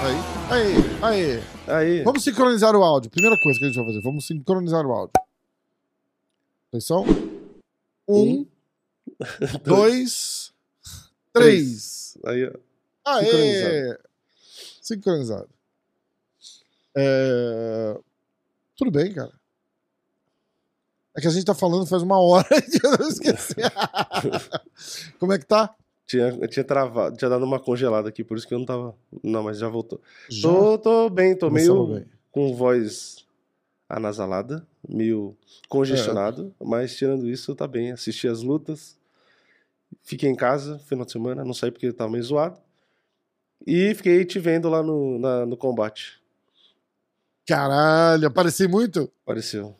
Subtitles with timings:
[0.00, 0.16] Aí,
[0.50, 1.42] aí, aí.
[1.66, 3.10] Aí, Vamos sincronizar o áudio.
[3.10, 5.12] Primeira coisa que a gente vai fazer, vamos sincronizar o áudio.
[6.68, 7.04] Atenção.
[8.08, 8.46] Um,
[9.64, 10.52] dois,
[11.32, 12.16] três.
[12.24, 12.52] aí, ó.
[13.04, 13.98] Aê!
[14.80, 15.48] Sincronizado.
[16.96, 17.98] É,
[18.76, 19.32] Tudo bem, cara.
[21.18, 23.54] É que a gente tá falando faz uma hora e eu não esqueci.
[25.18, 25.74] Como é que tá?
[26.06, 28.94] Tinha, tinha travado, tinha dado uma congelada aqui, por isso que eu não tava.
[29.22, 30.00] Não, mas já voltou.
[30.30, 32.06] Já Tô, tô bem, tô meio bem.
[32.30, 33.26] com voz
[33.88, 35.36] anasalada, meio
[35.68, 36.64] congestionado, É.
[36.64, 37.90] mas tirando isso, tá bem.
[37.90, 38.96] Assisti as lutas,
[40.02, 42.58] fiquei em casa final de semana, não saí porque tava meio zoado.
[43.66, 46.22] E fiquei te vendo lá no, na- no combate.
[47.46, 49.10] Caralho, apareci muito?
[49.24, 49.74] Apareceu.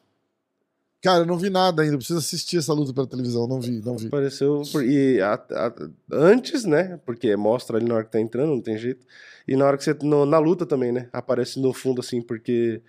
[1.01, 1.97] Cara, eu não vi nada ainda.
[1.97, 3.47] Preciso assistir essa luta pela televisão.
[3.47, 4.09] Não vi, não vi.
[4.09, 4.63] Apareceu.
[4.85, 5.73] E a- a-
[6.13, 6.99] antes, né?
[7.07, 9.07] Porque mostra ali na hora que tá entrando, não tem jeito.
[9.47, 9.95] E na hora que você.
[10.03, 11.09] no- na luta também, né?
[11.13, 12.83] Aparece no fundo, assim, porque.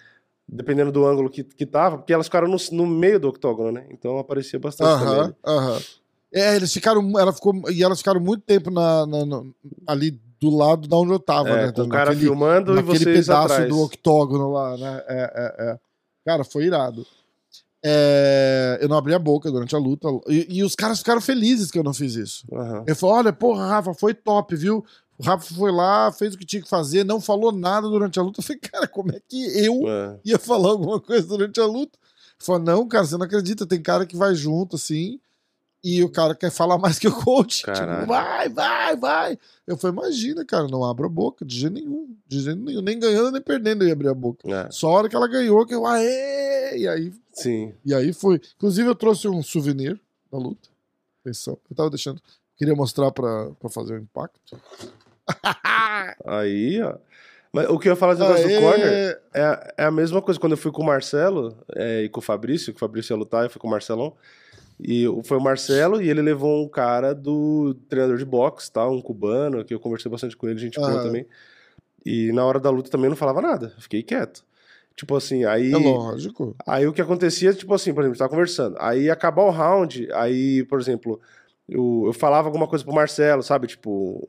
[0.52, 3.86] Dependendo do ângulo que, que tava, porque elas ficaram no, no meio do octógono, né?
[3.92, 4.90] Então aparecia bastante.
[4.90, 5.36] Aham, ali.
[5.46, 5.80] aham.
[6.34, 7.20] É, eles ficaram.
[7.20, 9.44] Ela ficou, e elas ficaram muito tempo na, na- na-
[9.86, 11.72] ali do lado da onde eu tava, É, né?
[11.72, 13.70] com o cara Naquele- filmando e naquele vocês pedaço atrás.
[13.70, 15.04] do octógono lá, né?
[15.08, 15.80] É, é, é.
[16.26, 17.06] Cara, foi irado.
[17.84, 20.08] É, eu não abri a boca durante a luta.
[20.28, 22.46] E, e os caras ficaram felizes que eu não fiz isso.
[22.52, 22.84] Aham.
[22.86, 24.84] Eu falei, olha, porra, Rafa, foi top, viu?
[25.18, 28.22] O Rafa foi lá, fez o que tinha que fazer, não falou nada durante a
[28.24, 28.40] luta.
[28.40, 30.20] Eu falei, cara, como é que eu É.
[30.26, 31.98] ia falar alguma coisa durante a luta?
[31.98, 35.20] Ele falou, não, cara, você não acredita, tem cara que vai junto, assim,
[35.84, 37.64] e o cara quer falar mais que o coach.
[37.64, 39.40] Tipo, vai, vai, vai.
[39.66, 42.16] Eu falei, imagina, cara, não abro a boca, de jeito nenhum.
[42.28, 42.82] De jeito nenhum.
[42.82, 44.50] Nem ganhando, nem perdendo eu ia abrir a boca.
[44.50, 46.78] É, Só a hora que ela ganhou, que eu, aê!
[46.78, 47.74] E aí, Sim.
[47.86, 48.42] e aí foi.
[48.58, 50.00] Inclusive, eu trouxe um souvenir
[50.32, 50.70] da luta.
[51.22, 51.58] Atenção.
[51.70, 52.22] Eu tava deixando.
[52.58, 54.60] Queria mostrar pra, pra fazer o impacto.
[56.26, 56.98] Aí, ó.
[57.52, 60.40] Mas o que eu ia falar do negócio do corner é, é a mesma coisa
[60.40, 63.18] quando eu fui com o Marcelo é, e com o Fabrício, que o Fabrício ia
[63.18, 64.16] lutar, eu fui com o Marcelão.
[64.80, 68.88] E foi o Marcelo e ele levou um cara do treinador de boxe, tá?
[68.88, 71.04] um cubano, que eu conversei bastante com ele, gente boa Aham.
[71.04, 71.28] também.
[72.06, 74.44] E na hora da luta também não falava nada, fiquei quieto.
[74.96, 75.72] Tipo assim, aí.
[75.72, 76.56] É lógico.
[76.68, 78.76] Aí o que acontecia, tipo assim, por exemplo, a gente tava conversando.
[78.80, 81.20] Aí acabar o round, aí, por exemplo,
[81.70, 83.68] eu, eu falava alguma coisa pro Marcelo, sabe?
[83.68, 84.28] Tipo,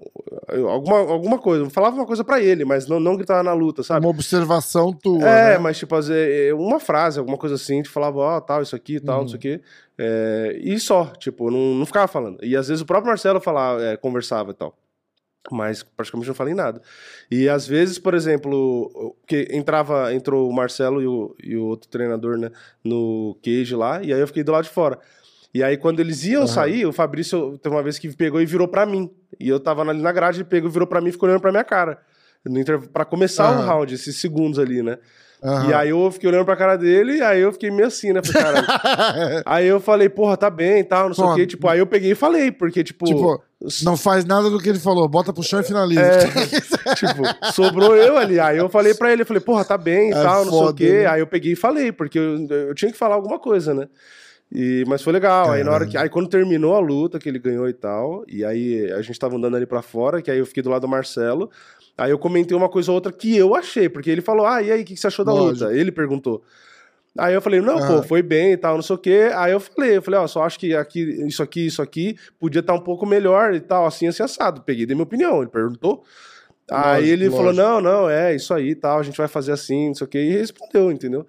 [0.49, 1.65] eu- alguma, alguma coisa.
[1.65, 4.05] Eu falava uma coisa pra ele, mas não, não gritava na luta, sabe?
[4.05, 5.27] Uma observação tua.
[5.29, 5.59] É, né?
[5.59, 9.17] mas tipo, vezes, uma frase, alguma coisa assim, gente falava, ó, tal, isso aqui, tal,
[9.17, 9.21] Uhum.
[9.23, 9.61] não sei o quê.
[9.99, 12.39] É, e só, tipo, não, não ficava falando.
[12.45, 14.75] E às vezes o próprio Marcelo falava, é, conversava e tal.
[15.51, 16.83] Mas praticamente não falei nada.
[17.31, 21.89] E às vezes, por exemplo, que entrava, entrou o Marcelo e o, e o outro
[21.89, 22.51] treinador, né,
[22.85, 24.99] no cage lá, e aí eu fiquei do lado de fora.
[25.53, 26.47] E aí, quando eles iam Aham.
[26.47, 29.11] sair, o Fabrício teve uma vez que pegou e virou pra mim.
[29.39, 31.41] E eu tava ali na grade, ele pegou e virou pra mim e ficou olhando
[31.41, 31.99] pra minha cara.
[32.93, 33.67] Pra começar o Aham.
[33.67, 34.99] round, esses segundos ali, né?
[35.43, 35.69] Aham.
[35.69, 38.21] E aí eu fiquei olhando pra cara dele, e aí eu fiquei meio assim, né?
[38.23, 38.63] Falei,
[39.45, 41.47] aí eu falei, porra, tá bem e tal, não sei o quê.
[41.47, 43.07] Tipo, aí eu peguei e falei, porque, tipo.
[43.07, 43.43] tipo,
[43.83, 46.01] não faz nada do que ele falou, bota pro chão e finaliza.
[46.03, 46.27] É,
[46.95, 47.23] tipo,
[47.53, 48.39] sobrou eu ali.
[48.39, 50.63] Aí eu falei pra ele, eu falei, porra, tá bem e É tal, não sei
[50.63, 50.93] o quê.
[51.01, 51.07] né?
[51.07, 53.89] Aí eu peguei e falei, porque eu, eu tinha que falar alguma coisa, né?
[54.53, 55.53] E, mas foi legal.
[55.53, 55.97] Aí na hora que.
[55.97, 59.37] Aí quando terminou a luta, que ele ganhou e tal, e aí a gente tava
[59.37, 61.51] andando ali pra fora, que aí eu fiquei do lado do Marcelo.
[61.97, 64.73] Aí eu comentei uma coisa ou outra que eu achei, porque ele falou, ah, e
[64.73, 65.65] aí, o que que você achou da Lógico.
[65.65, 65.77] luta?
[65.77, 66.43] Ele perguntou.
[67.19, 68.01] Aí eu falei, não, Aham.
[68.01, 69.31] pô, foi bem e tal, não sei o quê.
[69.35, 72.61] Aí eu falei, eu falei, ó, só acho que aqui, isso aqui, isso aqui podia
[72.61, 74.63] estar um pouco melhor e tal, assim, assim, assado.
[74.63, 76.05] Peguei, dei minha opinião, ele perguntou.
[76.71, 77.63] Aí Lógico, ele falou, lógico.
[77.63, 80.09] não, não, é isso aí e tal, a gente vai fazer assim, não sei o
[80.09, 81.27] quê, e respondeu, entendeu?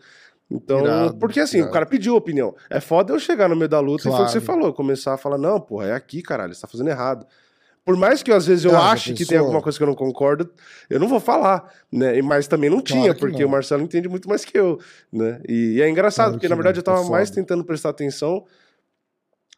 [0.51, 1.69] Então, Irado, porque assim, irado.
[1.69, 2.53] o cara pediu opinião.
[2.69, 4.59] É foda eu chegar no meio da luta e foi o que você Claro.
[4.61, 7.25] falou, começar a falar, não, porra, é aqui, caralho, você tá fazendo errado.
[7.83, 9.95] Por mais que às vezes eu Ah, ache que tem alguma coisa que eu não
[9.95, 10.51] concordo,
[10.87, 12.21] eu não vou falar, né?
[12.21, 13.47] Mas também não tinha, que porque não.
[13.47, 14.77] o Marcelo entende muito mais que eu,
[15.11, 15.41] né?
[15.49, 17.63] E, e é engraçado, Claro porque que na verdade não, eu tava é mais tentando
[17.65, 18.45] prestar atenção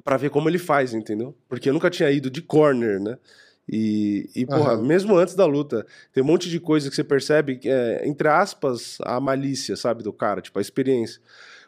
[0.04, 1.36] pra ver como ele faz, entendeu?
[1.50, 3.18] Porque eu nunca tinha ido de corner, né?
[3.68, 4.84] E, e porra, Aham.
[4.84, 8.98] mesmo antes da luta, tem um monte de coisa que você percebe, é, entre aspas,
[9.02, 11.22] a malícia, sabe, do cara, tipo, a experiência.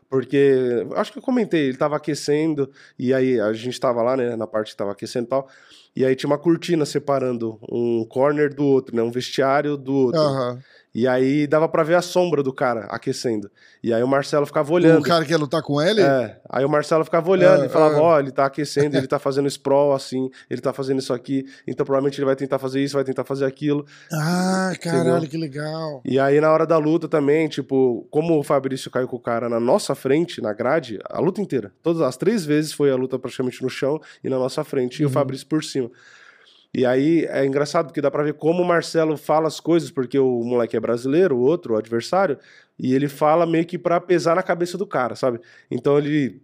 [0.09, 4.35] Porque, acho que eu comentei, ele tava aquecendo, e aí a gente tava lá, né,
[4.35, 5.49] na parte que tava aquecendo e tal,
[5.95, 10.21] e aí tinha uma cortina separando um corner do outro, né, um vestiário do outro.
[10.21, 10.59] Aham.
[10.97, 13.51] E aí dava pra ver a sombra do cara aquecendo.
[13.83, 15.01] E aí o Marcelo ficava olhando.
[15.01, 16.01] O cara que ia lutar com ele?
[16.01, 16.39] É.
[16.49, 18.01] Aí o Marcelo ficava olhando Ah, e falava: ah.
[18.01, 21.85] Ó, ele tá aquecendo, ele tá fazendo sprawl assim, ele tá fazendo isso aqui, então
[21.85, 23.85] provavelmente ele vai tentar fazer isso, vai tentar fazer aquilo.
[24.09, 25.29] Ah, caralho, Entendeu?
[25.29, 26.01] que legal.
[26.05, 29.49] E aí na hora da luta também, tipo, como o Fabrício caiu com o cara
[29.49, 31.73] na nossa frente, na grade, a luta inteira.
[31.83, 35.05] Todas as três vezes foi a luta praticamente no chão e na nossa frente, e
[35.05, 35.13] o Uhum.
[35.13, 35.91] Fabrício por cima.
[36.77, 40.19] E aí é engraçado porque dá pra ver como o Marcelo fala as coisas, porque
[40.19, 42.37] o moleque é brasileiro, o outro, o adversário,
[42.77, 45.39] e ele fala meio que pra pesar na cabeça do cara, sabe?
[45.71, 46.43] Então ele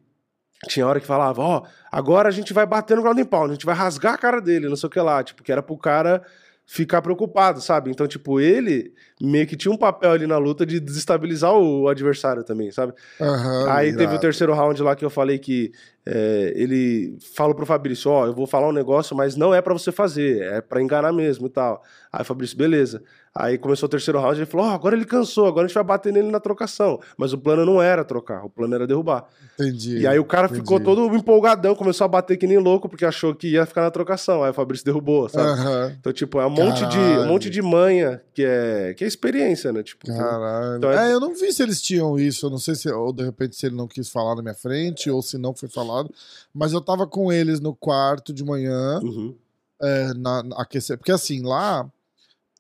[0.70, 3.66] tinha hora que falava, ó, agora a gente vai bater no and pound, a gente
[3.66, 6.24] vai rasgar a cara dele, não sei o que lá, tipo, que era pro cara
[6.66, 7.92] ficar preocupado, sabe?
[7.92, 12.44] Então, tipo, ele meio que tinha um papel ali na luta de desestabilizar o adversário
[12.44, 12.94] também, sabe?
[13.20, 15.72] Aham, Aí teve o terceiro round lá que eu falei que
[16.06, 19.74] é, ele falou pro Fabrício, ó, eu vou falar um negócio, mas não é pra
[19.74, 21.84] você fazer, é pra enganar mesmo e tal.
[22.12, 23.04] Aí o Fabrício, beleza.
[23.34, 25.84] Aí começou o terceiro round, ele falou, ó, agora ele cansou, agora a gente vai
[25.86, 27.00] bater nele na trocação.
[27.18, 29.26] Mas o plano não era trocar, o plano era derrubar.
[29.54, 30.00] Entendi.
[30.00, 30.60] E aí o cara entendi.
[30.60, 33.92] ficou todo empolgadão, começou a bater que nem louco, porque achou que ia ficar na
[33.92, 34.44] trocação.
[34.44, 35.94] Aí o Fabrício derrubou, sabe?
[35.98, 39.72] Então, tipo, é um monte, de, um monte de manha que é, que é experiência,
[39.72, 39.82] né?
[39.82, 40.78] Tipo, Caralho.
[40.78, 41.14] Então é- é...
[41.14, 42.48] eu não vi se eles tinham isso.
[42.48, 45.10] Eu não sei se, ou de repente, se ele não quis falar na minha frente,
[45.10, 46.14] ou se não foi falado.
[46.54, 49.34] Mas eu tava com eles no quarto de manhã, Uhum.
[49.82, 50.98] é, na, na aquecer.
[50.98, 51.90] Porque assim, lá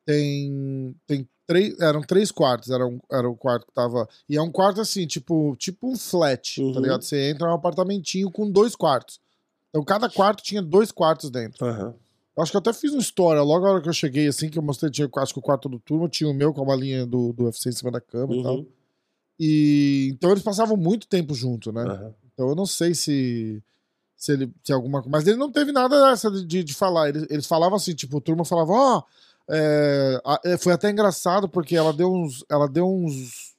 [0.05, 0.95] tem.
[1.07, 2.69] tem três, eram três quartos.
[2.69, 4.07] Era, um, era o quarto que tava.
[4.29, 6.73] E é um quarto assim, tipo, tipo um flat, Uhum.
[6.73, 7.01] tá ligado?
[7.03, 9.19] Você entra num apartamentinho com dois quartos.
[9.69, 11.65] Então cada quarto tinha dois quartos dentro.
[11.65, 14.49] Eu acho que eu até fiz uma história, logo na hora que eu cheguei, assim,
[14.49, 16.65] que eu mostrei, tinha, acho que o quarto do turma, tinha o meu com a
[16.65, 18.55] malinha do, do UFC em cima da cama e tal.
[18.59, 18.67] Uhum.
[19.39, 21.83] E então eles passavam muito tempo junto, né?
[22.33, 23.61] Então eu não sei se
[24.15, 27.09] se ele se alguma Mas ele não teve nada dessa de, de, de falar.
[27.09, 28.97] Eles, eles falavam assim, tipo, o turma falava, ó.
[28.97, 29.03] a-
[29.49, 32.43] é, foi até engraçado porque ela deu uns.
[32.49, 33.51] Ela deu uns.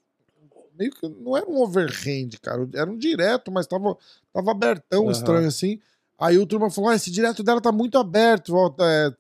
[0.79, 1.09] Meio que.
[1.09, 2.69] Não era um overhand, cara.
[2.75, 3.97] Era um direto, mas tava,
[4.33, 5.13] tava abertão, Aham.
[5.13, 5.79] estranho assim.
[6.19, 8.55] Aí o turma falou: ah, esse direto dela tá muito aberto.
[8.55, 9.13] ó, é,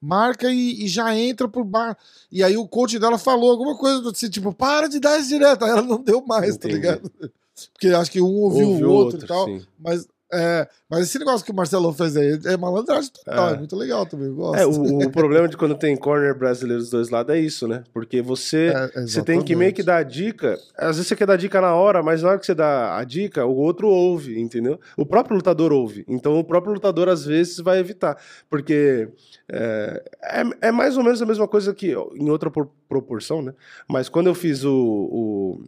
[0.00, 1.96] marca e, e já entra por bar.
[2.32, 5.64] E aí o coach dela falou alguma coisa assim, tipo, para de dar esse direto.
[5.64, 6.74] Aí ela não deu mais, tá Entendi.
[6.74, 7.12] ligado?
[7.72, 9.46] Porque acho que um ouviu, Ouviu o outro, e tal.
[9.46, 9.64] sim.
[9.78, 13.50] Mas, é, mas esse negócio que o Marcelo fez aí é malandragem total.
[13.50, 13.56] É, É.
[13.58, 14.28] muito legal também.
[14.28, 14.58] Eu gosto.
[14.60, 17.84] É, o, o problema de quando tem corner brasileiro dos dois lados é isso, né?
[17.92, 20.58] Porque você, É, você tem que meio que dar a dica.
[20.76, 23.04] Às vezes você quer dar dica na hora, mas na hora que você dá a
[23.04, 24.78] dica, o outro ouve, entendeu?
[24.96, 26.04] O próprio lutador ouve.
[26.08, 28.16] Então o próprio lutador, às vezes, vai evitar.
[28.50, 29.08] Porque
[29.50, 33.54] é, é, é mais ou menos a mesma coisa que, em outra por- proporção, né?
[33.88, 34.74] Mas quando eu fiz o.
[34.74, 35.64] o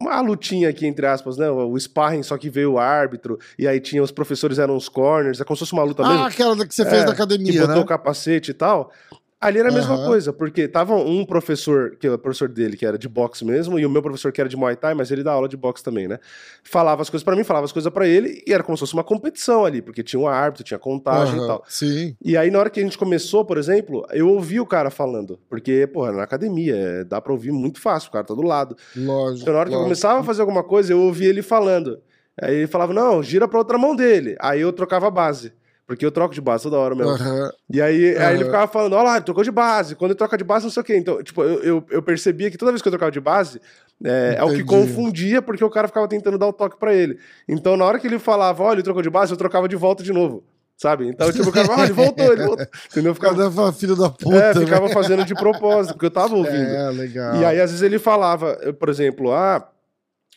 [0.00, 1.50] uma lutinha aqui, entre aspas, né?
[1.50, 5.40] O sparring, só que veio o árbitro, e aí tinha os professores eram os corners,
[5.40, 7.12] é como se fosse uma luta mesmo Ah, aquela que você fez É, na que
[7.12, 7.82] academia, botou né?
[7.82, 8.90] o capacete e tal.
[9.40, 10.06] Ali era a mesma Aham.
[10.06, 13.78] coisa, porque tava um professor, que é o professor dele, que era de boxe mesmo,
[13.78, 15.82] e o meu professor que era de Muay Thai, mas ele dá aula de boxe
[15.82, 16.18] também, né?
[16.62, 18.92] Falava as coisas pra mim, falava as coisas pra ele, e era como se fosse
[18.92, 21.64] uma competição ali, porque tinha um árbitro, tinha contagem Aham, e tal.
[21.66, 22.14] Sim.
[22.22, 25.40] E aí, na hora que a gente começou, por exemplo, eu ouvi o cara falando,
[25.48, 28.42] porque, pô, era na academia, é, dá pra ouvir muito fácil, o cara tá do
[28.42, 28.76] lado.
[28.94, 29.40] Lógico.
[29.40, 29.84] Então, na hora que eu lógico.
[29.84, 31.98] começava a fazer alguma coisa, eu ouvia ele falando.
[32.42, 34.36] Aí ele falava, não, gira pra outra mão dele.
[34.38, 35.52] Aí eu trocava a base.
[35.90, 37.10] Porque eu troco de base toda hora mesmo.
[37.10, 37.50] Aham.
[37.68, 39.96] E aí, aí ele ficava falando, olha lá, trocou de base.
[39.96, 40.96] Quando ele troca de base, não sei o quê.
[40.96, 43.60] Então, tipo, eu, eu, eu percebia que toda vez que eu trocava de base,
[44.04, 47.18] é, é o que confundia, porque o cara ficava tentando dar o toque pra ele.
[47.48, 50.04] Então, na hora que ele falava, olha, ele trocou de base, eu trocava de volta
[50.04, 50.44] de novo.
[50.76, 51.08] Sabe?
[51.08, 52.66] Então, tipo, o cara, olha, ele voltou, ele voltou.
[52.88, 53.10] Entendeu?
[53.10, 54.36] Eu ficava, filho da puta.
[54.36, 54.64] é, né?
[54.64, 56.56] ficava fazendo de propósito, porque eu tava ouvindo.
[56.56, 57.34] É, legal.
[57.34, 59.68] E aí, às vezes, ele falava, por exemplo, ah.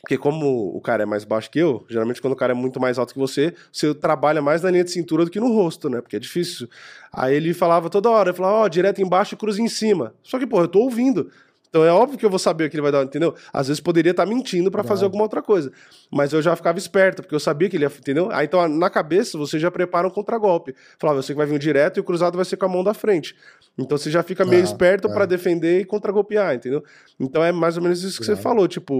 [0.03, 2.77] Porque como o cara é mais baixo que eu, geralmente quando o cara é muito
[2.77, 5.89] mais alto que você, você trabalha mais na linha de cintura do que no rosto,
[5.89, 6.01] né?
[6.01, 6.67] Porque é difícil.
[7.09, 10.13] Aí ele falava toda hora, ele falava, ó, direto embaixo e cruza em cima.
[10.21, 11.31] Só que, pô, eu tô ouvindo.
[11.73, 13.33] Então é óbvio que eu vou saber o que ele vai dar, entendeu?
[13.51, 15.71] Às vezes poderia estar mentindo pra fazer alguma outra coisa.
[16.11, 18.29] Mas eu já ficava esperto, porque eu sabia que ele ia, entendeu?
[18.31, 20.75] Aí então na cabeça você já prepara um contragolpe.
[20.99, 22.93] Falava, você que vai vir direto e o cruzado vai ser com a mão da
[22.93, 23.35] frente.
[23.75, 25.13] Então você já fica meio Ah, esperto é.
[25.15, 26.83] pra defender e contragolpear, entendeu?
[27.19, 28.35] Então é mais ou menos isso que você É.
[28.35, 28.93] falou, tipo,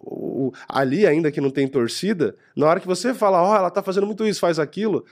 [0.00, 3.70] o- o- ali ainda que não tem torcida, na hora que você fala, ó, ela
[3.70, 5.04] tá fazendo muito isso, faz aquilo,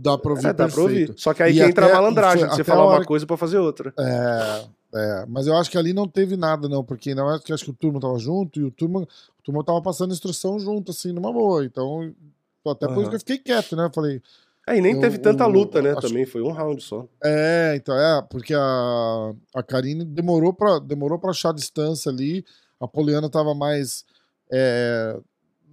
[0.00, 1.12] Dá pra ouvir é, dá pra ouvir.
[1.16, 3.92] Só que aí E que entra a malandragem, você falar uma coisa pra fazer outra.
[3.98, 4.62] É,
[4.94, 7.64] é, mas eu acho que ali não teve nada, não, porque na verdade que acho
[7.64, 11.12] que o turma tava junto e o turma, o turma tava passando instrução junto, assim,
[11.12, 11.64] numa boa.
[11.64, 12.12] Então,
[12.66, 13.90] até por isso que eu fiquei quieto, né?
[13.94, 14.20] Falei,
[14.68, 17.06] É, e nem Eu- teve tanta luta, né, acho- também, foi um round só.
[17.24, 22.44] é, então, é, porque a, a Karine demorou pra, demorou pra achar a distância ali,
[22.78, 24.04] a Poliana tava mais
[24.52, 25.16] é,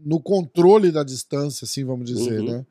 [0.03, 2.45] no controle da distância, assim, vamos dizer, Uhum.
[2.45, 2.65] né?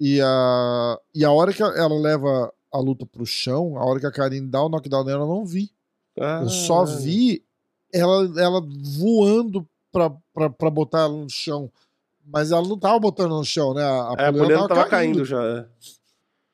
[0.00, 4.06] E a, e a hora que ela leva a luta pro chão, a hora que
[4.06, 5.70] a Karine dá o knockdown nela, eu não vi.
[6.18, 7.42] Ah, Eu só vi
[7.92, 8.60] ela, ela
[8.98, 11.70] voando pra, pra, pra botar ela no chão.
[12.24, 13.82] Mas ela não tava botando no chão, né?
[13.82, 15.42] A, É, a Poliana tava caindo já.
[15.42, 15.66] é.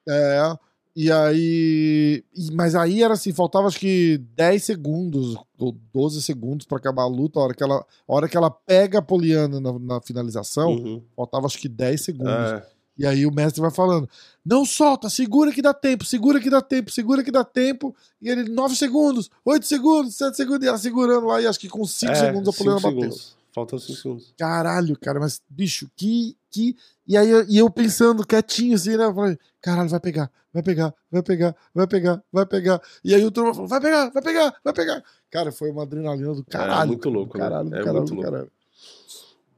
[0.09, 0.59] É.
[0.99, 2.25] E aí.
[2.55, 7.07] Mas aí era assim, faltava acho que 10 segundos ou 12 segundos pra acabar a
[7.09, 7.39] luta.
[7.39, 11.03] A hora que ela, hora que ela pega a Poliana na, na finalização, Uhum.
[11.15, 12.33] faltava acho que 10 segundos.
[12.33, 12.67] É.
[12.99, 14.09] E aí o mestre vai falando:
[14.45, 17.95] não solta, segura que dá tempo, segura que dá tempo, segura que dá tempo.
[18.23, 21.69] E ele, 9 segundos, 8 segundos, 7 segundos, e ela segurando lá, e acho que
[21.69, 23.01] com 5 É, segundos a cinco Poliana bateu.
[23.03, 23.37] segundos.
[23.55, 24.35] Faltam 5 segundos.
[24.39, 26.37] Caralho, cara, mas, bicho, que.
[26.51, 26.77] que...
[27.07, 29.05] E aí eu- e eu pensando quietinho assim, né?
[29.05, 32.83] Eu falei, caralho, vai pegar, vai pegar, vai pegar, vai pegar, vai pegar.
[33.05, 35.05] E aí o turma falou, vai pegar, vai pegar, vai pegar.
[35.31, 36.89] Cara, foi uma adrenalina do caralho.
[36.89, 37.45] muito cara, louco, do né?
[37.45, 38.31] caralho, É caralho, muito do louco.
[38.31, 38.51] caralho.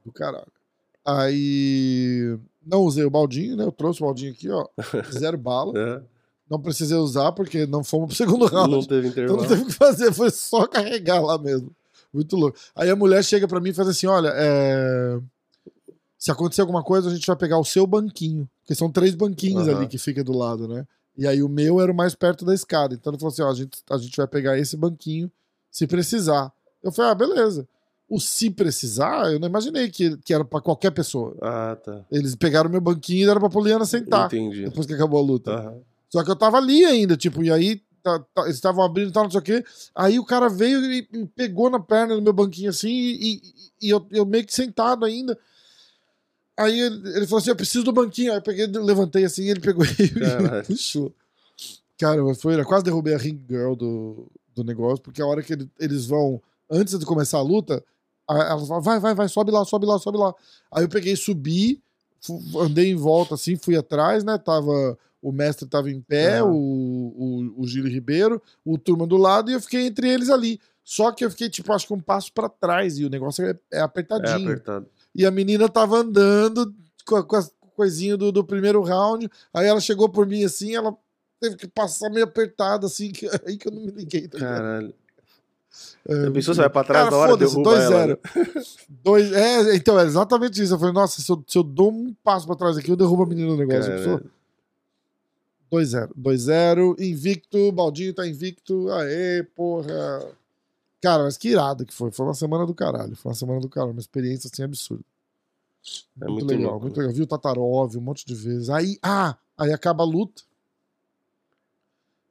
[0.05, 0.47] Do caralho.
[1.05, 2.37] Aí.
[2.65, 3.63] Não usei o baldinho, né?
[3.63, 4.67] Eu trouxe o baldinho aqui, ó.
[5.11, 5.73] Zero bala.
[5.77, 6.01] É.
[6.49, 8.71] Não precisei usar porque não fomos pro segundo round.
[8.71, 9.41] Não teve Então intervalo.
[9.41, 11.71] não teve o que fazer, foi só carregar lá mesmo.
[12.13, 12.57] Muito louco.
[12.75, 15.19] Aí a mulher chega pra mim e faz assim: olha, é,
[16.17, 18.49] se acontecer alguma coisa, a gente vai pegar o seu banquinho.
[18.61, 19.77] Porque são três banquinhos Aham.
[19.77, 20.87] ali que fica do lado, né?
[21.17, 22.95] E aí o meu era o mais perto da escada.
[22.95, 25.31] Então ele falou assim: ó, a gente, a gente vai pegar esse banquinho
[25.71, 26.51] se precisar.
[26.81, 27.67] Eu falei, ah, beleza.
[28.09, 31.37] O se precisar, eu não imaginei que, que era pra qualquer pessoa.
[31.41, 32.03] Ah, tá.
[32.11, 34.25] Eles pegaram meu banquinho e deram pra Poliana sentar.
[34.25, 34.63] Entendi.
[34.65, 35.51] Depois que acabou a luta.
[35.51, 35.77] Aham.
[36.09, 39.13] Só que eu tava ali ainda, tipo, e aí tá- tá- eles estavam abrindo e
[39.13, 39.63] tal, não sei o quê.
[39.93, 43.41] Aí o cara veio e, e pegou na perna do meu banquinho assim, e, e-
[43.83, 45.37] e eu, eu meio que sentado ainda.
[46.57, 48.31] Aí ele, ele falou assim: Eu preciso do banquinho.
[48.31, 51.13] Aí eu peguei, levantei assim, ele pegou e puxou.
[51.97, 55.53] Cara, foi, eu quase derrubei a Ring Girl do, do negócio, porque a hora que
[55.53, 57.83] ele- eles vão, antes de começar a luta,
[58.29, 60.33] ela fala: Vai, vai, vai, sobe lá, sobe lá, sobe lá.
[60.71, 61.81] Aí eu peguei, subi,
[62.59, 64.37] andei em volta assim, fui atrás, né?
[64.37, 64.97] Tava.
[65.21, 66.51] O mestre tava em pé, Aham.
[66.51, 70.61] o, o, o Gílio Ribeiro, o turma do lado, e eu fiquei entre eles ali.
[70.81, 73.49] Só que eu fiquei, tipo, acho que um passo pra trás, e o negócio é,
[73.71, 74.49] é É apertadinho.
[74.49, 74.87] apertado.
[75.13, 76.73] E a menina tava andando
[77.05, 79.29] com, a- com as coisinhas do, do primeiro round.
[79.53, 80.95] Aí ela chegou por mim assim, ela
[81.41, 84.25] teve que passar meio apertada, assim, que, aí que eu não me liguei.
[84.29, 84.39] Tá?
[84.39, 84.93] Caralho.
[86.33, 88.07] Pensou, você vai pra trás Cara, da hora, derruba ela.
[88.07, 88.19] 2-0.
[88.89, 90.73] Dois, é, então, é exatamente isso.
[90.73, 93.23] Eu falei, nossa, se eu, se eu dou um passo pra trás aqui, eu derrubo
[93.23, 93.83] a menina no negócio.
[93.83, 94.17] Já pensou?
[94.17, 94.39] Caralho.
[95.71, 96.09] 2-0.
[96.17, 98.91] 2-0, invicto, Baldinho tá invicto.
[98.91, 100.25] Aê, porra.
[101.01, 102.11] Cara, mas que irado que foi.
[102.11, 103.15] Foi uma semana do caralho.
[103.15, 103.91] Foi uma semana do caralho.
[103.91, 105.03] Uma experiência assim absurda.
[106.19, 107.03] É muito, muito legal, louco, muito né?
[107.03, 107.15] legal.
[107.15, 108.69] Vi o Tatarov um monte de vezes.
[108.69, 110.41] Aí, ah, aí acaba a luta.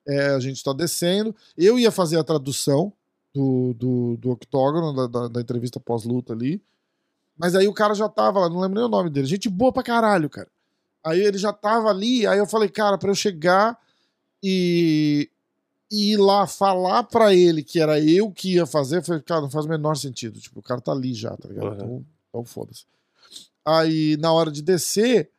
[0.06, 1.34] É, a gente tá descendo.
[1.56, 2.92] Eu ia fazer a tradução
[3.34, 6.62] do, do, do octógono, da, da, da entrevista pós-luta ali.
[7.36, 9.26] Mas aí o cara já tava lá, não lembro nem o nome dele.
[9.26, 10.48] Gente boa pra caralho, cara.
[11.04, 13.78] Aí ele já tava ali, aí eu falei, cara, pra eu chegar
[14.42, 15.30] e,
[15.90, 19.42] e ir lá falar pra ele que era eu que ia fazer, eu falei, cara,
[19.42, 20.40] não faz o menor sentido.
[20.40, 21.68] Tipo, o cara tá ali já, tá ligado?
[21.68, 21.74] Uhum.
[21.74, 22.84] Então, então foda-se.
[23.64, 25.30] Aí, na hora de descer,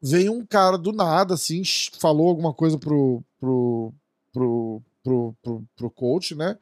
[0.00, 1.62] veio um cara do nada, assim,
[1.98, 3.92] falou alguma coisa pro, pro,
[4.32, 6.56] pro, pro, pro, pro coach, né?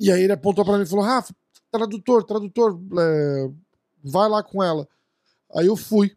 [0.00, 1.34] E aí ele apontou pra mim e falou: Rafa,
[1.70, 3.50] tradutor, tradutor, é,
[4.02, 4.88] vai lá com ela.
[5.54, 6.16] Aí eu fui.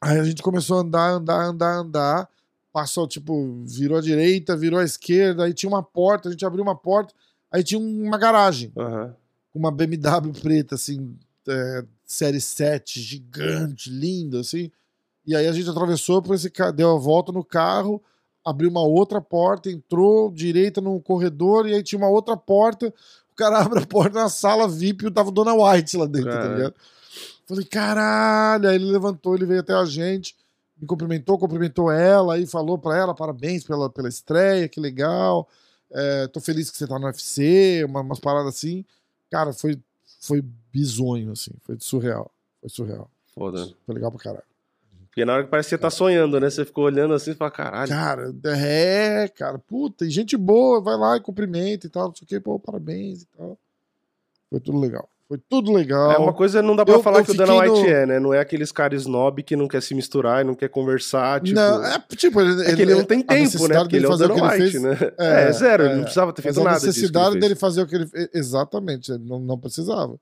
[0.00, 2.28] Aí a gente começou a andar, andar, andar, andar.
[2.72, 5.44] Passou, tipo, virou à direita, virou à esquerda.
[5.44, 7.14] Aí tinha uma porta, a gente abriu uma porta.
[7.50, 8.72] Aí tinha uma garagem
[9.52, 11.16] com uma BMW preta, assim,
[11.48, 14.70] é, série 7, gigante, linda, assim.
[15.26, 18.02] E aí a gente atravessou por esse deu a volta no carro,
[18.44, 22.88] abriu uma outra porta, entrou direita no corredor, e aí tinha uma outra porta.
[23.32, 26.48] O cara abre a porta na sala VIP e tava Dona White lá dentro, tá
[26.56, 26.74] ligado?
[27.46, 28.68] Falei, caralho!
[28.68, 30.36] Aí ele levantou, ele veio até a gente,
[30.80, 35.48] me cumprimentou, cumprimentou ela, aí falou pra ela, parabéns pela, pela estreia, que legal.
[35.92, 38.84] É, tô feliz que você tá no UFC, uma- umas paradas assim.
[39.28, 39.76] Cara, foi,
[40.20, 40.40] foi
[40.72, 41.50] bizonho, assim.
[41.62, 42.30] Foi surreal.
[42.60, 43.10] Foi surreal.
[43.34, 43.68] Foda.
[43.84, 44.44] Foi legal pra caralho.
[45.10, 46.48] Porque na hora que parece que você tá sonhando, né?
[46.48, 47.88] Você ficou olhando assim e fala, caralho.
[47.90, 52.24] Cara, é, cara, puta, e gente boa, vai lá e cumprimenta e tal, não sei
[52.24, 53.58] o que, pô, parabéns e tal.
[54.48, 55.08] Foi tudo legal.
[55.28, 56.10] Foi tudo legal.
[56.10, 58.06] É uma coisa não dá pra Eu- falar eu que o Dana White no- é,
[58.06, 58.18] né?
[58.20, 61.54] Não é aqueles caras snob que não quer se misturar e não quer conversar, tipo...
[61.54, 63.78] Não, é tipo, ele, É que ele não tem a tempo, né?
[63.80, 64.82] Porque ele é o Dana ele White, fez.
[64.82, 64.96] né?
[65.18, 65.96] É, É, zero, ele é.
[65.96, 68.28] não precisava ter feito a nada ele necessidade dele fazer o que ele fez.
[68.34, 70.16] Exatamente, ele não, não precisava.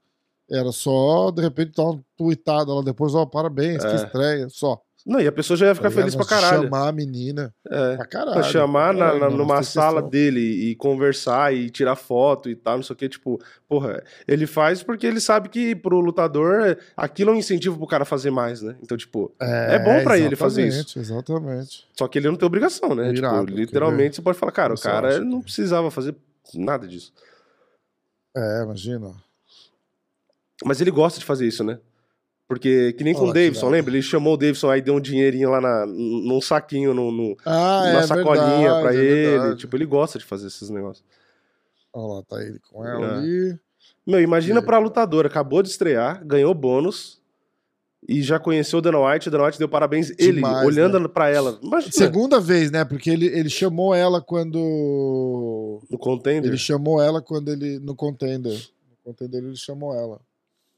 [0.50, 3.94] Era só, de repente, dar uma tweetada lá depois, ó, parabéns, que É.
[3.96, 4.80] estreia, só.
[5.06, 6.64] Não, e a pessoa já ia ficar tá feliz pra caralho.
[6.64, 7.54] Chamar a menina.
[7.66, 7.96] É.
[7.96, 8.32] Pra caralho.
[8.34, 10.10] Pra chamar na- na- numa sala questão.
[10.10, 14.46] dele e conversar e tirar foto e tal, não sei o que, tipo, porra, ele
[14.46, 18.60] faz porque ele sabe que pro lutador aquilo é um incentivo pro cara fazer mais,
[18.60, 18.76] né?
[18.82, 20.98] Então, tipo, É bom pra ele fazer isso.
[20.98, 21.86] Exatamente, Exatamente.
[21.96, 23.10] só que ele não tem obrigação, né?
[23.10, 26.14] Irado, tipo, literalmente você pode falar, cara, o cara não que- precisava fazer
[26.54, 27.12] nada disso.
[28.36, 29.14] É, imagina.
[30.64, 31.78] Mas ele gosta de fazer isso, né?
[32.48, 33.92] Porque, que nem com o Davidson, lembra?
[33.92, 37.84] Ele chamou o Davidson aí deu um dinheirinho lá na, num saquinho, no, no- Ah,
[37.88, 39.30] numa é sacolinha verdade, pra é ele.
[39.30, 39.56] verdade.
[39.58, 41.04] Tipo, ele gosta de fazer esses negócios.
[41.92, 43.18] Olha lá, tá ele com ela É.
[43.18, 43.58] ali.
[44.06, 47.20] Meu, imagina E pra lutadora, acabou de estrear, ganhou bônus
[48.08, 51.28] e já conheceu o Dana White, o Dana White deu parabéns ele, Demais, olhando pra
[51.28, 51.58] ela.
[51.62, 52.82] Imagina, Segunda vez, né?
[52.82, 55.80] Porque ele, ele chamou ela quando.
[55.90, 56.48] no contender.
[56.50, 57.78] Ele chamou ela quando ele.
[57.78, 58.54] No contender.
[58.54, 60.18] No contender ele chamou ela.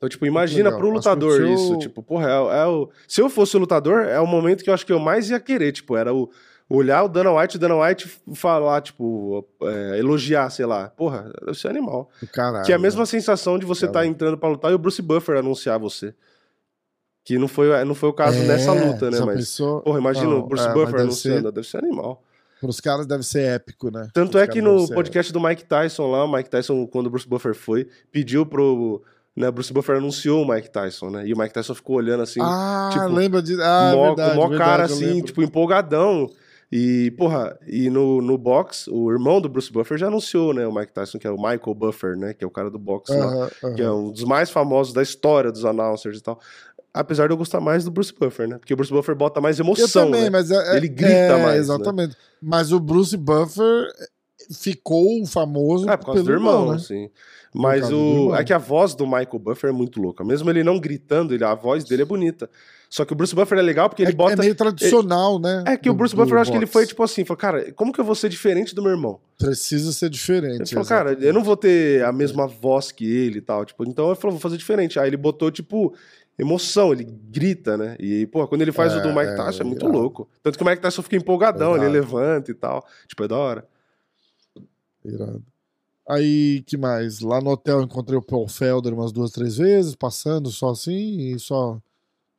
[0.01, 1.79] Então, tipo, imagina lutador o seu- isso.
[1.79, 2.89] Tipo, porra, é, é o...
[3.07, 5.39] se eu fosse o lutador, é o momento que eu acho que eu mais ia
[5.39, 5.73] querer.
[5.73, 6.31] Tipo, era o
[6.71, 10.89] olhar o Dana White, o Dana White falar, tipo, é, elogiar, sei lá.
[10.89, 12.09] Porra, deve ser animal.
[12.33, 12.65] Caralho.
[12.65, 14.11] que é a mesma sensação de você estar Caralho.
[14.11, 16.15] entrando pra lutar e o Bruce Buffer anunciar você.
[17.23, 19.21] Que não foi, não foi o caso É, nessa luta, né?
[19.21, 19.83] Mas, pensou?
[19.83, 22.23] porra, imagina Não, o Bruce é, Buffer deve anunciando, deve ser animal.
[22.59, 24.09] Pros caras deve ser épico, né?
[24.15, 27.11] Tanto é que no ser podcast do Mike Tyson lá, o Mike Tyson, quando o
[27.11, 29.03] Bruce Buffer foi, pediu pro.
[29.37, 31.27] Né, Bruce Buffer anunciou o Mike Tyson, né?
[31.27, 33.61] E o Mike Tyson ficou olhando assim, Ah, tipo, lembra disso?
[33.63, 36.29] Ah, mó, verdade, maior verdade, cara eu assim, tipo, empolgadão.
[36.73, 40.67] E, porra, e no, no box, o irmão do Bruce Buffer já anunciou, né?
[40.67, 42.33] O Mike Tyson, que é o Michael Buffer, né?
[42.33, 43.27] Que é o cara do boxe lá.
[43.27, 43.75] Aham, aham.
[43.75, 46.41] Que é um dos mais famosos da história dos announcers e tal.
[46.95, 48.59] Apesar de eu gostar mais do Bruce Buffer, né?
[48.59, 50.31] Porque o Bruce Buffer bota mais Eu emoção, também, né?
[50.31, 51.75] mas é, Ele grita é, mais, né?
[51.75, 52.17] Exatamente.
[52.41, 53.89] Mas o Bruce Buffer
[54.53, 56.77] ficou famoso É, por causa pelo do irmão, né?
[56.77, 57.11] assim.
[57.53, 58.35] Mas o...
[58.35, 60.23] é que a voz do Michael Buffer é muito louca.
[60.25, 61.43] Mesmo ele não gritando, ele...
[61.45, 62.49] a voz dele é bonita.
[62.89, 64.33] Só que o Bruce Buffer é legal porque ele é, bota.
[64.33, 65.63] é meio tradicional, né?
[65.67, 67.39] É que o do- Bruce do Buffer, eu acho que ele foi tipo assim: falou,
[67.39, 69.21] cara, como que eu vou ser diferente do meu irmão?
[69.39, 70.75] Precisa ser Ele diferente.
[70.75, 73.65] falou, cara, eu não vou ter a mesma voz que ele e tal.
[73.65, 74.99] Tipo, então ele falou, vou fazer diferente.
[74.99, 75.95] Aí ele botou, tipo,
[76.37, 77.97] emoção, ele grita, né?
[78.01, 79.97] E, pô, quando ele faz o do É, Mike é, Tyson, é muito irado.
[79.99, 80.29] louco.
[80.43, 82.85] Tanto que o Mike Tyson fica empolgadão, ele levanta e tal.
[83.07, 83.65] Tipo, é da hora.
[85.05, 85.43] Irado.
[86.11, 87.21] Aí, que mais?
[87.21, 91.39] Lá no hotel encontrei o Paul Felder umas duas, três vezes, passando só assim, e
[91.39, 91.81] só,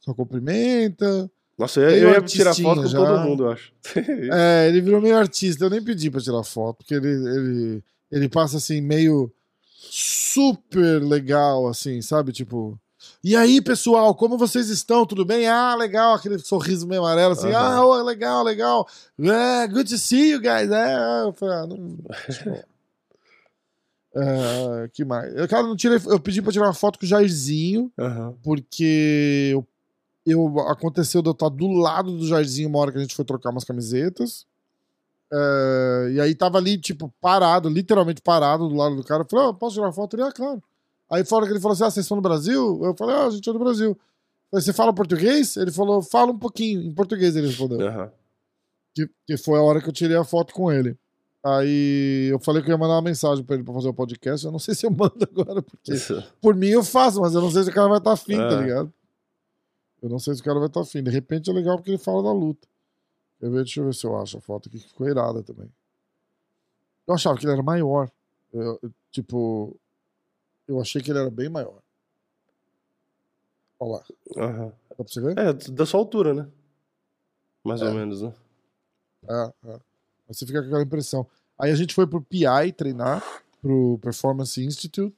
[0.02, 1.32] só cumprimenta.
[1.58, 2.98] Nossa, eu, eu ia tirar foto com já.
[2.98, 3.72] todo mundo, eu acho.
[4.34, 8.28] É, ele virou meio artista, eu nem pedi pra tirar foto, porque ele, ele, ele
[8.28, 9.32] passa assim, meio
[9.64, 12.34] super legal, assim, sabe?
[12.34, 12.78] Tipo.
[13.24, 15.06] E aí, pessoal, como vocês estão?
[15.06, 15.48] Tudo bem?
[15.48, 17.78] Ah, legal, aquele sorriso meio amarelo, assim, Aham.
[17.78, 18.88] ah, oh, legal, legal.
[19.18, 20.70] É, good to see you guys.
[20.70, 21.98] É, eu falei, ah, não.
[22.28, 22.66] deixa
[24.16, 25.34] É, que mais?
[25.36, 28.36] Eu, cara, não tirei, eu pedi pra tirar uma foto com o Jairzinho, Aham.
[28.44, 29.66] porque eu,
[30.26, 33.24] eu- aconteceu de eu estar do lado do Jairzinho uma hora que a gente foi
[33.24, 34.46] trocar umas camisetas.
[35.34, 39.24] É, e aí tava ali, tipo, parado, literalmente parado do lado do cara.
[39.24, 40.16] Eu falei, "Ah, posso tirar uma foto?
[40.16, 40.62] Ele, ah, claro.
[41.10, 42.82] Aí fora que ele falou assim: ah, vocês são do Brasil?
[42.84, 43.98] Eu falei, ah, a gente é do Brasil.
[44.50, 45.56] Falei, você fala português?
[45.56, 46.82] Ele falou, fala um pouquinho.
[46.82, 47.80] Em português ele respondeu.
[47.88, 48.12] Aham.
[48.94, 50.98] Que, que foi a hora que eu tirei a foto com ele.
[51.44, 54.46] Aí eu falei que eu ia mandar uma mensagem pra ele pra fazer o podcast.
[54.46, 56.24] Eu não sei se eu mando agora, porque Isso.
[56.40, 58.54] por mim eu faço, mas eu não sei se o cara vai estar afim, tá
[58.54, 58.62] É.
[58.62, 58.94] ligado?
[60.02, 61.02] Eu não sei se o cara vai estar afim.
[61.04, 62.68] De repente é legal porque ele fala da luta.
[63.40, 63.64] Quer ver?
[63.64, 65.72] Deixa eu ver se eu acho a foto aqui que ficou irada também.
[67.08, 68.10] Eu achava que ele era maior.
[68.54, 69.76] Eu- eu, tipo,
[70.68, 71.80] eu achei que ele era bem maior.
[73.80, 74.04] Olha lá.
[74.46, 74.72] Aham.
[74.90, 75.38] Dá pra você ver?
[75.40, 76.48] É, da sua altura, né?
[77.64, 77.86] Mais É.
[77.86, 78.34] ou menos, né?
[79.28, 79.80] É, é.
[80.34, 81.26] Você fica com aquela impressão.
[81.60, 83.24] Aí a gente foi pro PI treinar,
[83.62, 85.14] pro Performance Institute.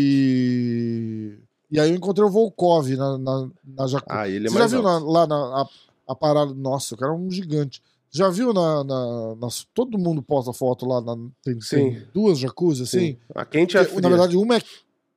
[0.00, 1.38] E.
[1.70, 4.06] E aí eu encontrei o Volkov na, na, na Jacu.
[4.08, 5.68] Ah, ele é Você já viu na- lá na a,
[6.08, 6.54] a parada?
[6.54, 7.82] Nossa, o cara é um gigante.
[8.10, 11.00] Já viu na, na, nas- Todo mundo posta foto lá.
[11.02, 12.98] na- tem, tem duas jacuzzi assim?
[13.12, 13.18] Sim.
[13.34, 14.00] A quente é a fria.
[14.00, 14.62] na verdade, uma é,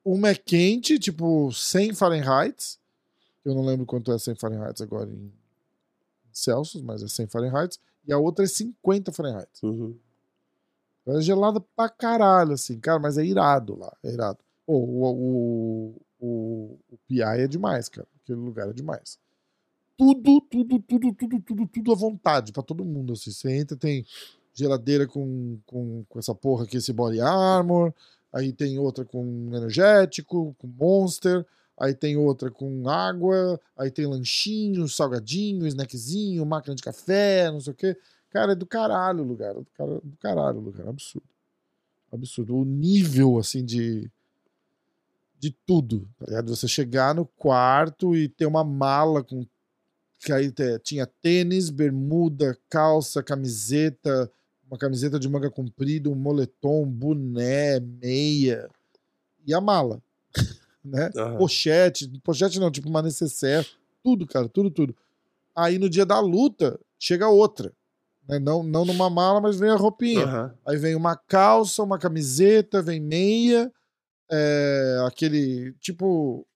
[0.03, 2.77] uma é quente, tipo 100 Fahrenheit.
[3.45, 5.31] Eu não lembro quanto é 100 Fahrenheit agora em
[6.33, 7.77] Celsius, mas é 100 Fahrenheit.
[8.07, 9.49] E a outra é 50 Fahrenheit.
[9.63, 9.95] Uhum.
[11.05, 13.95] Ela é gelada pra caralho, assim, cara, mas é irado lá.
[14.03, 14.39] É irado.
[14.65, 18.07] Pô, o, o, o, o PI é demais, cara.
[18.23, 19.19] Aquele lugar é demais.
[19.97, 23.13] Tudo, tudo, tudo, tudo, tudo, tudo à vontade pra todo mundo.
[23.13, 23.31] Assim.
[23.31, 24.05] Você entra, tem
[24.53, 27.93] geladeira com, com, com essa porra aqui, esse body armor.
[28.31, 31.45] Aí tem outra com energético, com monster.
[31.81, 33.59] Aí tem outra com água.
[33.75, 37.97] Aí tem lanchinho, salgadinho, snackzinho, máquina de café, não sei o quê.
[38.29, 39.51] Cara, é do caralho o lugar.
[39.51, 40.87] É do, cara, do caralho o lugar.
[40.87, 41.27] Absurdo.
[42.11, 42.55] Absurdo.
[42.55, 44.09] O nível, assim, de.
[45.39, 46.07] De tudo.
[46.19, 46.55] Tá ligado?
[46.55, 49.43] Você chegar no quarto e ter uma mala com
[50.19, 54.31] que aí tinha tênis, bermuda, calça, camiseta,
[54.69, 58.69] uma camiseta de manga comprida, um moletom, boné, meia
[59.45, 59.99] e a mala,
[60.83, 61.09] né?
[61.15, 61.37] Aham.
[61.37, 63.67] Pochete, pochete não, tipo uma necessaire,
[64.03, 64.95] tudo, cara, tudo, tudo.
[65.55, 67.73] Aí no dia da luta, chega outra.
[68.27, 68.39] Né?
[68.39, 70.23] Não, não numa mala, mas vem a roupinha.
[70.23, 70.53] Aham.
[70.65, 73.71] Aí vem uma calça, uma camiseta, vem meia,
[74.31, 76.47] é, aquele tipo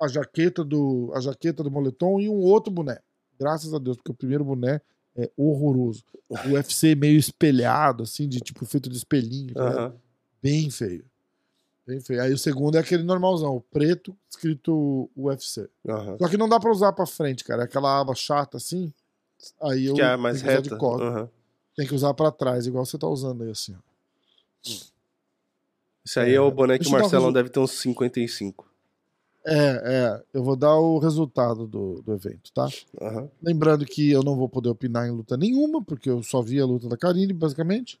[0.00, 2.98] a jaqueta do a jaqueta do moletom e um outro boné.
[3.38, 4.80] Graças a Deus, porque o primeiro boné
[5.16, 6.04] é horroroso.
[6.28, 9.78] O UFC meio espelhado, assim, de tipo feito de espelhinho, ligado?
[9.78, 9.94] Aham.
[10.42, 11.04] bem feio.
[11.86, 15.68] Aí o segundo é aquele normalzão, o preto, escrito UFC.
[15.86, 16.16] Aham.
[16.18, 17.62] Só que não dá pra usar pra frente, cara.
[17.62, 18.92] É aquela aba chata assim.
[19.60, 20.76] Aí eu Que é mais de reta.
[20.76, 21.08] costas.
[21.08, 21.28] Aham.
[21.76, 23.74] Tem que usar pra trás, igual você tá usando aí, assim.
[23.74, 23.94] ó.
[26.06, 28.66] Esse aí é o boné que o um Marcelão deve ter uns 55.
[29.46, 30.22] É, é.
[30.32, 32.68] Eu vou dar o resultado do, do evento, tá?
[33.00, 33.28] Aham.
[33.42, 36.64] Lembrando que eu não vou poder opinar em luta nenhuma, porque eu só vi a
[36.64, 37.98] luta da Karine, basicamente.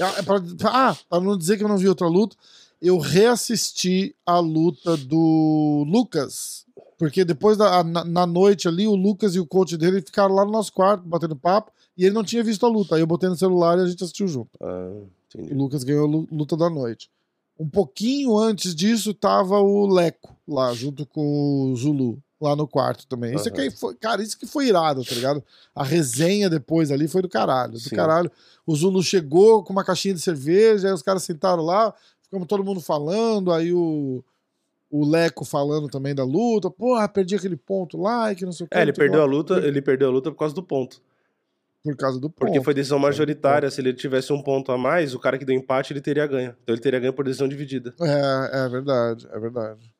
[0.00, 2.36] Ah, é pra, ah, pra não dizer que eu não vi outra luta,
[2.80, 6.64] eu reassisti a luta do Lucas.
[6.98, 10.44] Porque depois da na, na noite ali, o Lucas e o coach dele ficaram lá
[10.44, 12.94] no nosso quarto, batendo papo, e ele não tinha visto a luta.
[12.94, 14.50] Aí eu botei no celular e a gente assistiu junto.
[14.62, 14.92] Ah,
[15.34, 15.54] O.
[15.54, 17.10] Lucas ganhou a lu- luta da noite.
[17.58, 23.06] Um pouquinho antes disso tava o Leco lá, junto com o Zulu, lá no quarto
[23.06, 23.34] também.
[23.34, 23.58] Isso Aham.
[23.58, 25.42] aqui foi, cara, isso que foi irado, tá ligado?
[25.74, 27.96] A resenha depois ali foi do caralho, do Sim.
[27.96, 28.30] caralho.
[28.66, 31.94] O Zulu chegou com uma caixinha de cerveja, aí os caras sentaram lá,
[32.26, 34.22] ficamos todo mundo falando, aí o,
[34.90, 36.70] o Leco falando também da luta.
[36.70, 38.76] Porra, perdi aquele ponto lá e que não sei o que.
[38.76, 41.00] É, ele perdeu a luta, ele perdeu a luta por causa do ponto.
[41.82, 42.40] Por causa do ponto.
[42.40, 43.70] Porque foi decisão majoritária.
[43.70, 46.54] Se ele tivesse um ponto a mais, o cara que deu empate, ele teria ganho.
[46.62, 47.94] Então ele teria ganho por decisão dividida.
[48.00, 49.94] É, é verdade, é verdade.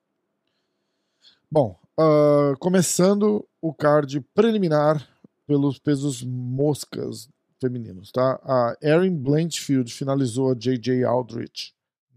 [1.48, 5.08] Bom, ah, começando o card preliminar
[5.46, 7.28] pelos pesos moscas
[7.60, 8.40] femininos, tá?
[8.42, 11.04] A Erin Blanchfield finalizou a J.J.
[11.04, 11.75] Aldrich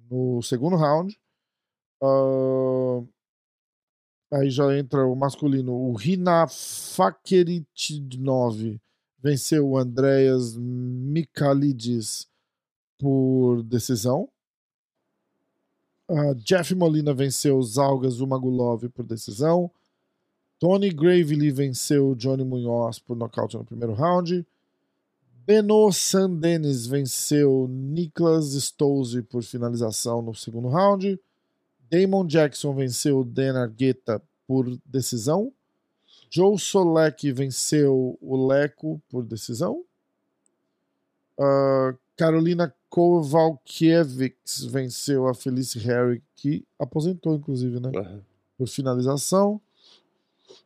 [0.09, 1.15] no segundo round.
[2.01, 3.03] Ah,
[4.31, 5.73] aí já entra o masculino.
[5.73, 8.79] O Rina Fakeritidnov
[9.21, 12.27] venceu o Andreas Mikalidis
[12.97, 14.29] por decisão.
[16.09, 19.69] Ah, Jeff Molina venceu Zalgas Umagulov por decisão.
[20.59, 24.45] Tony Gravely venceu Johnny Munhoz por nocaute no primeiro round.
[25.49, 31.19] Beno Sandenis venceu Niklas Stolze por finalização no segundo round.
[31.89, 35.51] Damon Jackson venceu Dan Argueta por decisão.
[36.29, 39.83] Joe Solek venceu o Leco por decisão.
[41.39, 47.89] Ah, Carolina Kowalkiewicz venceu a Felice Harry, que aposentou, inclusive, né?
[47.95, 48.21] Aham.
[48.55, 49.59] Por finalização.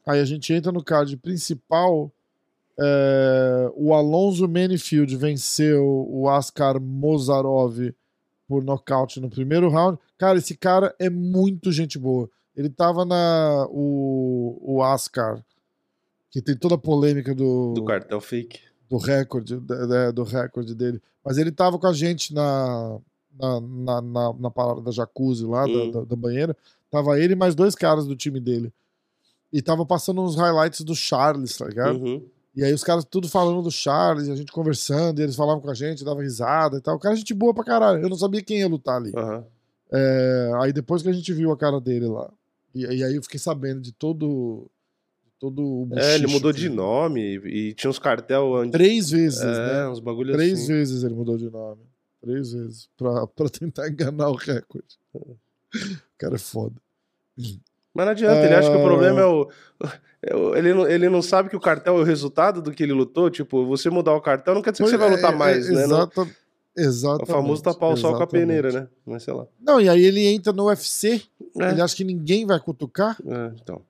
[0.06, 2.12] Aí a gente entra no card principal.
[2.79, 7.93] É, o Alonso Manifield venceu o Askar Mozarov
[8.47, 9.97] por nocaute no primeiro round.
[10.17, 12.29] Cara, esse cara é muito gente boa.
[12.55, 13.67] Ele tava na.
[13.69, 15.43] O, o Askar,
[16.31, 18.59] que tem toda a polêmica do, Do cartel fake.
[18.89, 19.57] do recorde
[20.13, 21.01] do recorde dele.
[21.23, 22.99] Mas ele tava com a gente na
[23.39, 25.91] na, na, na, na parada da jacuzzi lá, da- Hum.
[25.91, 26.55] da, da banheira.
[26.91, 28.71] Tava ele e mais dois caras do time dele.
[29.51, 31.97] E tava passando uns highlights do Charles, tá ligado?
[31.97, 32.23] Uhum.
[32.55, 35.61] E aí os caras tudo falando do Charles, e a gente conversando, e eles falavam
[35.61, 36.95] com a gente, dava risada e tal.
[36.95, 38.01] O cara é gente boa pra caralho.
[38.01, 39.11] Eu não sabia quem ia lutar ali.
[39.15, 39.43] Aham.
[39.91, 42.31] É, aí depois que a gente viu a cara dele lá.
[42.73, 44.69] E, e aí eu fiquei sabendo de todo.
[45.25, 48.71] de todo o É, ele mudou que- de nome e, e tinha uns cartel antes.
[48.71, 49.87] Três vezes, é, né?
[49.89, 50.67] uns bagulhos Três assim.
[50.73, 51.81] vezes ele mudou de nome.
[52.21, 52.87] Três vezes.
[52.97, 54.97] Pra, pra tentar enganar o recorde.
[55.13, 55.35] O
[56.17, 56.75] cara é foda.
[57.37, 59.49] Mas não adianta, ele acha que o problema é o.
[60.25, 62.93] é Ele não, ele não sabe que o cartel é o resultado do que ele
[62.93, 63.29] lutou.
[63.29, 65.71] Tipo, você mudar o cartel não quer dizer que você vai lutar É, mais, é,
[65.73, 65.83] né?
[65.83, 66.21] Exata,
[66.77, 67.23] É exatamente.
[67.29, 68.88] o famoso tapar o sol com a peneira, né?
[69.05, 69.45] Mas sei lá.
[69.59, 71.21] Não, e aí ele entra no UFC,
[71.59, 73.81] É, ele acha que ninguém vai cutucar, é, então.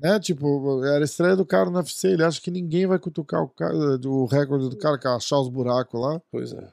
[0.00, 0.18] né?
[0.20, 3.48] Tipo, era a estreia do cara no UFC, ele acha que ninguém vai cutucar o,
[3.48, 3.74] cara,
[4.06, 6.20] o recorde do cara, que é achar os buracos lá.
[6.32, 6.68] Pois é.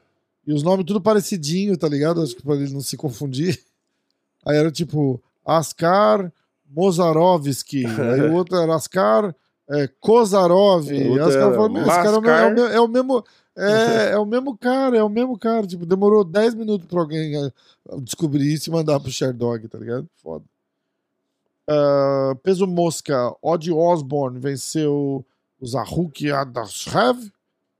[0.46, 2.20] E os nomes tudo parecidinho, tá ligado?
[2.22, 3.58] Acho que pra ele não se confundir.
[4.44, 6.30] Aí era tipo Askar
[6.74, 7.84] Mozarovski.
[7.86, 9.34] Aí o outro era Askar
[9.70, 10.90] é, Kozarov.
[10.90, 12.80] Outro os caras era falaram, "Meu, esse cara é o, é, o Mascar." me- é
[12.80, 13.24] o mesmo.
[13.56, 15.66] É, é o mesmo cara, é o mesmo cara.
[15.66, 17.50] Tipo, demorou 10 minutos pra alguém eh,
[18.02, 20.08] descobrir isso e mandar pro Sherdog, tá ligado?
[20.22, 20.44] Foda.
[21.68, 25.24] Ah, peso mosca, Odd Osborne venceu
[25.60, 27.30] o Zahuk Adashev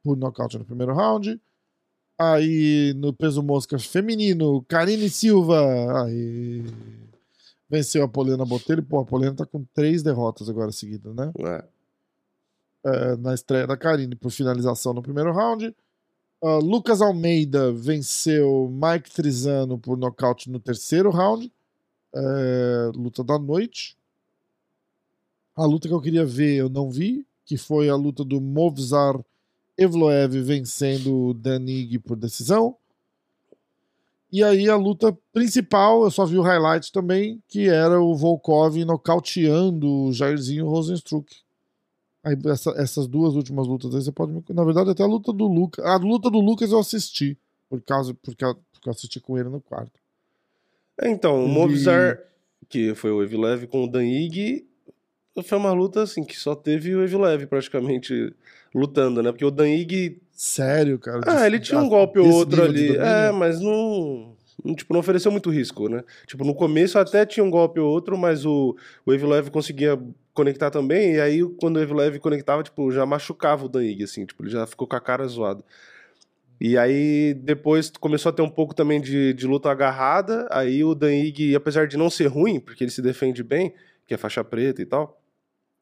[0.02, 1.38] por nocaute no primeiro round.
[2.18, 6.64] Aí no peso mosca feminino, Karine Silva aí,
[7.74, 8.82] venceu a Poliana Botelho.
[8.82, 11.32] Pô, a Poliana tá com três derrotas agora seguidas, né?
[11.38, 11.64] É.
[12.84, 15.74] é, na estreia da Karine por finalização no primeiro round.
[16.40, 21.50] Uh, Lucas Almeida venceu Mike Trizano por nocaute no terceiro round.
[22.14, 23.96] É, luta da noite.
[25.56, 29.18] A luta que eu queria ver eu não vi, que foi a luta do Movzar
[29.76, 32.76] Evloev vencendo o Danig por decisão.
[34.34, 38.76] E aí a luta principal, eu só vi o highlight também, que era o Volkov
[38.84, 41.32] nocauteando o Jairzinho Rosenstruck.
[42.24, 44.32] Aí essa, essas duas últimas lutas aí você pode.
[44.52, 45.84] Na verdade, até a luta do Lucas.
[45.84, 47.38] A luta do Lucas eu assisti.
[47.70, 48.12] Por causa.
[48.12, 49.92] Porque, porque eu assisti com ele no quarto.
[51.00, 52.20] É, então, o Movzar,
[52.68, 54.66] que foi o Evlev com o Danig,
[55.44, 58.34] foi uma luta assim que só teve o Evlev praticamente
[58.74, 59.30] lutando, né?
[59.30, 61.20] Porque o Danig Sério, cara?
[61.26, 62.96] Ah, ele tinha um golpe ou outro ali.
[62.96, 66.02] É, mas não, não, tipo, não ofereceu muito risco, né?
[66.26, 69.98] Tipo, no começo até tinha um golpe ou outro, mas o, o Evlev conseguia
[70.32, 74.42] conectar também, e aí quando o Evlev conectava, tipo, já machucava o Danig, assim, tipo,
[74.42, 75.62] ele já ficou com a cara zoada.
[76.60, 80.94] E aí depois começou a ter um pouco também de, de luta agarrada, aí o
[80.94, 83.72] Danig, apesar de não ser ruim, porque ele se defende bem,
[84.06, 85.20] que é faixa preta e tal,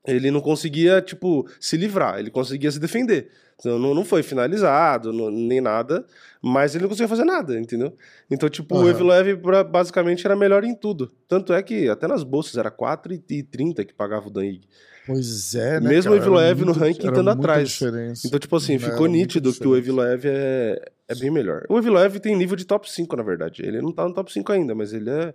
[0.06, 3.30] ele não conseguia, tipo, se livrar, ele conseguia se defender.
[3.58, 6.04] Então, não, não foi finalizado, não, nem nada,
[6.42, 7.96] mas ele não conseguia fazer nada, entendeu?
[8.28, 8.84] Então, tipo, uhum.
[8.84, 9.36] o Evlev
[9.70, 11.12] basicamente era melhor em tudo.
[11.28, 14.66] Tanto é que até nas bolsas era 4,30 que pagava o Danig.
[15.06, 15.88] Pois é, né?
[15.88, 17.68] Mesmo cara, o Evlev no ranking estando atrás.
[17.68, 18.26] Diferença.
[18.26, 21.64] Então, tipo assim, ficou nítido que o Evlev é, é bem melhor.
[21.68, 23.62] O Evlev tem nível de top 5, na verdade.
[23.64, 25.34] Ele não tá no top 5 ainda, mas ele é.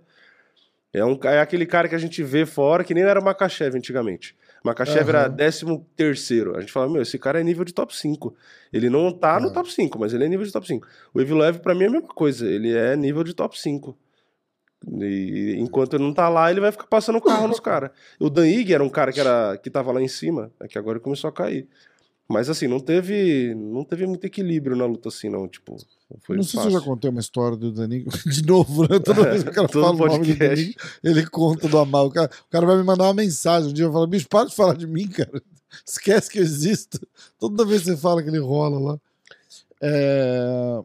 [0.90, 3.76] É, um, é aquele cara que a gente vê fora, que nem era o Makachev
[3.76, 4.34] antigamente.
[4.64, 5.08] Makachev uhum.
[5.08, 6.56] era 13 terceiro.
[6.56, 8.34] A gente fala, meu, esse cara é nível de top 5.
[8.72, 9.44] Ele não tá uhum.
[9.44, 10.86] no top 5, mas ele é nível de top 5.
[11.14, 12.46] O Evlev, pra mim, é a mesma coisa.
[12.46, 13.96] Ele é nível de top 5.
[14.86, 17.90] E enquanto ele não tá lá, ele vai ficar passando o carro nos caras.
[18.20, 20.78] O Dan Ig era um cara que, era, que tava lá em cima, é que
[20.78, 21.68] agora começou a cair.
[22.28, 25.48] Mas assim, não teve, não teve muito equilíbrio na luta assim, não.
[25.48, 25.78] Tipo,
[26.20, 26.70] foi Não sei fácil.
[26.70, 28.98] se eu já contei uma história do Danigo de novo, né?
[28.98, 32.06] Toda vez que o cara fala o nome do Danigo, ele conta do Amal.
[32.06, 34.46] O cara, o cara vai me mandar uma mensagem um dia, eu falo, bicho, para
[34.46, 35.42] de falar de mim, cara.
[35.86, 37.00] Esquece que eu existo.
[37.38, 39.00] Toda vez que você fala que ele rola lá.
[39.80, 40.80] É...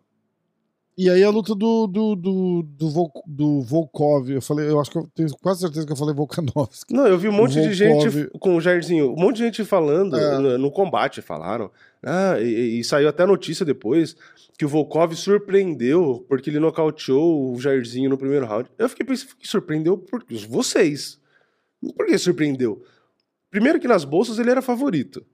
[0.96, 4.98] E aí a luta do, do, do, do, do Volkov, eu falei, eu acho que
[5.00, 6.94] eu tenho quase certeza que eu falei Volkanovski.
[6.94, 10.16] Não, eu vi um monte de gente com o Jairzinho, um monte de gente falando
[10.16, 10.38] é.
[10.38, 11.72] no, no, combate, falaram.
[12.04, 14.16] Ah, e, e, saiu até a notícia depois
[14.56, 18.70] que o Volkov surpreendeu porque ele nocauteou o Jairzinho no primeiro round.
[18.78, 21.20] Eu fiquei pensando que surpreendeu por vocês.
[21.96, 22.84] Por que surpreendeu?
[23.50, 25.26] Primeiro que nas bolsas ele era favorito.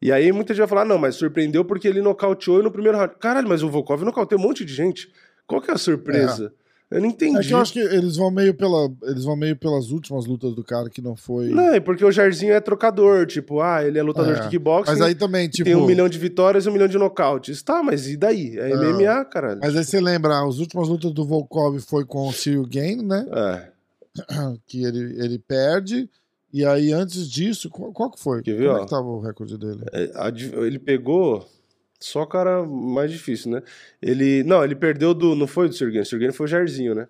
[0.00, 3.14] E aí muita gente vai falar, não, mas surpreendeu porque ele nocauteou no primeiro round.
[3.18, 5.08] Caralho, mas o Volkov nocauteou um monte de gente.
[5.46, 6.52] Qual que é a surpresa?
[6.64, 6.68] É.
[6.90, 7.36] Eu não entendi.
[7.36, 8.90] É que eu acho que eles vão meio pela.
[9.02, 11.48] Eles vão meio pelas últimas lutas do cara que não foi.
[11.48, 14.36] Não, é porque o Jairzinho é trocador, tipo, ah, ele é lutador é.
[14.36, 14.92] de kickboxing.
[14.92, 15.64] Mas aí também, tipo.
[15.64, 17.62] Tem um milhão de vitórias e um milhão de nocautes.
[17.62, 18.58] Tá, mas e daí?
[18.58, 18.74] É, é.
[18.74, 19.60] MMA, caralho.
[19.60, 23.26] Mas aí você lembra, as últimas lutas do Volkov foi com o Cyril Gain, né?
[23.32, 23.78] É.
[24.66, 26.08] Que ele, ele perde.
[26.52, 28.42] E aí, antes disso, qual, qual que foi?
[28.42, 29.84] Que viu, Como é que tava o recorde dele?
[29.92, 30.10] É,
[30.64, 31.46] ele pegou
[32.00, 33.62] só cara mais difícil, né?
[34.00, 34.42] Ele.
[34.44, 35.34] Não, ele perdeu do.
[35.34, 37.08] Não foi do Sirgane, o Sirgane foi o Jairzinho, né?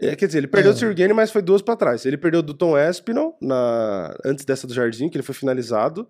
[0.00, 0.74] É, quer dizer, ele perdeu é.
[0.74, 2.04] do Sirgane, mas foi duas para trás.
[2.04, 6.06] Ele perdeu do Tom Espinal na, antes dessa do Jairzinho, que ele foi finalizado.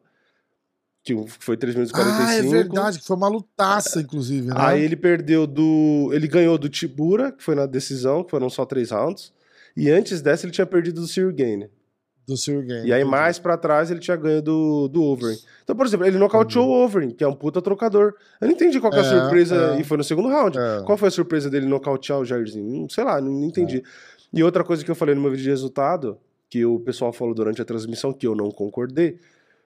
[1.03, 2.27] Que foi 3 minutos e 45.
[2.27, 4.49] Ah, é verdade, que foi uma lutaça, inclusive.
[4.49, 4.55] Né?
[4.57, 6.11] Aí ele perdeu do.
[6.15, 9.31] Ele ganhou do Tibura, que foi na decisão, que foram só três rounds.
[9.77, 11.69] E antes dessa ele tinha perdido do Sirgane.
[12.27, 12.89] Do Sirgane.
[12.89, 15.39] E aí, mais pra trás, ele tinha ganho do, do Overeem.
[15.63, 16.73] Então, por exemplo, ele nocauteou uhum.
[16.73, 18.15] o Overeem, que é um puta trocador.
[18.41, 19.75] Eu não entendi qual é, a surpresa.
[19.77, 19.81] É.
[19.81, 20.59] E foi no segundo round.
[20.59, 20.83] É.
[20.87, 22.89] Qual foi a surpresa dele nocautear o Jairzinho?
[22.91, 23.79] Sei lá, não entendi.
[23.79, 23.83] É.
[24.33, 27.35] E outra coisa que eu falei no meu vídeo de resultado, que o pessoal falou
[27.35, 29.19] durante a transmissão, que eu não concordei,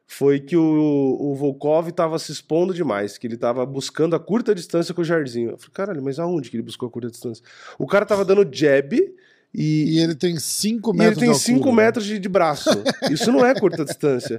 [0.07, 4.55] foi que o, o Volkov estava se expondo demais, que ele estava buscando a curta
[4.55, 5.51] distância com o Jairzinho.
[5.51, 7.44] Eu falei, caralho, mas aonde que ele buscou a curta distância?
[7.79, 8.99] O cara tava dando jab
[9.54, 12.68] e, e, ele tem 5 metros ele tem 5 metros de, de, braço.
[13.11, 14.38] Isso não é curta distância.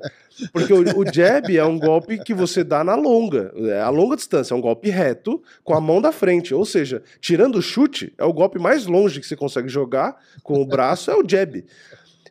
[0.53, 3.51] Porque o, o, jab é um golpe que você dá na longa.
[3.55, 6.53] É a longa distância, é um golpe reto com a mão da frente.
[6.53, 10.61] Ou seja, tirando o chute, é o golpe mais longe que você consegue jogar com
[10.61, 11.65] o braço, é o jab.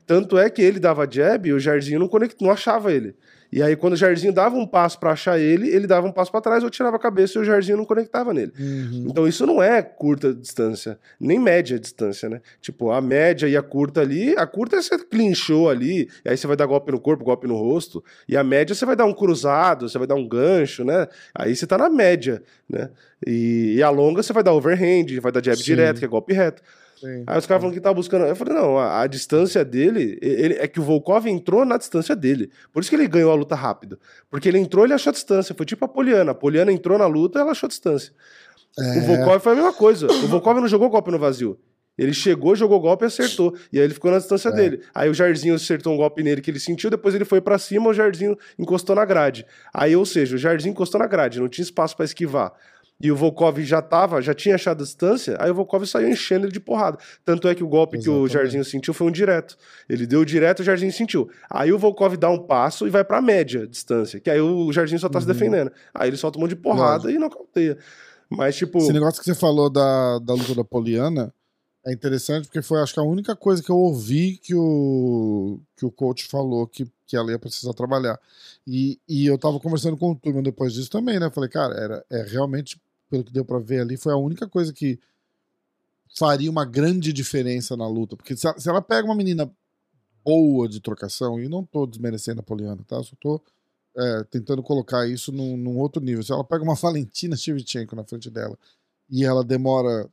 [0.06, 3.14] Tanto é que ele dava jab e o Jairzinho não, conect, não achava ele.
[3.50, 6.30] E aí, quando o Jairzinho dava um passo para achar ele, ele dava um passo
[6.30, 8.52] para trás, eu tirava a cabeça e o Jairzinho não conectava nele.
[8.58, 9.06] Uhum.
[9.08, 12.42] Então, isso não é curta distância, nem média distância, né?
[12.60, 16.36] Tipo, a média e a curta ali, a curta é você clinchou ali, e aí
[16.36, 19.06] você vai dar golpe no corpo, golpe no rosto, e a média você vai dar
[19.06, 21.08] um cruzado, você vai dar um gancho, né?
[21.34, 22.90] Aí você tá na média, né?
[23.26, 25.64] E, e a longa você vai dar overhand, vai dar jab Sim.
[25.64, 26.62] direto, que é golpe reto.
[27.00, 27.24] Sim.
[27.26, 28.24] Aí os caras falam que tava buscando.
[28.26, 30.18] Eu falei, não, a, a distância dele.
[30.20, 32.50] Ele, é que o Volkov entrou na distância dele.
[32.72, 33.98] Por isso que ele ganhou a luta rápido.
[34.30, 35.54] Porque ele entrou ele achou a distância.
[35.54, 36.32] Foi tipo a Poliana.
[36.32, 38.12] A Poliana entrou na luta ela achou a distância.
[38.78, 38.98] É.
[38.98, 40.06] O Volkov foi a mesma coisa.
[40.06, 41.58] O Volkov não jogou golpe no vazio.
[41.98, 43.56] Ele chegou, jogou golpe e acertou.
[43.72, 44.52] E aí ele ficou na distância É.
[44.52, 44.82] dele.
[44.94, 47.88] Aí o Jairzinho acertou um golpe nele que ele sentiu, depois ele foi pra cima,
[47.90, 49.44] o Jairzinho encostou na grade.
[49.74, 52.52] Aí, ou seja, o Jairzinho encostou na grade, não tinha espaço pra esquivar.
[53.00, 56.46] E o Volkov já tava, já tinha achado a distância, aí o Volkov saiu enchendo
[56.46, 56.98] ele de porrada.
[57.24, 58.32] Tanto é que o golpe que o Exatamente.
[58.32, 59.56] Jairzinho sentiu foi um direto.
[59.88, 61.30] Ele deu direto, o Jairzinho sentiu.
[61.48, 64.98] Aí o Volkov dá um passo e vai pra média distância, que aí o Jairzinho
[65.00, 65.32] só tá se Uhum.
[65.32, 65.70] defendendo.
[65.94, 67.78] Aí ele solta um monte de porrada e não cauteia.
[68.28, 68.78] Mas, tipo.
[68.78, 71.32] Esse negócio que você falou da, da luta da Poliana
[71.86, 75.86] é interessante porque foi, acho que, a única coisa que eu ouvi que o, que
[75.86, 78.18] o coach falou que, que ela ia precisar trabalhar.
[78.66, 81.30] E, e eu tava conversando com o Turma depois disso também, né?
[81.30, 82.78] Falei, cara, era, é realmente,
[83.08, 84.98] pelo que deu pra ver ali, foi a única coisa que
[86.16, 88.16] faria uma grande diferença na luta.
[88.16, 89.50] Porque se ela, se ela pega uma menina
[90.24, 93.02] boa de trocação, e não tô desmerecendo a Poliana, tá?
[93.02, 93.40] Só tô
[93.96, 96.22] é, tentando colocar isso num, num outro nível.
[96.22, 98.58] Se ela pega uma Valentina Shevchenko na frente dela
[99.10, 100.08] e ela demora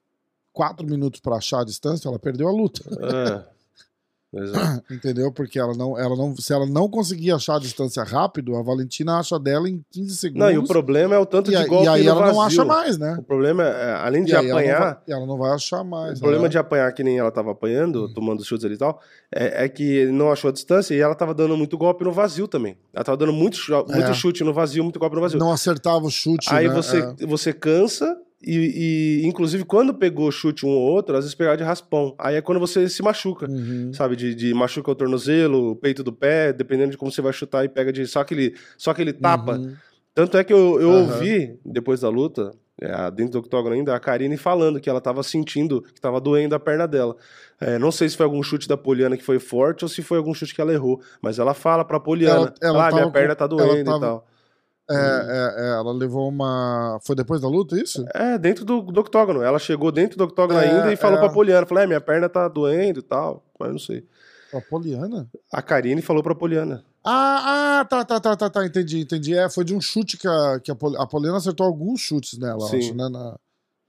[0.53, 2.81] quatro minutos pra achar a distância, ela perdeu a luta.
[2.89, 3.54] É.
[4.35, 4.83] Exato.
[4.93, 5.31] Entendeu?
[5.31, 9.17] Porque ela não, ela não, se ela não conseguir achar a distância rápido, a Valentina
[9.19, 10.41] acha dela em 15 segundos.
[10.47, 12.33] Não, e o problema é o tanto e, de golpe e aí no ela vazio.
[12.35, 13.15] não acha mais, né?
[13.19, 15.51] O problema é, é, além de E aí ela não apanhar, vai- ela não vai
[15.51, 16.17] achar mais.
[16.17, 18.13] o problema ela- de apanhar que nem ela tava apanhando, Hum.
[18.13, 18.99] tomando chutes ali e tal,
[19.33, 22.11] é, é que ele não achou a distância e ela tava dando muito golpe no
[22.11, 22.77] vazio também.
[22.93, 23.57] Ela tava dando muito,
[23.89, 24.13] muito É.
[24.13, 25.39] chute no vazio, muito golpe no vazio.
[25.39, 26.47] não acertava o chute.
[26.53, 26.73] Aí né?
[26.73, 27.25] você, É.
[27.25, 31.63] você cansa e, e, inclusive, quando pegou chute um ou outro, às vezes pegava de
[31.63, 32.13] raspão.
[32.19, 33.49] Aí é quando você se machuca.
[33.49, 33.91] Uhum.
[33.93, 37.33] Sabe, de, de machuca o tornozelo, o peito do pé, dependendo de como você vai
[37.33, 39.57] chutar e pega de só aquele, só aquele tapa.
[39.57, 39.73] Uhum.
[40.13, 41.13] Tanto é que eu, eu Aham.
[41.13, 45.23] ouvi, depois da luta, é, dentro do octógono ainda, a Karine falando que ela tava
[45.23, 47.15] sentindo, que tava doendo a perna dela.
[47.59, 50.17] É, não sei se foi algum chute da Poliana que foi forte ou se foi
[50.17, 53.35] algum chute que ela errou, mas ela fala pra Poliana, Ela- ela ah, minha perna
[53.35, 54.27] tá doendo e tava- tal.
[54.89, 56.99] É, é, é, ela levou uma.
[57.03, 58.05] Foi depois da luta, isso?
[58.13, 59.41] É, dentro do, do octógono.
[59.41, 61.21] Ela chegou dentro do octógono É, ainda e falou é.
[61.21, 64.05] pra Poliana, falou, é, minha perna tá doendo e tal, mas não sei.
[64.53, 65.27] A Poliana?
[65.51, 66.83] A Karine falou pra Poliana.
[67.03, 69.35] Ah, ah, tá, tá, tá, tá, tá, entendi, entendi.
[69.37, 72.37] É, foi de um chute que a, que a, Pol- a Poliana acertou alguns chutes
[72.39, 72.77] nela, Sim.
[72.79, 73.09] acho, né?
[73.09, 73.35] Na,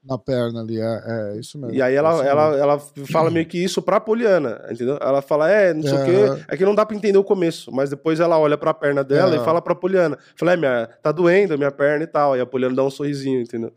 [0.07, 0.79] na perna ali.
[0.81, 1.03] É,
[1.35, 1.75] é isso mesmo.
[1.75, 2.63] E aí é ela, isso ela, mesmo.
[2.63, 2.79] ela
[3.11, 4.99] fala meio que isso pra Poliana, entendeu?
[5.01, 6.05] Ela fala, é, não sei o É.
[6.37, 6.45] quê.
[6.49, 9.35] É que não dá pra entender o começo, mas depois ela olha pra perna dela
[9.35, 9.39] É.
[9.39, 10.19] e fala pra Poliana.
[10.37, 12.37] Fala, é, minha, tá doendo a minha perna e tal.
[12.37, 13.73] E a Poliana dá um sorrisinho, entendeu?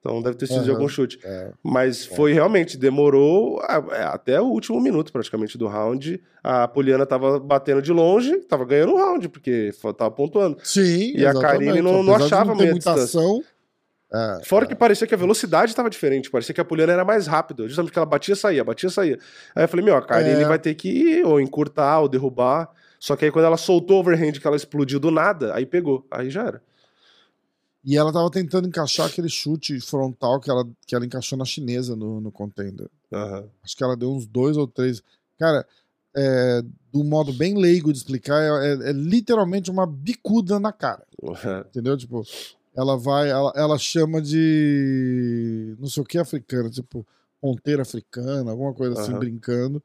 [0.00, 1.18] Então deve ter sido de algum chute.
[1.24, 1.50] É.
[1.62, 6.22] Mas foi realmente, demorou a- é, até o último minuto praticamente do round.
[6.42, 10.56] A Poliana tava batendo de longe, tava ganhando o round, porque tava pontuando.
[10.62, 11.34] Sim, E a.
[11.34, 13.42] Karine não- não achava não muita ação.
[14.12, 17.26] É, Fora que parecia que a velocidade estava diferente, parecia que a Poliana era mais
[17.26, 19.18] rápida, justamente porque ela batia e saía, batia e saía.
[19.54, 20.44] Aí eu falei, meu, a Karine É.
[20.46, 22.70] vai ter que ir, ou encurtar, ou derrubar.
[22.98, 26.06] Só que aí quando ela soltou o overhand, que ela explodiu do nada, aí pegou,
[26.10, 26.62] aí já era.
[27.84, 31.94] E ela tava tentando encaixar aquele chute frontal que ela, que ela encaixou na chinesa
[31.94, 32.88] no, no contender.
[33.12, 33.44] Aham.
[33.62, 35.02] Acho que ela deu uns dois ou três.
[35.38, 35.64] Cara,
[36.16, 36.60] é,
[36.92, 41.06] um modo bem leigo de explicar, é, é- é literalmente uma bicuda na cara.
[41.70, 41.96] Entendeu?
[41.96, 42.22] Tipo,
[42.78, 47.04] ela vai, ela, ela chama de não sei o que africana, tipo,
[47.40, 49.18] ponteira africana, alguma coisa assim, Aham.
[49.18, 49.82] brincando.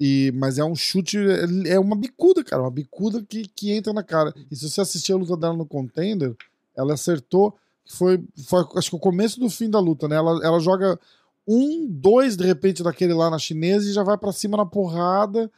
[0.00, 3.92] E, mas é um chute, é, é uma bicuda, cara, uma bicuda que, que entra
[3.92, 4.32] na cara.
[4.50, 6.34] E se você assistir a luta dela no contender,
[6.74, 7.54] ela acertou,
[7.86, 10.16] foi, foi acho que o começo do fim da luta, né?
[10.16, 10.98] Ela, ela joga
[11.46, 15.50] um, dois de repente daquele lá na chinesa e já vai pra cima na porrada.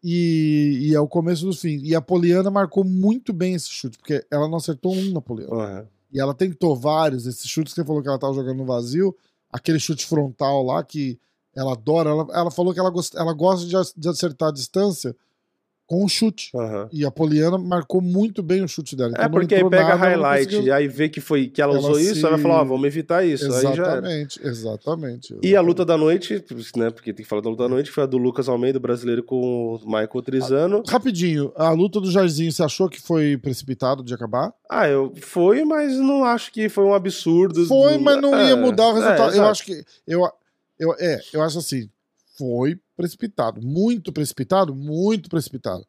[0.00, 1.80] E, e é o começo do fim.
[1.82, 5.54] E a Poliana marcou muito bem esse chute, porque ela não acertou um na Poliana.
[5.54, 5.93] Aham.
[6.14, 9.14] E ela tentou vários, esses chutes que você falou que ela tava jogando no vazio,
[9.52, 11.18] aquele chute frontal lá que
[11.54, 12.10] ela adora.
[12.10, 15.14] Ela, ela falou que ela, gosta, ela gosta de, de acertar a distância
[15.86, 16.50] com o chute.
[16.54, 16.88] Aham.
[16.92, 19.10] E a Poliana marcou muito bem o chute dela.
[19.12, 21.60] Então É porque aí pega nada, ela highlight conseguiu- e aí vê que, foi, que
[21.60, 23.44] ela, Ela usou isso, se- aí vai falar, ó, vamos evitar isso.
[23.52, 23.72] Era.
[23.72, 25.36] Exatamente, exatamente.
[25.42, 26.42] E a luta da noite,
[26.76, 26.90] né?
[26.90, 29.74] Porque tem que falar da luta da noite, foi a do Lucas Almeida, brasileiro, com
[29.76, 30.82] o Michael Trizano.
[30.88, 34.52] Rapidinho, a luta do Jairzinho, você achou que foi precipitado de acabar?
[34.70, 37.64] Ah, eu foi, mas não acho que foi um absurdo.
[37.66, 39.20] Foi, mas não ia É, mudar o é, resultado.
[39.28, 39.50] eu exato.
[39.50, 39.84] acho que.
[40.06, 40.22] Eu,
[40.78, 41.88] eu, é, eu acho assim.
[42.36, 43.60] Foi precipitado.
[43.62, 45.84] Muito precipitado, muito precipitado.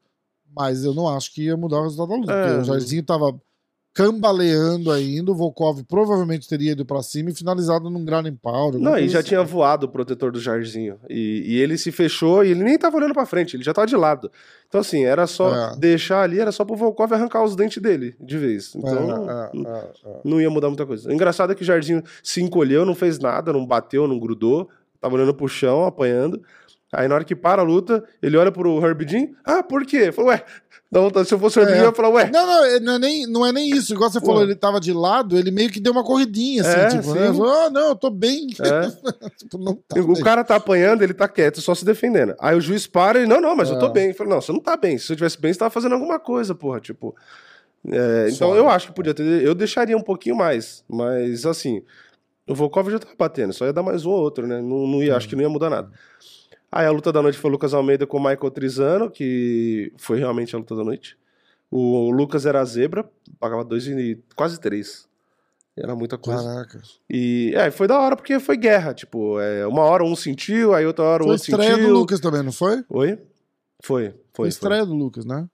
[0.55, 2.31] Mas eu não acho que ia mudar o resultado da luta.
[2.33, 2.59] É.
[2.59, 3.35] O Jairzinho tava
[3.93, 5.31] cambaleando ainda.
[5.31, 8.75] O Volkov provavelmente teria ido pra cima e finalizado num pound.
[8.75, 9.29] alguma Não, e já assim.
[9.29, 10.97] tinha voado o protetor do Jairzinho.
[11.09, 13.87] E, e ele se fechou e ele nem tava olhando pra frente, ele já tava
[13.87, 14.29] de lado.
[14.67, 15.75] Então, assim, era só É.
[15.77, 18.75] deixar ali, era só pro Volkov arrancar os dentes dele de vez.
[18.75, 20.19] Então, É, é, é, é.
[20.25, 21.09] não ia mudar muita coisa.
[21.09, 24.69] O engraçado é que o Jairzinho se encolheu, não fez nada, não bateu, não grudou.
[24.99, 26.41] tava olhando pro chão, apanhando.
[26.95, 29.27] Aí na hora que para a luta, ele olha pro Herb Jean.
[29.43, 30.11] Ah, por quê?
[30.11, 30.43] Falou, ué,
[30.91, 31.75] dá vontade, se eu fosse o Herb É.
[31.75, 32.29] Jean, eu ia falar, ué.
[32.31, 33.93] Não, não, não é, nem, não é nem isso.
[33.93, 34.43] Igual você falou, Pô.
[34.43, 37.27] ele tava de lado, ele meio que deu uma corridinha, assim, É, tipo, né?
[37.27, 38.47] Falou, ah, não, eu tô bem.
[38.59, 39.29] É.
[39.37, 40.23] tipo, não tá O bem.
[40.23, 42.33] cara tá apanhando, ele tá quieto, só se defendendo.
[42.39, 43.91] Aí o juiz para e, não, não, mas eu tô É.
[43.91, 44.07] bem.
[44.09, 44.97] Eu falei, não, você não tá bem.
[44.97, 47.15] Se você tivesse bem, você tava fazendo alguma coisa, porra, tipo.
[47.87, 49.23] É, então eu acho que podia ter.
[49.43, 50.83] Eu deixaria um pouquinho mais.
[50.89, 51.83] Mas assim,
[52.47, 54.59] o Volkov já tava batendo, só ia dar mais um ou outro, né?
[54.59, 55.91] Não, não ia, acho que não ia mudar nada.
[56.71, 60.19] Aí a luta da noite foi o Lucas Almeida com o Michael Trizano, que foi
[60.19, 61.17] realmente a luta da noite.
[61.71, 63.09] O Lucas era a zebra,
[63.39, 65.07] pagava dois e quase três.
[65.77, 66.41] Era muita coisa.
[66.41, 66.81] Caraca.
[67.09, 68.93] E é, foi da hora porque foi guerra.
[68.93, 71.87] Tipo, é, uma hora um sentiu, aí outra hora o Foi a outro estreia sentiu.
[71.89, 72.83] do Lucas também, não foi?
[72.89, 73.17] Oi?
[73.17, 73.19] Foi,
[73.81, 74.09] Foi foi.
[74.09, 74.47] a foi.
[74.47, 75.47] estreia do Lucas, né?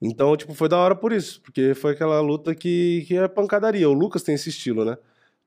[0.00, 1.40] Então, tipo, foi da hora por isso.
[1.40, 3.88] Porque foi aquela luta que, que é pancadaria.
[3.88, 4.96] O Lucas tem esse estilo, né?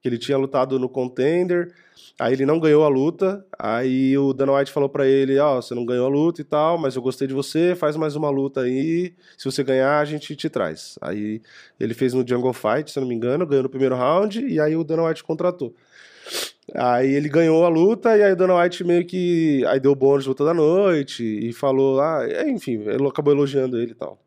[0.01, 1.73] Que ele tinha lutado no contender,
[2.19, 3.45] aí ele não ganhou a luta.
[3.57, 6.77] Aí o Dana White falou pra ele: Ó, você não ganhou a luta e tal,
[6.77, 9.13] mas eu gostei de você, faz mais uma luta aí.
[9.37, 10.97] Se você ganhar, a gente te traz.
[11.01, 11.41] Aí
[11.79, 14.59] ele fez no Jungle Fight, se eu não me engano, ganhou no primeiro round, e
[14.59, 15.73] aí o Dana White contratou.
[16.75, 19.63] Aí ele ganhou a luta, e aí o Dana White meio que.
[19.67, 22.23] Aí deu o bônus de luta da noite, e falou lá.
[22.47, 24.19] enfim, ele acabou elogiando ele e tal.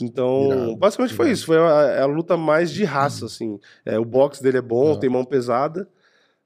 [0.00, 1.34] Então, Irado, basicamente foi irado.
[1.38, 1.46] isso.
[1.46, 3.58] Foi a, a luta mais de raça, assim.
[3.84, 4.96] É, o boxe dele é bom, É.
[4.98, 5.88] tem mão pesada.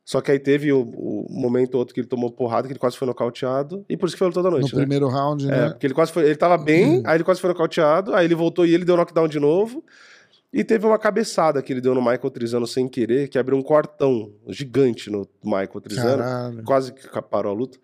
[0.05, 2.97] Só que aí teve o, o momento outro que ele tomou porrada, que ele quase
[2.97, 3.85] foi nocauteado.
[3.89, 4.81] E por isso que foi luta da No noite, né?
[4.81, 5.69] primeiro round, É, né?
[5.71, 6.25] porque ele quase foi.
[6.25, 9.29] Ele tava bem, aí ele quase foi nocauteado, aí ele voltou e ele deu knockdown
[9.29, 9.85] de novo.
[10.53, 13.63] E teve uma cabeçada que ele deu no Michael Trizano sem querer, que abriu um
[13.63, 16.23] cortão gigante no Michael Trizano.
[16.23, 16.63] Caralho.
[16.65, 17.79] Quase que parou a luta.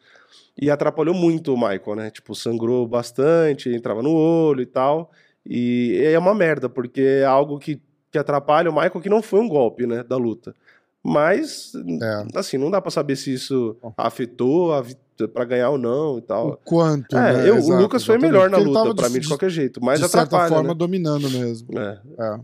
[0.61, 2.11] E atrapalhou muito o Michael, né?
[2.11, 5.11] Tipo, sangrou bastante, entrava no olho e tal.
[5.49, 7.81] E é uma merda, porque é algo que,
[8.13, 10.03] que atrapalha o Michael, que não foi um golpe, né?
[10.03, 10.55] Da luta.
[11.03, 11.73] Mas,
[12.03, 12.39] É.
[12.39, 14.85] assim, não dá pra saber se isso afetou a
[15.33, 16.51] pra ganhar ou não e tal.
[16.51, 17.49] O quanto, É, né?
[17.49, 18.33] eu- o Exato, Lucas foi exatamente.
[18.33, 19.83] melhor na luta, pra mim, de qualquer jeito.
[19.83, 20.75] Mas de certa atrapalha, forma, né?
[20.75, 21.77] dominando mesmo.
[21.79, 22.01] É.
[22.21, 22.39] É.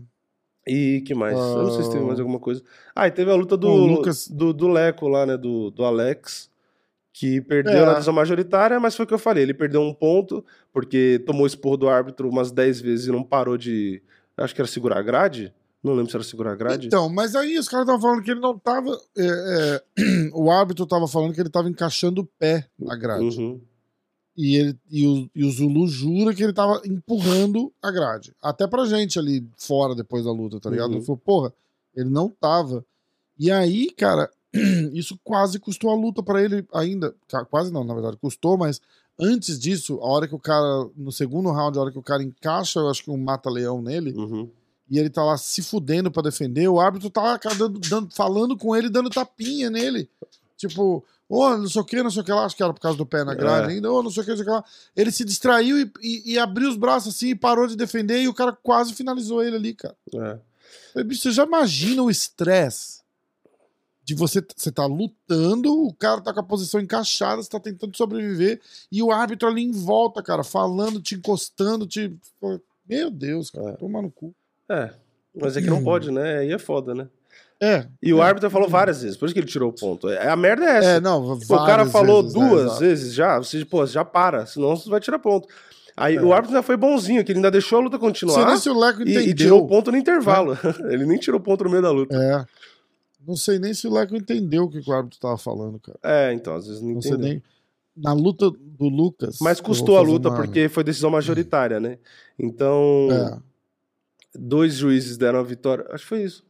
[0.67, 1.37] E que mais?
[1.37, 2.23] Eu não sei se teve mais Ah.
[2.23, 2.61] alguma coisa.
[2.95, 5.37] Ah, e teve a luta do, O Lucas- do, do Leco lá, né?
[5.37, 6.49] Do, do Alex,
[7.17, 7.85] que perdeu É.
[7.85, 9.43] na decisão majoritária, mas foi o que eu falei.
[9.43, 10.43] Ele perdeu um ponto,
[10.73, 14.03] porque tomou esporro do árbitro umas 10 vezes e não parou de.
[14.35, 15.53] Acho que era segurar a grade.
[15.81, 16.87] Não lembro se era segurar a grade.
[16.87, 18.99] Então, mas aí os caras estavam falando que ele não tava.
[19.17, 20.01] é, é,
[20.35, 23.23] o árbitro tava falando que ele tava encaixando o pé na grade.
[23.39, 23.61] Uhum.
[24.35, 28.33] E, ele, e, o, e o Zulu jura que ele tava empurrando a grade.
[28.41, 30.89] Até pra gente ali fora depois da luta, tá ligado?
[30.89, 30.97] Uhum.
[30.97, 31.53] Ele falou, porra,
[31.95, 32.85] ele não tava.
[33.39, 34.29] E aí, cara,
[34.93, 37.13] isso quase custou a luta pra ele ainda.
[37.49, 38.81] Quase não, na verdade, custou, mas
[39.19, 42.23] antes disso, a hora que o cara, no segundo round, a hora que o cara
[42.23, 44.49] encaixa, eu acho que um mata-leão nele, Uhum.
[44.89, 48.57] e ele tá lá se fudendo pra defender, o árbitro tá lá dando, dando- falando
[48.57, 50.09] com ele, dando tapinha nele.
[50.57, 52.79] Tipo, ô, não sei o que, não sei o que lá, acho que era por
[52.79, 53.75] causa do pé na grade É.
[53.75, 54.63] ainda, ô, não sei o que, não sei o que lá.
[54.95, 58.27] Ele se distraiu e, e- e abriu os braços assim e parou de defender e
[58.27, 59.95] o cara quase finalizou ele ali, cara.
[60.13, 61.03] É.
[61.03, 62.94] Você já imagina o estresse
[64.05, 67.97] de você, você tá lutando, o cara tá com a posição encaixada, você tá tentando
[67.97, 72.15] sobreviver e o árbitro ali em volta, cara, falando, te encostando, te.
[72.87, 73.73] Meu Deus, cara, É.
[73.73, 74.31] toma no cu.
[74.69, 74.91] É.
[75.35, 76.37] Mas é que não pode, né?
[76.37, 77.07] Aí é foda, né?
[77.59, 78.25] É, E o É.
[78.25, 80.07] árbitro falou várias vezes, por isso que ele tirou o ponto.
[80.09, 80.87] É, A merda é essa.
[80.89, 82.79] É, não, Pô, o cara falou vezes, né, duas exato.
[82.79, 85.47] vezes já, você, pô, já para, senão você vai tirar ponto.
[85.97, 86.21] Aí É.
[86.21, 88.77] o árbitro ainda foi bonzinho, que ele ainda deixou a luta continuar nem se o
[88.77, 90.55] Leco e, e tirou o ponto no intervalo.
[90.91, 92.13] ele nem tirou ponto no meio da luta.
[92.15, 92.45] É.
[93.27, 95.97] Não sei nem se o Leco entendeu o que o árbitro tava falando, cara.
[96.03, 97.17] É, então, às vezes não Não entendeu.
[97.19, 97.43] nem.
[97.95, 99.37] Na luta do Lucas.
[99.41, 101.97] Mas custou a luta porque foi decisão majoritária, né?
[102.37, 103.39] Então, É.
[104.37, 105.85] dois juízes deram a vitória.
[105.91, 106.43] Acho que foi isso.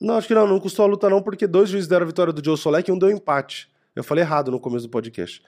[0.00, 2.32] Não, acho que não, não custou a luta não, porque dois juízes deram a vitória
[2.32, 3.68] do Joe Solek e um deu empate.
[3.94, 5.42] Eu falei errado no começo do podcast.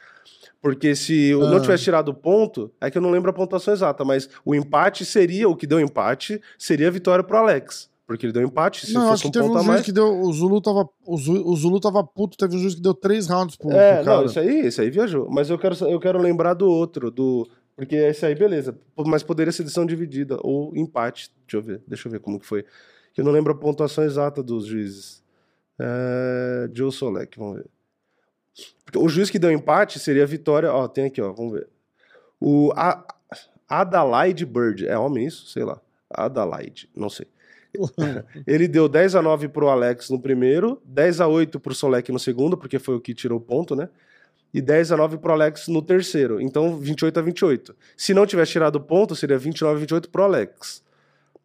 [0.62, 1.60] Porque se eu não Ah.
[1.60, 5.04] tivesse tirado o ponto, é que eu não lembro a pontuação exata, mas o empate
[5.04, 7.88] seria, o que deu empate, seria a vitória pro Alex.
[8.06, 9.74] Porque ele deu empate, se não, acho fosse que um teve ponto um a juiz
[9.74, 9.84] mais.
[9.84, 10.20] que deu.
[10.20, 10.88] O Zulu tava.
[11.04, 13.96] O Zulu, o Zulu tava puto, teve um juiz que deu três rounds pro, É,
[13.96, 14.16] pro cara.
[14.18, 15.28] não, isso aí, isso aí viajou.
[15.28, 17.48] Mas eu quero, eu quero lembrar do outro, do.
[17.74, 18.78] Porque esse aí, beleza.
[19.06, 21.30] Mas poderia ser decisão dividida ou empate.
[21.46, 22.64] Deixa eu ver, deixa eu ver como que foi.
[23.12, 25.20] Que eu não lembro a pontuação exata dos juízes.
[25.78, 27.66] É, Joe Solek, vamos ver.
[28.84, 30.72] Porque o juiz que deu empate seria a vitória.
[30.72, 31.68] Ó, tem aqui, ó, vamos ver.
[32.40, 33.04] O A-
[33.68, 34.86] Adelaide Bird.
[34.86, 35.46] É homem isso?
[35.48, 35.80] Sei lá.
[36.08, 37.26] Adelaide, não sei.
[38.46, 42.18] Ele deu 10 a 9 pro Alex no primeiro, 10 a 8 pro Solek no
[42.18, 43.88] segundo, porque foi o que tirou o ponto, né?
[44.54, 46.40] E 10 a 9 pro Alex no terceiro.
[46.40, 47.76] Então, 28 a 28.
[47.96, 50.82] Se não tivesse tirado o ponto, seria 29 a 28 pro Alex.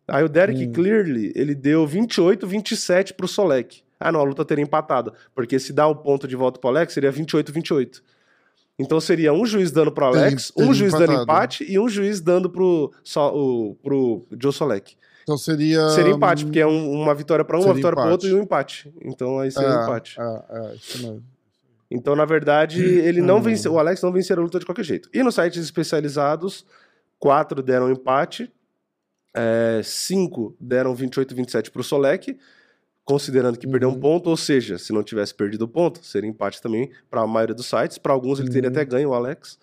[0.07, 0.71] Aí o Derek Hum.
[0.71, 3.81] Clearly, ele deu 28 a 27 pro Solek.
[3.99, 5.13] Ah, não, a luta teria empatado.
[5.35, 8.01] Porque se dá o ponto de volta pro Alex, seria 28-28.
[8.79, 11.23] Então seria um juiz dando pro Alex, Teria- um teria juiz dando empatado.
[11.23, 14.95] empate e um juiz dando pro, só, o, pro Joe Solek.
[15.23, 15.89] Então seria.
[15.89, 18.11] Seria empate, porque é um- uma vitória pra um, uma vitória empate.
[18.11, 18.93] outro e um empate.
[19.03, 20.19] Então aí seria é, empate.
[20.19, 21.23] É, é, isso mesmo.
[21.89, 23.41] Então, na verdade, ele não Hum.
[23.41, 25.09] venceu, o Alex não venceu a luta de qualquer jeito.
[25.13, 26.65] E nos sites especializados,
[27.19, 28.51] quatro deram empate,
[29.35, 32.37] é, cinco deram 28 27 pro Solek,
[33.03, 33.99] considerando que perdeu um Uhum.
[33.99, 37.55] ponto, ou seja, se não tivesse perdido o ponto, seria empate também para a maioria
[37.55, 37.97] dos sites.
[37.97, 38.75] Para alguns ele teria Uhum.
[38.75, 39.57] até ganho o Alex.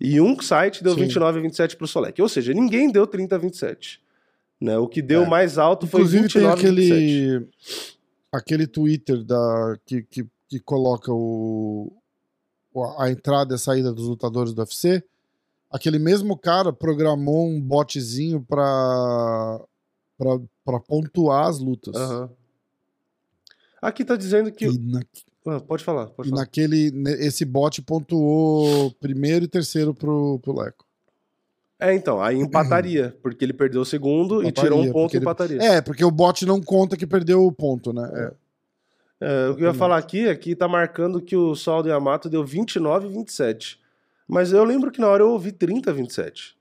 [0.00, 1.00] E um site deu Sim.
[1.02, 2.20] 29 a 27 pro Solek.
[2.20, 4.01] Ou seja, ninguém deu 30 a 27.
[4.62, 4.78] Né?
[4.78, 5.28] O que deu É.
[5.28, 6.92] mais alto foi Inclusive tem 29 a 27.
[6.92, 7.48] aquele.
[8.32, 11.92] Aquele Twitter da, que, que, que coloca o,
[12.98, 15.02] a entrada e a saída dos lutadores do UFC.
[15.70, 19.60] Aquele mesmo cara programou um botzinho pra,
[20.64, 21.94] pra pontuar as lutas.
[21.96, 22.30] Aham.
[23.82, 24.66] Aqui tá dizendo que.
[24.78, 25.02] Na-
[25.44, 26.42] Ah, pode falar, pode falar.
[26.42, 26.92] naquele.
[27.18, 30.86] Esse bot pontuou primeiro e terceiro pro, pro Leco.
[31.82, 35.16] É, então, aí empataria, porque ele perdeu o segundo e tirou um Empataria, ponto e
[35.16, 35.62] ele- empataria.
[35.62, 38.08] É, porque o bot não conta que perdeu o ponto, né?
[38.14, 38.42] É.
[39.24, 41.88] É, o que eu ia falar aqui é que tá marcando que o Sol do
[41.88, 43.80] Yamato deu 29 e 27.
[44.28, 46.56] Mas eu lembro que na hora eu ouvi 30 a 27.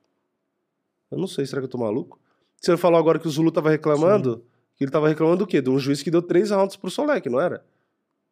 [1.12, 2.20] Eu não sei, será que eu tô maluco?
[2.60, 4.44] Você falou agora que o Zulu tava reclamando,
[4.76, 5.62] que ele tava reclamando do quê?
[5.62, 7.64] De um juiz que deu três rounds pro Solek, não era?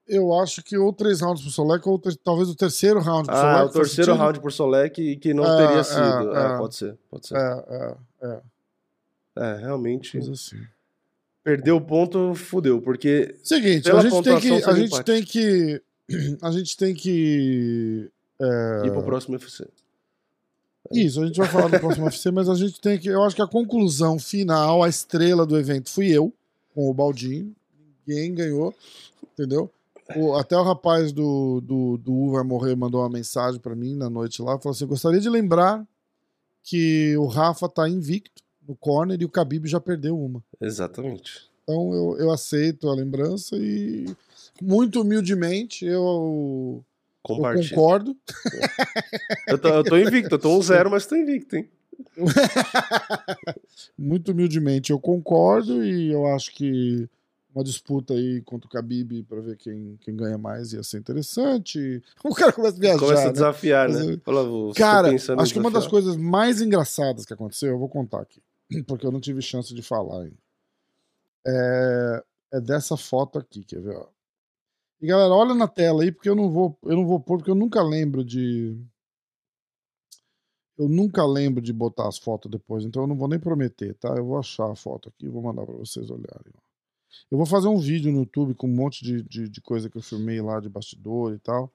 [0.10, 3.39] Eu acho que ou três rounds pro Solek, ou talvez o terceiro round pro Ah,
[3.41, 3.70] Solek.
[3.70, 6.36] o faz terceiro round por Solek e que não É, teria é, sido.
[6.36, 6.57] É, é.
[6.57, 7.38] pode ser, pode ser.
[7.38, 8.41] É, é, é.
[9.38, 10.18] É, realmente.
[10.18, 10.57] Assim.
[11.43, 14.51] Perdeu o ponto, fudeu, porque Seguinte, a gente tem que.
[14.64, 15.03] A gente empate.
[15.05, 15.82] tem que.
[16.41, 18.10] A gente tem que.
[18.41, 19.68] é, ir pro próximo UFC.
[20.91, 23.07] Isso, a gente vai falar do próximo UFC, mas a gente tem que.
[23.07, 26.34] Eu acho que a conclusão final, a estrela do evento fui eu,
[26.74, 27.55] com o Baldinho.
[28.07, 28.74] Ninguém ganhou,
[29.34, 29.70] entendeu?
[30.16, 33.95] O- até o rapaz do, do, do U Vai Morrer mandou uma mensagem pra mim
[33.95, 34.57] na noite lá.
[34.60, 35.86] Falou assim: gostaria de lembrar
[36.64, 40.43] que o Rafa tá invicto no corner e o Khabib já perdeu uma.
[40.62, 41.49] Exatamente.
[41.64, 44.05] Então eu, eu aceito a lembrança e,
[44.62, 46.84] muito humildemente, eu,
[47.30, 48.18] eu concordo.
[49.47, 51.70] Eu tô, eu tô invicto, eu tô um zero, mas tô invicto, hein?
[53.97, 57.07] Muito humildemente eu concordo e eu acho que
[57.60, 62.01] uma disputa aí contra o Khabib pra ver quem, quem ganha mais ia ser interessante.
[62.24, 63.32] O cara começa a viajar, Começa a né?
[63.34, 64.18] desafiar, Mas, né?
[64.24, 67.80] Fala, "Vou- tô Cara, acho que uma das desafiar." coisas mais engraçadas que aconteceu, eu
[67.80, 68.41] vou contar aqui,
[68.88, 70.38] porque eu não tive chance de falar ainda.
[71.47, 73.95] É, é dessa foto aqui, quer ver?
[73.95, 74.07] ó?
[75.01, 77.51] E galera, olha na tela aí, porque eu não vou, eu não vou pôr, porque
[77.51, 78.78] eu nunca lembro de.
[80.78, 84.10] Eu nunca lembro de botar as fotos depois, então eu não vou nem prometer, tá?
[84.16, 86.53] Eu vou achar a foto aqui e vou mandar pra vocês olharem.
[86.55, 86.69] ó.
[87.32, 89.97] Eu vou fazer um vídeo no YouTube com um monte de, de, de coisa que
[89.97, 91.72] eu filmei lá de bastidor e tal.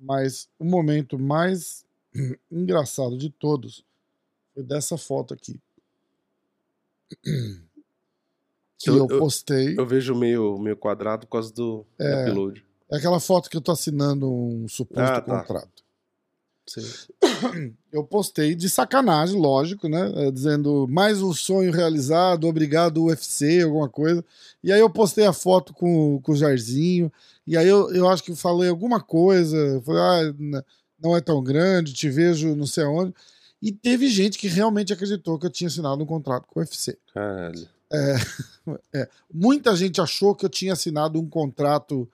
[0.00, 1.84] Mas o momento mais
[2.50, 3.84] engraçado de todos
[4.54, 5.60] foi dessa foto aqui.
[8.76, 9.78] Que eu, Eu- postei.
[9.78, 12.28] Eu vejo meio, meio quadrado por causa do É.
[12.28, 12.62] upload.
[12.90, 15.38] É aquela foto que eu tô assinando um suposto Ah, tá.
[15.40, 15.82] contrato.
[16.66, 16.82] Sim.
[17.92, 20.12] Eu postei de sacanagem, lógico, né?
[20.16, 24.24] É, Dizendo mais um sonho realizado, obrigado UFC, alguma coisa.
[24.62, 27.12] E aí eu postei a foto com, com o Jairzinho.
[27.46, 29.80] E aí eu, eu acho que falei alguma coisa.
[29.84, 30.62] Falei, ah,
[31.00, 33.14] não é tão grande, te vejo não sei aonde.
[33.62, 36.98] E teve gente que realmente acreditou que eu tinha assinado um contrato com o UFC.
[37.12, 37.68] Caralho.
[38.94, 42.08] É, muita gente achou que eu tinha assinado um contrato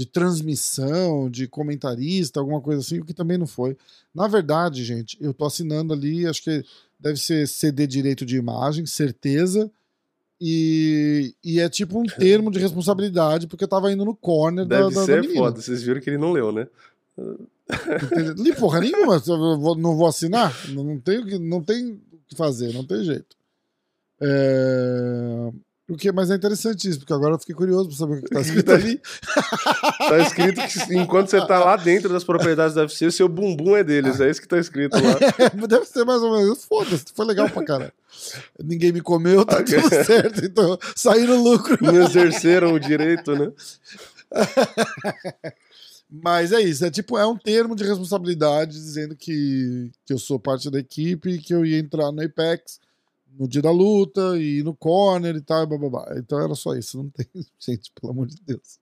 [0.00, 3.76] de transmissão, de comentarista, alguma coisa assim, o que também não foi.
[4.14, 6.64] Na verdade, gente, eu tô assinando ali, acho que
[6.98, 9.70] deve ser CD direito de imagem, certeza.
[10.40, 14.78] E, e é tipo um termo de responsabilidade, porque eu tava indo no corner da,
[14.84, 15.38] Deve da, da ser menina.
[15.38, 15.60] foda.
[15.60, 16.66] Vocês viram que ele não leu, né?
[18.02, 18.34] Entendeu?
[18.38, 19.22] Li porra nenhuma,
[19.76, 23.36] não vou assinar, não não tenho que, não tem o que fazer, não tem jeito.
[24.18, 25.50] É...
[25.90, 28.30] O que, mas é interessante isso, porque agora eu fiquei curioso pra saber o que
[28.30, 29.00] tá escrito ali.
[30.10, 33.76] Tá escrito que enquanto você tá lá dentro das propriedades da UFC, o seu bumbum
[33.76, 34.20] é deles.
[34.20, 35.66] É isso que tá escrito lá.
[35.68, 36.64] Deve ser mais ou menos.
[36.64, 37.92] Foda-se, foi legal pra caralho.
[38.58, 41.78] Ninguém me comeu, tá tudo certo, então saí no lucro.
[41.80, 43.52] Não exerceram o direito, né?
[46.10, 50.40] Mas é isso, é tipo, é um termo de responsabilidade dizendo que, que eu sou
[50.40, 52.80] parte da equipe, que eu ia entrar no Apex
[53.38, 56.14] no dia da luta e no corner e tal, e blá, blá, blá.
[56.16, 57.26] Então era só isso, não tem,
[57.58, 58.78] gente, pelo amor de Deus.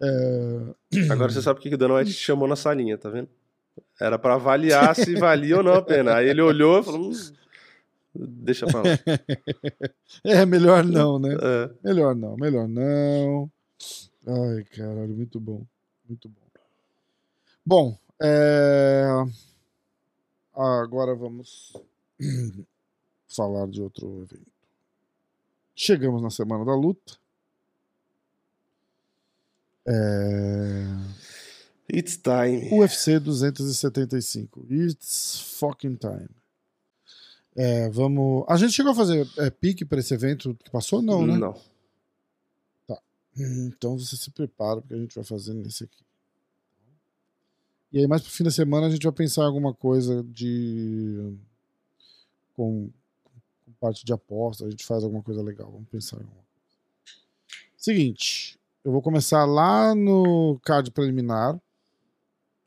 [0.00, 0.74] É,
[1.10, 3.28] Agora você sabe por que o Dan White te chamou na salinha, tá vendo?
[4.00, 6.16] Era pra avaliar se valia ou não a pena.
[6.16, 7.12] Aí ele olhou e falou: "Hum,
[8.14, 8.84] Deixa pra lá.
[10.24, 11.34] é, melhor não, né?
[11.34, 11.70] É.
[11.82, 13.50] Melhor não, melhor não.
[14.26, 15.64] Ai, caralho, muito bom.
[16.06, 16.42] Muito bom.
[17.64, 19.06] Bom, é...
[20.54, 21.72] agora vamos
[23.34, 24.50] falar de outro evento.
[25.74, 27.14] Chegamos na semana da luta.
[29.86, 30.84] É...
[31.92, 32.70] It's time.
[32.72, 34.66] UFC 275.
[34.70, 36.28] It's fucking time.
[37.54, 38.44] É, vamos.
[38.48, 41.02] A gente chegou a fazer é, pique para esse evento que passou?
[41.02, 41.36] Não, né?
[41.36, 41.54] Não.
[43.36, 46.02] Hum, Então você se prepara, porque a gente vai fazer nesse aqui.
[47.92, 51.36] E aí, mais pro fim da semana, a gente vai pensar em alguma coisa de.
[52.54, 52.90] Com
[53.82, 55.68] parte de aposta, a gente faz alguma coisa legal.
[55.68, 56.42] Vamos pensar em coisa.
[57.76, 61.60] Seguinte, eu vou começar lá no card preliminar.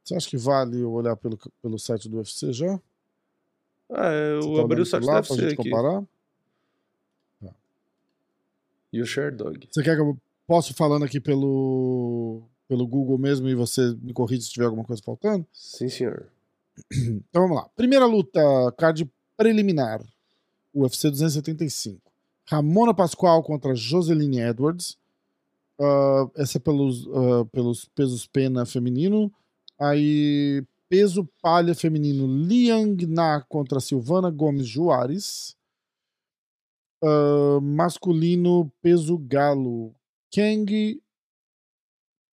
[0.04, 2.78] Você acha que vale eu olhar pelo, pelo site do UFC já?
[3.90, 5.70] Ah, eu tá abri o site pra UFC gente aqui.
[5.70, 6.04] comparar?
[8.92, 9.68] E o Share Dog.
[9.72, 14.44] Você quer que eu posso falando aqui pelo, pelo Google mesmo e você me corrige
[14.44, 15.46] se tiver alguma coisa faltando?
[15.54, 16.28] Sim, senhor.
[16.92, 17.70] Então vamos lá.
[17.76, 18.42] Primeira luta,
[18.78, 20.02] card preliminar.
[20.76, 22.02] UFC 275.
[22.48, 24.98] Ramona Pascoal contra Joseline Edwards.
[25.80, 29.32] Ah, essa é pelos, ah, pelos pesos pena feminino.
[29.80, 35.56] Aí, peso palha feminino, Liang Na contra Silvana Gomes Juarez.
[37.04, 39.94] Ah, masculino, peso galo,
[40.34, 41.02] Kang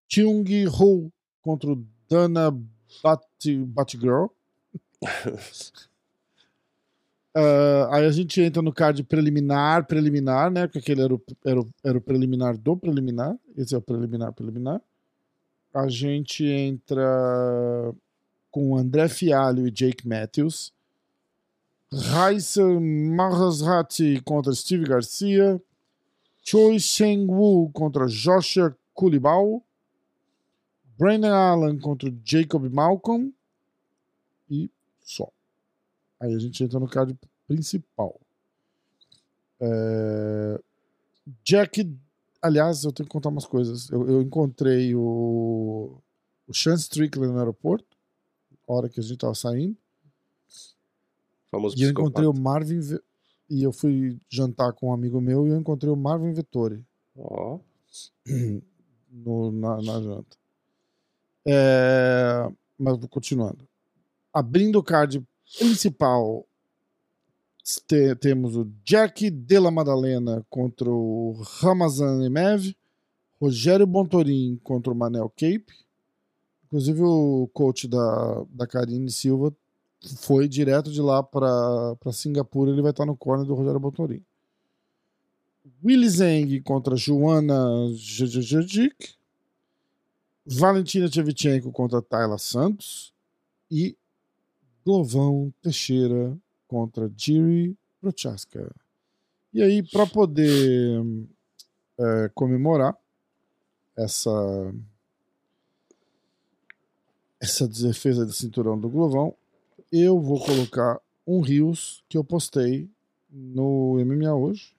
[0.08, 0.44] Chung
[0.78, 1.74] Ho contra
[2.08, 2.50] Dana
[3.02, 3.24] Bat-
[3.66, 4.28] Batgirl.
[7.34, 10.66] Ah, aí a gente entra no card preliminar, preliminar, né?
[10.66, 13.36] Porque aquele era o, era, o, era o preliminar do preliminar.
[13.56, 14.80] Esse é o preliminar, preliminar.
[15.74, 17.94] A gente entra
[18.50, 20.72] com André Fialho e Jake Matthews.
[21.90, 25.60] Raissa Mahrasrati contra Steve Garcia.
[26.42, 29.64] Choi Sheng-woo contra Joshua Kulibau.
[30.98, 33.32] Brandon Allen contra Jacob Malcolm.
[34.50, 34.70] E
[35.02, 35.32] só.
[36.22, 37.18] Aí a gente entra no card
[37.48, 38.20] principal.
[39.60, 40.60] É,
[41.42, 41.92] Jack.
[42.40, 43.90] Aliás, eu tenho que contar umas coisas.
[43.90, 45.98] Eu, eu encontrei o,
[46.46, 47.96] o Sean Strickland no aeroporto,
[48.68, 49.76] na hora que a gente tava saindo.
[51.50, 52.32] Famoso E eu encontrei o.
[52.32, 52.78] Marvin.
[53.50, 56.84] E eu fui jantar com um amigo meu e eu encontrei o Marvin Vettori
[57.16, 57.58] Ó.
[59.10, 60.36] no- na, na janta.
[61.46, 62.48] É,
[62.78, 63.68] mas vou continuando.
[64.32, 65.22] Abrindo o card
[65.58, 66.46] principal,
[67.86, 72.74] te- temos o Jack Della Madalena contra o Ramazan Emev,
[73.40, 75.66] Rogério Bontorin contra o Manel Cape.
[76.66, 79.54] Inclusive, o coach da, da Karine Silva
[80.18, 82.70] foi direto de lá para Singapura.
[82.70, 84.22] Ele vai estar no corner do Rogério Bontorin.
[85.84, 89.14] Willy Zeng contra Joana Jajajajik.
[90.46, 93.12] Valentina Shevchenko contra Tayla Santos.
[93.70, 93.96] E
[94.84, 98.74] Glovão Teixeira contra Jiri Prochaska.
[99.52, 101.00] E aí, para poder
[101.98, 102.96] é, comemorar
[103.96, 104.30] essa
[107.40, 109.34] essa defesa de cinturão do Glovão,
[109.90, 112.88] eu vou colocar um Rios que eu postei
[113.28, 114.76] no MMA hoje.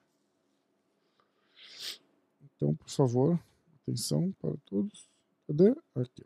[2.56, 3.38] Então, por favor,
[3.82, 5.06] atenção para todos.
[5.46, 5.76] Cadê?
[5.94, 6.24] Aqui.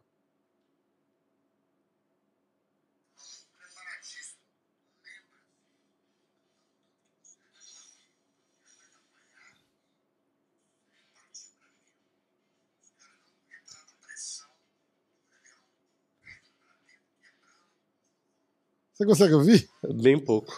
[18.99, 20.53] Você consegue ouvir Bem pouco.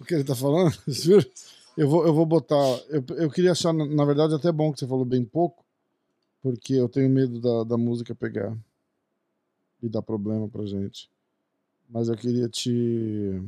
[0.00, 0.76] o que ele tá falando?
[1.76, 2.56] Eu vou, eu vou botar.
[2.88, 5.64] Eu, eu queria achar, na na verdade, até bom que você falou bem pouco,
[6.42, 8.54] porque eu tenho medo da, da música pegar
[9.80, 11.08] e dar problema pra gente.
[11.88, 13.40] Mas eu queria te.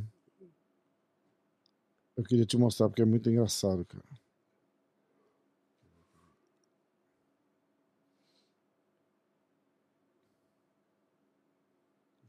[2.16, 4.04] Eu queria te mostrar, porque é muito engraçado, cara.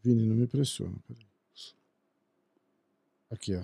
[0.04, 0.95] Vini, não me pressiona.
[1.08, 1.33] Peraí.
[3.34, 3.64] Aqui, ó.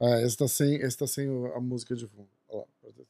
[0.00, 2.28] Ah, esse tá sem, esse tá sem a música de fundo.
[2.48, 3.04] Olha lá.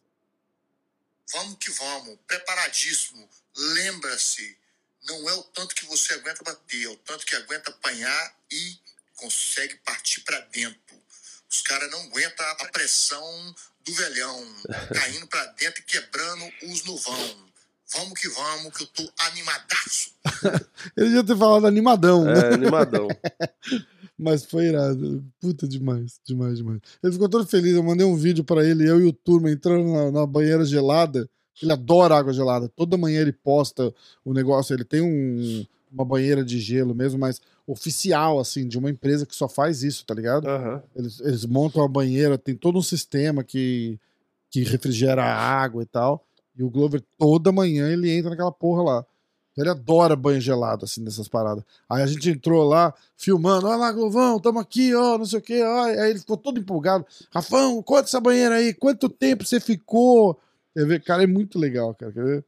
[1.32, 3.28] Vamos que vamos, preparadíssimo.
[3.56, 4.56] Lembra-se,
[5.02, 8.78] não é o tanto que você aguenta bater, é o tanto que aguenta apanhar e
[9.16, 10.96] consegue partir para dentro.
[11.50, 13.54] Os caras não aguentam a pressão
[13.84, 14.56] do velhão,
[14.94, 17.47] caindo para dentro e quebrando os no vão.
[17.94, 20.10] Vamos que vamos, que eu tô animadaço.
[20.96, 22.38] Ele já ter falado animadão, né?
[22.38, 23.08] É, animadão.
[24.18, 25.24] Mas foi irado.
[25.40, 26.80] Puta, demais, demais, demais.
[27.02, 27.74] Ele ficou todo feliz.
[27.74, 31.28] Eu mandei um vídeo pra ele, eu e o turma entrando na, na banheira gelada.
[31.62, 32.68] Ele adora água gelada.
[32.68, 34.74] Toda manhã ele posta o negócio.
[34.74, 39.36] Ele tem um, uma banheira de gelo mesmo, mas oficial, assim, de uma empresa que
[39.36, 40.48] só faz isso, tá ligado?
[40.48, 40.82] Aham.
[40.96, 43.98] Eles, eles montam a banheira, tem todo um sistema que,
[44.50, 46.24] que refrigera a água e tal.
[46.58, 49.06] E o Glover, toda manhã, ele entra naquela porra lá.
[49.56, 51.64] Ele adora banho gelado, assim, nessas paradas.
[51.88, 55.42] Aí a gente entrou lá, filmando, olha lá, Glovão, tamo aqui, ó, não sei o
[55.42, 55.84] quê, ó.
[55.84, 57.06] Aí ele ficou todo empolgado.
[57.32, 60.40] Rafão, conta essa banheira aí, quanto tempo você ficou?
[60.74, 61.02] Quer ver?
[61.02, 62.44] Cara, é muito legal, cara, quer ver?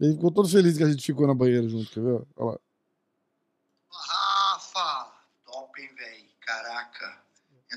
[0.00, 2.22] Ele ficou todo feliz que a gente ficou na banheira junto, quer ver?
[2.36, 2.58] Olha lá.
[3.90, 5.12] Rafa,
[5.44, 6.24] top, hein, velho?
[6.40, 7.18] Caraca.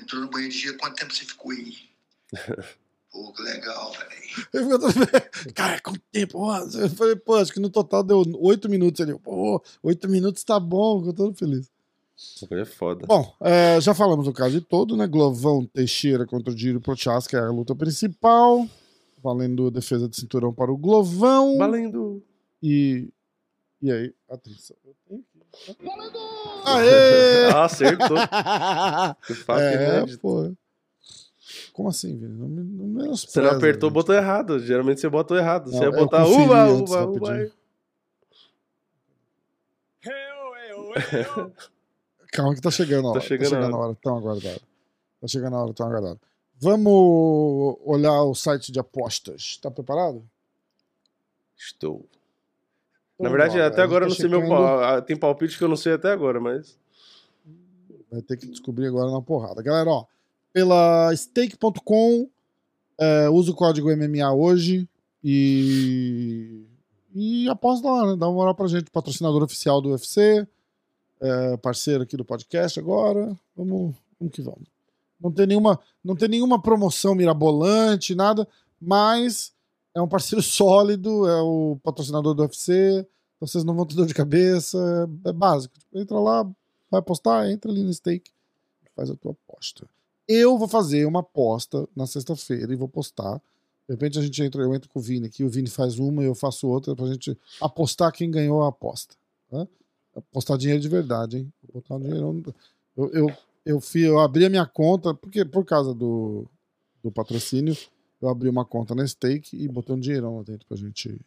[0.00, 1.76] Entrou no banheiro de dia, quanto tempo você ficou aí?
[3.12, 4.10] Pô, que legal, velho.
[4.54, 4.94] Ele ficou todo...
[5.54, 6.38] Cara, quanto tempo?
[6.74, 9.16] Eu falei, pô, acho que no total deu oito minutos ali.
[9.18, 11.70] Pô, oito minutos tá bom, ficou todo feliz.
[12.16, 13.06] Essa coisa é foda.
[13.06, 15.06] Bom, é, já falamos do caso de todo, né?
[15.06, 18.66] Glovão Teixeira contra o Diro Prochas, que é a luta principal.
[19.22, 21.58] Valendo defesa de cinturão para o Glovão.
[21.58, 22.22] Valendo.
[22.62, 23.08] E.
[23.80, 24.76] E aí, atenção.
[24.84, 25.24] Eu aqui.
[26.64, 27.50] Aê!
[27.52, 28.16] Ah, acertou.
[29.58, 30.52] É, pô.
[31.72, 32.32] Como assim, Vini?
[32.36, 34.58] Não, me- não Você menospreza, não apertou o botão errado.
[34.60, 35.70] Geralmente você botou errado.
[35.70, 37.50] Não, você ia botar uva, uva, uva.
[42.32, 43.20] Calma que tá chegando a hora.
[43.20, 43.96] Tá chegando a a hora.
[44.02, 44.60] Tão aguardado.
[45.20, 46.20] Tá chegando a hora, tão aguardado.
[46.58, 49.58] Vamos olhar o site de apostas.
[49.60, 50.22] Tá preparado?
[51.56, 52.06] Estou.
[53.14, 53.66] Então Na verdade, bora.
[53.66, 55.76] até agora eu não sei tá meu chegando- pal- ah, Tem palpite que eu não
[55.76, 56.78] sei até agora, mas.
[58.10, 59.62] Vai ter que descobrir agora na porrada.
[59.62, 60.04] Galera, ó,
[60.52, 62.28] pela stake.com,
[62.98, 64.88] é, usa o código MMA hoje
[65.22, 66.64] e.
[67.14, 68.16] E aposta lá, né?
[68.16, 70.46] Dá uma moral pra gente, patrocinador oficial do UFC,
[71.20, 73.36] é, parceiro aqui do podcast agora.
[73.54, 74.66] Vamos, vamos que vamos.
[75.20, 78.48] Não tem nenhuma, não tem nenhuma promoção mirabolante, nada,
[78.80, 79.52] mas
[79.94, 83.06] é um parceiro sólido, é o patrocinador do UFC.
[83.36, 84.78] então Vocês não vão ter dor de cabeça,
[85.24, 85.78] é, é básico.
[85.78, 86.44] Tipo, entra lá,
[86.90, 88.30] vai apostar, entra ali no stake,
[88.96, 89.86] faz a tua aposta.
[90.28, 93.40] Eu vou fazer uma aposta na sexta-feira e vou postar.
[93.88, 96.22] De repente a gente entra, eu entro com o Vini aqui, o Vini faz uma
[96.22, 99.16] e eu faço outra pra gente apostar quem ganhou a aposta.
[99.50, 99.66] Tá?
[100.16, 101.52] Apostar dinheiro de verdade, hein?
[101.62, 102.42] Vou botar um dinheirão.
[102.96, 106.46] Eu, eu, eu, fui, eu abri a minha conta, porque por causa do,
[107.02, 107.76] do patrocínio,
[108.20, 111.20] eu abri uma conta na stake e botei um dinheirão lá dentro pra gente,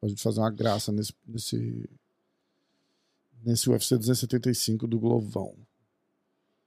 [0.00, 1.90] pra gente fazer uma graça nesse, nesse,
[3.44, 5.54] nesse UFC 275 do Glovão.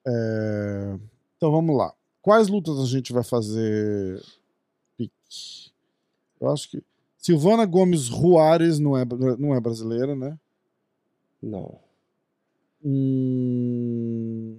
[0.05, 0.99] É,
[1.37, 1.93] Então vamos lá.
[2.21, 4.21] Quais lutas a gente vai fazer
[4.97, 5.71] pique?
[6.41, 6.83] Eu acho que.
[7.17, 9.03] Silvana Gomes Ruares não é,
[9.37, 10.37] não é brasileira, né?
[11.41, 11.79] Não.
[12.83, 14.57] Hum,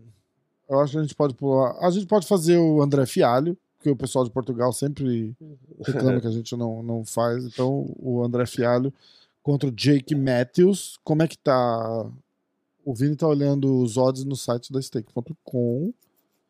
[0.69, 1.77] eu acho que a gente pode pular.
[1.81, 5.35] A gente pode fazer o André Fialho, porque o pessoal de Portugal sempre
[5.85, 7.45] reclama que a gente não, não faz.
[7.45, 8.93] Então, o André Fialho
[9.43, 10.99] contra o Jake Matthews.
[11.03, 12.11] Como é que tá?
[12.85, 15.93] O Vini tá olhando os odds no site da stake.com.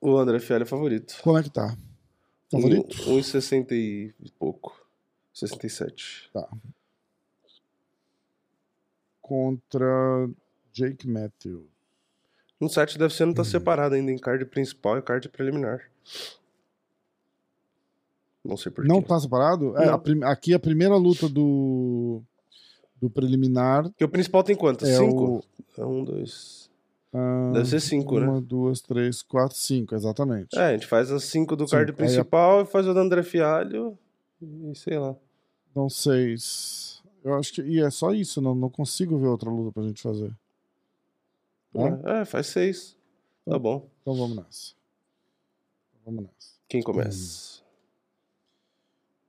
[0.01, 1.19] O André Fialho é favorito.
[1.23, 1.77] Como é que tá?
[2.51, 2.97] Favorito?
[3.11, 4.81] Um- 1,60 e pouco.
[5.35, 6.31] 67.
[9.21, 10.29] Contra
[10.73, 11.67] Jake Matthews.
[12.61, 13.45] No site deve ser não tá Hum.
[13.45, 15.89] separado ainda em card principal e card preliminar.
[18.45, 18.89] Não sei porquê.
[18.89, 19.77] Não tá separado?
[19.77, 22.23] É, a prim- aqui a primeira luta do,
[23.01, 24.87] do preliminar Porque o principal tem quanto?
[24.87, 25.39] é Cinco?
[25.39, 25.45] o.
[25.81, 26.68] É um, dois.
[27.13, 28.27] Ah, Deve ser cinco, né?
[28.27, 30.57] Uma, duas, três, quatro, cinco, exatamente.
[30.59, 31.71] É, a gente faz as cinco do Cinco.
[31.77, 33.99] card Aí a- principal e faz o do André Fialho
[34.41, 35.15] e sei lá.
[35.71, 37.03] Então, seis.
[37.25, 37.63] Eu acho que.
[37.63, 40.33] E é só isso, não, não consigo ver outra luta pra gente fazer.
[42.05, 42.97] É, faz seis.
[43.45, 43.59] Tá Tá.
[43.59, 43.89] bom.
[44.03, 44.73] Então vamos nessa.
[46.05, 46.59] Vamos nessa.
[46.69, 47.63] Quem começa?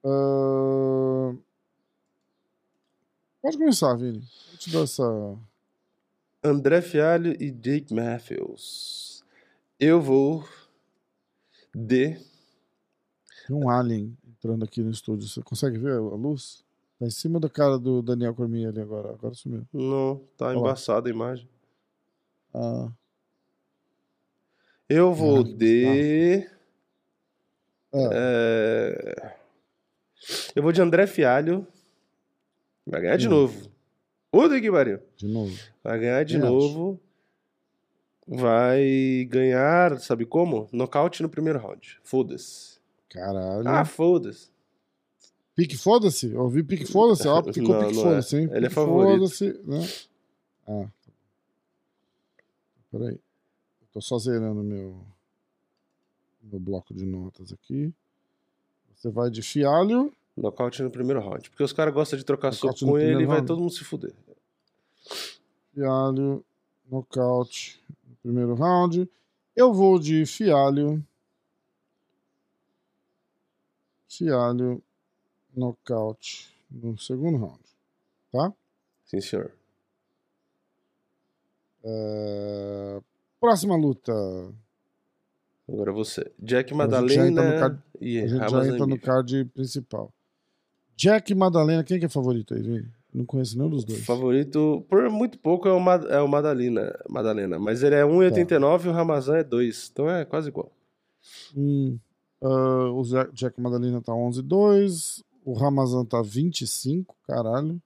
[0.04, 1.34] Ah,
[3.42, 4.22] Pode começar, Vini.
[4.52, 5.04] Eu te dou essa.
[6.44, 9.24] André Fialho e Jake Matthews.
[9.80, 10.48] Eu vou
[11.76, 12.16] de.
[13.48, 15.28] Tem um alien entrando aqui no estúdio.
[15.28, 16.64] Você consegue ver a luz?
[17.00, 19.10] Tá em cima da cara do Daniel Cormier ali agora.
[19.12, 19.66] Agora sumiu.
[19.74, 21.48] Não, tá embaçada a imagem.
[22.54, 22.90] Ah,
[24.88, 26.46] Eu vou Ah, de.
[27.94, 28.10] é.
[28.12, 29.36] É,
[30.56, 31.66] Eu vou de André Fialho.
[32.86, 33.32] Vai ganhar de Hum.
[33.32, 33.70] novo.
[34.32, 35.00] Puta que pariu.
[35.18, 35.58] De novo.
[35.84, 37.00] Vai ganhar de novo.
[38.28, 40.70] Vai ganhar, sabe como?
[40.72, 42.00] Nocaute no primeiro round.
[42.04, 42.80] Foda-se.
[43.10, 43.68] Caralho.
[43.68, 44.52] Ah, foda-se.
[45.56, 46.32] Pique foda-se?
[46.32, 47.28] Eu ouvi pique foda-se.
[47.28, 48.04] Ó, ficou Não, pique é.
[48.04, 48.44] foda-se, hein?
[48.52, 49.18] Ele é Pique favorito.
[49.28, 49.88] Foda-se, né?
[50.68, 50.88] Ah.
[52.92, 53.14] Peraí.
[53.82, 55.04] Eu tô só zerando meu,
[56.44, 57.92] meu bloco de notas aqui.
[58.96, 60.14] Você vai de fialho.
[60.42, 61.50] Nocaute no primeiro round.
[61.50, 63.48] Porque os caras gostam de trocar Nocaute soco com ele e vai round.
[63.48, 64.14] todo mundo se fuder.
[65.74, 66.44] Fialho,
[66.90, 69.10] nocaute no primeiro round.
[69.56, 71.04] Eu vou de Fialho.
[74.08, 74.82] Fialho,
[75.56, 77.60] nocaute no segundo round.
[78.32, 78.54] Tá?
[79.06, 79.52] Sim, senhor.
[81.84, 83.02] É,
[83.40, 84.12] Próxima luta.
[85.68, 86.30] Agora você.
[86.40, 90.12] Jack Madalena card- e A gente já entra no card principal.
[91.00, 92.86] Jack e Madalena, quem que é favorito aí?
[93.14, 94.06] Não conheço nenhum dos dois.
[94.06, 97.58] Favorito, por muito pouco, é o, Ma- é o Madalena, Madalena.
[97.58, 99.90] Mas ele é 1,89 e o Ramazan é 2.
[99.94, 100.70] Então é quase igual.
[101.56, 101.98] Hum,
[102.42, 105.24] ah, o Jack, Madalena tá 11-2.
[105.46, 107.82] O Ramazan tá 25, caralho.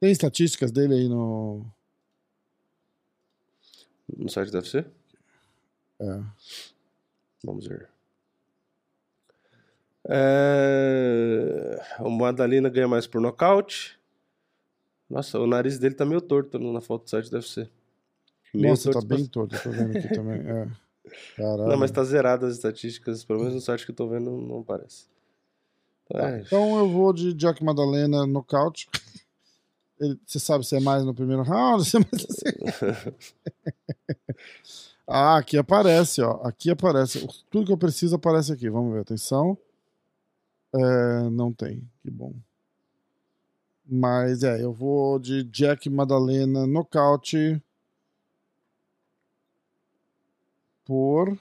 [0.00, 1.66] Tem estatísticas dele aí no.
[4.16, 4.86] No site deve ser?
[6.00, 6.20] É.
[7.44, 7.88] Vamos ver.
[10.08, 11.78] É...
[12.00, 13.98] O Madalena ganha mais por nocaute.
[15.08, 17.70] Nossa, o nariz dele tá meio torto na foto do site, deve ser.
[18.54, 20.40] Meio Nossa, tá bem torto, tô vendo aqui também.
[20.40, 20.68] É.
[21.36, 21.68] Caralho.
[21.68, 24.62] Não, mas tá zerado as estatísticas, pelo menos no site que eu tô vendo não
[24.62, 25.06] parece.
[26.04, 28.88] Então, Tá, é, Então eu vou de Jack Madalena nocaute.
[30.00, 31.84] Ele- Você sabe se é mais no primeiro round?
[31.88, 33.14] Se é mais assim.
[35.06, 36.40] ah, aqui aparece, ó.
[36.44, 37.26] Aqui aparece.
[37.50, 38.68] Tudo que eu preciso aparece aqui.
[38.70, 39.58] Vamos ver, atenção.
[40.74, 42.34] É, não tem, que bom.
[43.84, 47.60] Mas é, eu vou de Jack Madalena nocaute
[50.84, 51.38] por.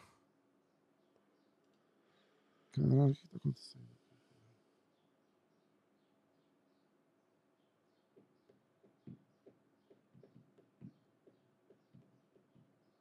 [2.71, 3.87] Caralho, o que tá acontecendo?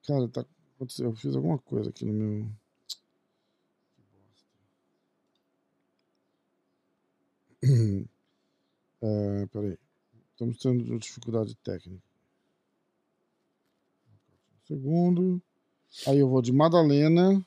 [0.06, 0.44] Cara, tá
[0.76, 1.10] acontecendo.
[1.10, 2.48] Eu fiz alguma coisa aqui no meu.
[9.02, 9.78] É, peraí.
[10.32, 12.02] Estamos tendo dificuldade técnica.
[14.66, 15.40] Segundo.
[16.06, 17.44] Aí eu vou de Madalena.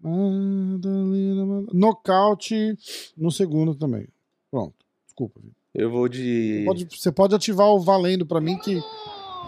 [0.00, 1.68] Madalena, Madalena.
[1.72, 2.76] Nocaute
[3.16, 4.08] no segundo também.
[4.50, 4.74] Pronto.
[5.04, 5.40] Desculpa.
[5.74, 6.64] Eu vou de.
[6.66, 8.80] Pode- você pode ativar o valendo pra mim que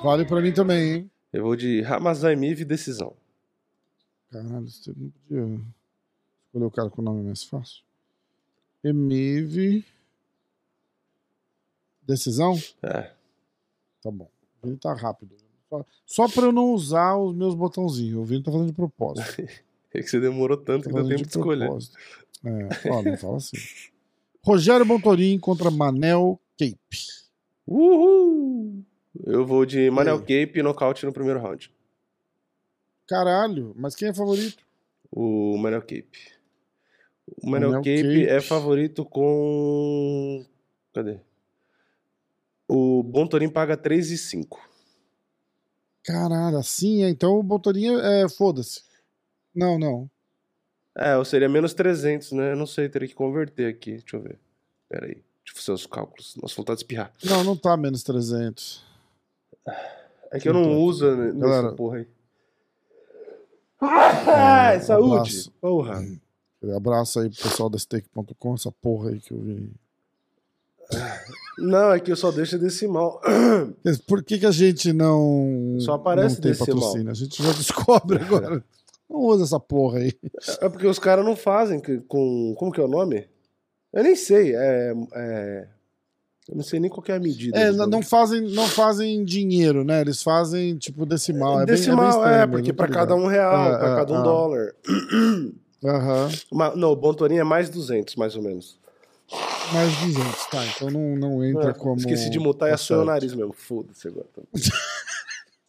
[0.03, 1.11] vale pra mim também, hein?
[1.33, 3.15] Eu vou de Ramazan Emif decisão.
[4.31, 5.61] Caralho, você não podia
[6.47, 7.83] escolher o cara com o nome mais fácil.
[8.85, 9.85] Emive.
[12.07, 12.55] Decisão?
[12.83, 13.11] É.
[14.03, 14.29] Tá bom.
[14.63, 15.35] O Vini tá rápido.
[15.71, 18.19] Só, só pra eu não usar os meus botãozinhos.
[18.21, 19.25] O Vini tá fazendo de propósito.
[19.97, 21.67] É que você demorou tanto Tá que deu tempo de escolher.
[21.67, 21.97] propósito.
[22.45, 23.57] É, ó, não fala assim.
[24.43, 26.99] Rogério Bontorim contra Manel Cape.
[27.65, 28.85] Uhul!
[29.25, 30.21] Eu vou de Manel aí?
[30.47, 31.71] Cape e nocaute no primeiro round.
[33.07, 34.65] Caralho, mas quem é favorito?
[35.13, 36.34] O Manel Cape.
[37.27, 38.27] O Manel, Manel Cape, Cape.
[38.29, 40.45] é favorito com.
[40.93, 41.19] Cadê?
[42.69, 44.59] O Bontorim paga 3,5.
[46.05, 47.09] Caralho, assim é.
[47.09, 48.29] Então o Bontorim é.
[48.29, 48.83] Foda-se.
[49.55, 50.11] Não, não.
[50.97, 52.53] É, ou seria menos 300, né?
[52.53, 53.93] Eu não sei, teria que converter aqui.
[53.99, 54.39] Deixa eu ver.
[54.89, 55.15] Pera aí.
[55.15, 56.37] Deixa eu fazer os cálculos.
[56.41, 57.13] Nossa, vontade de espirrar.
[57.25, 58.85] Não, não tá menos 300.
[60.31, 61.73] É que eu não uso né, nessa galera.
[61.73, 62.07] porra aí.
[63.81, 65.15] Ai, saúde!
[65.15, 65.53] abraço.
[65.61, 66.03] Porra!
[66.73, 69.71] Abraço aí pro pessoal da stake.com, essa porra aí que eu vi.
[71.59, 73.21] Não, é que eu só deixo decimal.
[74.07, 75.77] Por que, que a gente não.
[75.81, 76.77] Só aparece não tem decimal.
[76.81, 77.11] patrocínio?
[77.11, 78.63] A gente já descobre agora.
[79.09, 80.13] Não usa essa porra aí.
[80.61, 82.55] É porque os caras não fazem com.
[82.57, 83.27] Como que é o nome?
[83.93, 84.55] Eu nem sei.
[84.55, 84.95] É.
[85.15, 85.69] é-
[86.49, 87.59] Eu não sei nem qual que é a medida.
[87.59, 90.03] É, não, não fazem, não fazem dinheiro, né?
[90.03, 91.63] Eles fazem tipo decimal.
[91.63, 93.79] É bem- Decimal, é, bem estranho é, mesmo, porque tô pra cada um real, É,
[93.79, 94.23] pra é, cada um é.
[94.23, 94.75] dólar.
[95.85, 96.31] Aham.
[96.53, 98.79] Ma- não, o Bontorinho é mais 200, mais ou menos.
[99.73, 100.65] Mais 200, tá.
[100.67, 101.97] Então não, não entra É, como.
[101.97, 103.53] Esqueci de mutar e assou o nariz mesmo.
[103.53, 104.27] Foda-se agora.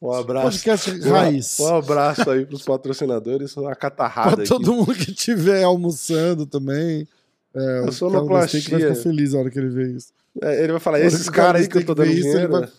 [0.02, 0.46] Um abraço.
[0.64, 1.60] Podcast raiz.
[1.60, 3.56] Um abraço aí pros patrocinadores.
[3.58, 4.50] Uma catarrada Pra aqui.
[4.50, 7.08] todo mundo que estiver almoçando também.
[7.56, 10.12] É, A o cara da Steak vai ficar feliz na hora que ele vê isso.
[10.44, 12.40] É, ele vai falar, esses caras aí que eu tô dando isso, dinheiro.
[12.40, 12.70] Ele vai,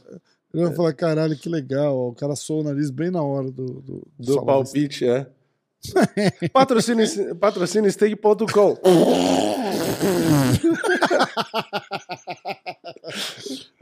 [0.55, 1.97] ele vai falar, caralho, que legal.
[1.97, 5.26] ó, O cara soa o nariz bem na hora do, do, Do palpite, é.
[6.53, 8.78] Patrocine, patrocinestake.com.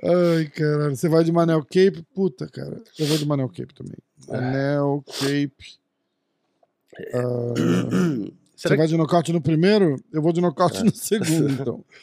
[0.02, 0.96] Ai, caralho.
[0.96, 2.04] Você vai de Manel Cape?
[2.14, 2.82] Puta, cara.
[2.98, 3.96] Eu vou de Manel Cape também.
[4.28, 5.78] Manel Cape.
[7.12, 7.54] Ah,
[8.54, 9.96] você Será vai de nocaute no primeiro?
[10.12, 11.84] Eu vou de nocaute no segundo, então.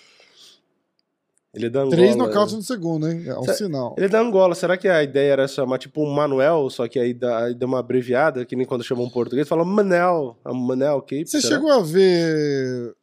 [1.54, 1.96] Ele é da Angola.
[1.98, 3.24] Três nocautes no segundo, hein?
[3.28, 3.94] É um sinal.
[3.98, 4.56] Ele é da Angola.
[4.56, 7.66] Será que a ideia era chamar tipo um Manuel, só que aí dá, aí dá
[7.66, 10.38] uma abreviada, que nem quando chamam um português, fala Manel.
[10.46, 11.28] A Manel Cape.
[11.28, 11.56] Você será?
[11.56, 12.96] chegou a ver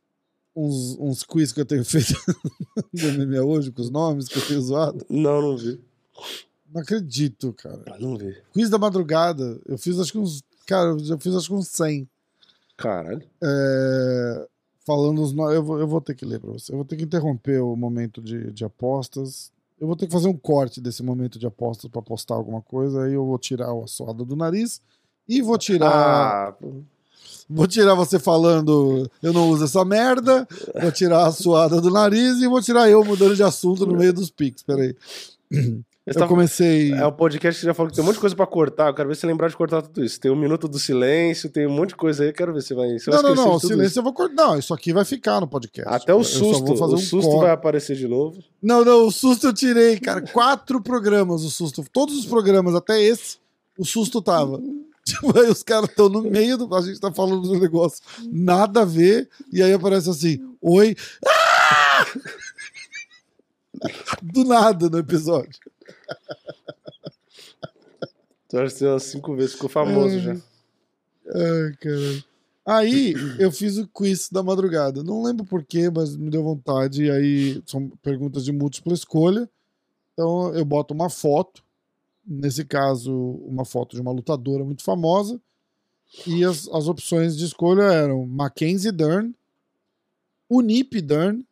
[0.57, 2.15] uns, uns quiz que eu tenho feito
[2.93, 5.05] do MMA hoje, com os nomes que eu tenho zoado?
[5.11, 5.79] Não, não vi.
[6.73, 7.83] Não acredito, cara.
[7.87, 8.37] Ah, Não vi.
[8.53, 9.59] Quiz da madrugada.
[9.67, 10.43] Eu fiz acho que uns.
[10.67, 12.09] Cara, eu fiz acho que uns 100.
[12.77, 13.23] Caralho.
[13.43, 14.47] É,
[14.89, 15.55] falando os nomes.
[15.55, 16.73] Eu vou, eu vou ter que ler pra você.
[16.73, 19.53] Eu vou ter que interromper o momento de, de apostas.
[19.79, 23.05] Eu vou ter que fazer um corte desse momento de apostas pra postar alguma coisa.
[23.05, 24.81] Aí eu vou tirar o assoado do nariz.
[25.29, 25.91] E vou tirar.
[25.93, 26.55] Ah.
[27.51, 30.49] Vou tirar você falando eu não uso essa merda.
[30.81, 34.13] Vou tirar a suada do nariz e vou tirar eu mudando de assunto no meio
[34.13, 34.63] dos pics.
[34.63, 34.97] Peraí.
[36.15, 36.93] Eu comecei.
[36.93, 38.89] É um podcast que já falou que tem um monte de coisa pra cortar.
[38.89, 40.19] Eu quero ver se você lembrar de cortar tudo isso.
[40.21, 42.31] Tem um minuto do silêncio, tem um monte de coisa aí.
[42.31, 42.99] Eu quero ver se vai.
[42.99, 43.55] Você vai Não, não, não.
[43.55, 43.99] O silêncio isso.
[43.99, 44.35] eu vou cortar.
[44.35, 45.93] Não, isso aqui vai ficar no podcast.
[45.93, 46.65] Até o Eu susto.
[46.65, 47.43] vou fazer o um susto corte.
[47.43, 48.43] vai aparecer de novo.
[48.63, 50.21] Não, não, o susto eu tirei, cara.
[50.23, 51.85] Quatro programas o susto.
[51.93, 53.39] Todos os programas, até esse,
[53.79, 54.61] o susto tava.
[55.05, 56.75] Tipo, aí os caras estão no meio do.
[56.75, 60.95] A gente tá falando do negócio, nada a ver, e aí aparece assim: Oi.
[61.91, 62.07] Ah!
[64.23, 65.59] Do nada no episódio.
[68.53, 70.33] Umas cinco vezes, ficou famoso já.
[70.33, 72.25] Ai, caralho.
[72.65, 75.03] Aí eu fiz o quiz da madrugada.
[75.03, 77.05] Não lembro porquê, mas me deu vontade.
[77.05, 79.49] E aí são perguntas de múltipla escolha.
[80.13, 81.63] Então eu boto uma foto.
[82.27, 83.15] Nesse caso,
[83.47, 85.41] uma foto de uma lutadora muito famosa.
[86.27, 89.35] E as, as opções de escolha eram Mackenzie Dern,
[90.51, 91.47] Unip Dern,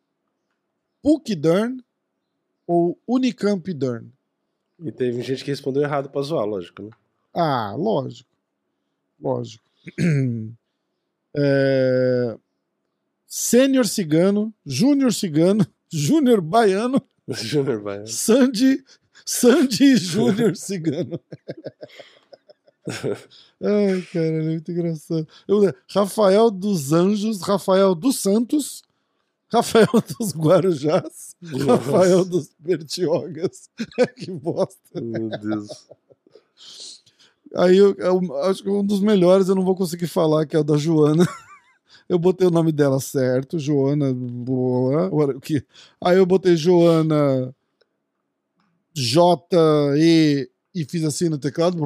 [1.02, 1.82] Puck Dern
[2.66, 4.12] ou Unicamp Dern.
[4.78, 6.90] E teve gente que respondeu errado pra zoar, lógico, né?
[7.34, 8.28] Ah, lógico.
[9.20, 9.64] Lógico.
[11.38, 12.34] É...
[13.26, 18.06] Sênior cigano, júnior cigano, júnior baiano, Júnior vai.
[18.06, 18.82] Sandy,
[19.22, 21.20] Sandy Júnior cigano.
[23.60, 25.26] Ai, cara, é muito engraçado.
[25.46, 28.82] Eu- Rafael dos Anjos, Rafael dos Santos,
[29.52, 29.86] Rafael
[30.18, 31.36] dos Guarujás,
[31.66, 33.70] Rafael dos Bertiogas.
[34.16, 35.00] que bosta.
[35.00, 35.86] Meu Deus.
[37.54, 40.58] Aí eu, eu acho que um dos melhores eu não vou conseguir falar, que é
[40.58, 41.26] o da Joana.
[42.08, 44.14] Eu botei o nome dela certo, Joana.
[44.14, 45.64] boa, o que?
[46.00, 47.52] Aí eu botei Joana
[48.94, 49.44] J
[49.96, 51.76] E e fiz assim no teclado.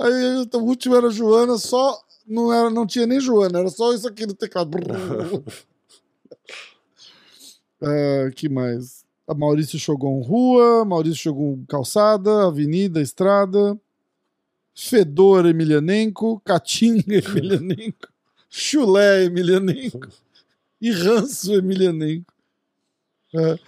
[0.00, 1.96] Aí o último era Joana, só
[2.30, 4.78] não era, não tinha nem Joana, era só isso aqui no teclado.
[7.82, 9.04] Ah, que mais?
[9.26, 13.78] A Maurício Shogun Rua, Maurício Shogun Calçada, Avenida, Estrada,
[14.74, 18.08] Fedor Emelianenko, Catinga Emelianenko,
[18.48, 20.08] Chulé Emelianenko
[20.80, 22.32] e Ranço Emelianenko.
[23.34, 23.58] Ah,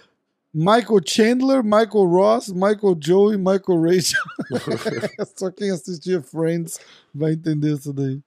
[0.53, 4.21] Michael Chandler, Michael Ross, Michael Joe e Michael Rachel.
[5.35, 6.79] Só quem assistia Friends
[7.13, 8.21] vai entender isso daí.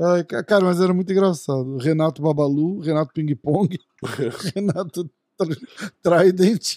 [0.00, 1.76] Ai, ca- cara, mas era muito engraçado.
[1.78, 3.78] Renato Babalu, Renato Ping Pong,
[4.54, 5.04] Renato
[5.36, 5.66] Tr-
[6.02, 6.76] Trident.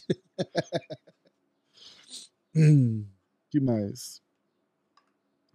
[2.55, 3.05] Hum,
[3.49, 4.21] que mais?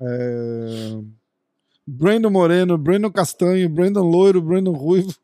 [0.01, 1.01] É...
[1.87, 5.15] Brandon Moreno, Brandon Castanho, Brandon Loiro, Brandon Ruivo.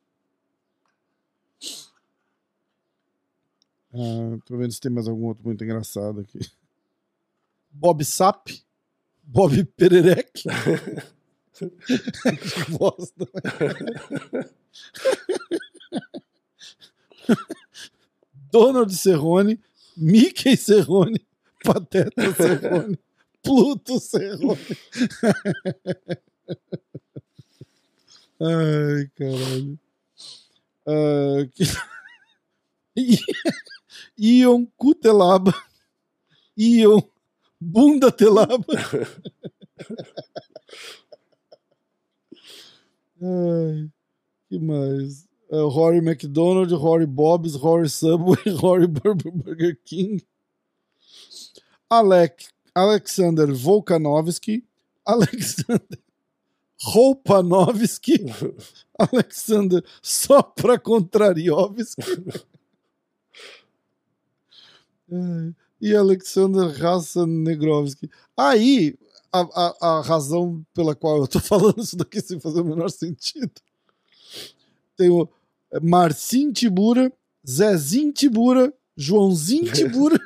[3.95, 6.39] Ah, tô vendo se tem mais algum outro muito engraçado aqui.
[7.71, 8.49] Bob Sap,
[9.25, 10.45] Bob Pererec.
[11.71, 13.27] que bosta.
[18.51, 19.59] Donald Cerrone,
[19.97, 21.21] Mickey Cerrone,
[21.65, 22.99] Pateta Cerrone,
[23.43, 24.59] Pluto Cerrone.
[28.41, 29.79] Ai, caralho.
[30.87, 31.65] Ah, que...
[34.19, 35.55] Ion Cutelaba.
[36.57, 37.03] Ion
[37.61, 38.59] Bunda Telaba.
[43.23, 43.89] Ai,
[44.49, 45.29] que mais?
[45.51, 50.23] É, Rory McDonald, Rory Bob's, Rory Subway, Rory Burger, King.
[51.91, 54.65] Alec, Alexander Volkanovski,
[55.07, 55.99] Alexander
[56.83, 58.25] Roupanovski,
[58.99, 62.03] Alexander Sopra Contrariovski
[65.81, 68.11] e Alexander Hassan Negrovski.
[68.37, 68.97] Aí,
[69.33, 72.91] a, a, a razão pela qual eu tô falando isso daqui sem fazer o menor
[72.91, 73.51] sentido.
[74.97, 75.29] Tem o
[75.83, 77.13] Marcin Tibura,
[77.49, 80.21] Zezinho Tibura, Joãozinho Tibura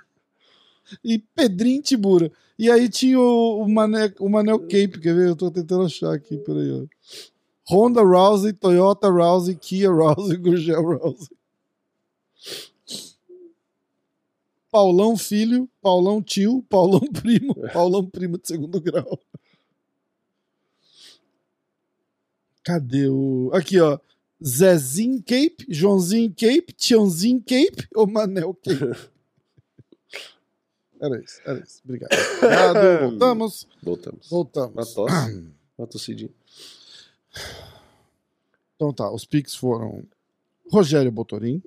[1.05, 2.33] e Pedrinho Tibura.
[2.59, 5.29] E aí tinha o, o, Mané, o Manel Cape, quer ver?
[5.29, 6.71] Eu tô tentando achar aqui, peraí.
[6.73, 6.87] Ó.
[7.69, 11.37] Honda Rousey, Toyota Rousey, Kia Rousey, Gurgel Rousey.
[14.77, 19.19] Paulão filho, Paulão tio, Paulão primo, Paulão primo de segundo grau.
[22.63, 23.51] Cadê o.
[23.55, 23.99] Aqui, ó.
[24.45, 29.09] Zezinho Cape, Joãozinho Cape, Tiãozinho Cape ou Manel Cape?
[31.01, 31.81] Era isso, era isso.
[31.85, 32.11] Obrigado.
[32.13, 33.01] Obrigado.
[33.11, 33.69] Voltamos.
[33.83, 34.29] Voltamos.
[34.31, 34.75] Voltamos.
[34.75, 35.45] Uma tosse.
[35.77, 36.31] Uma tossidinha.
[38.75, 40.05] Então tá, os piques foram
[40.71, 41.63] Rogério Botorim.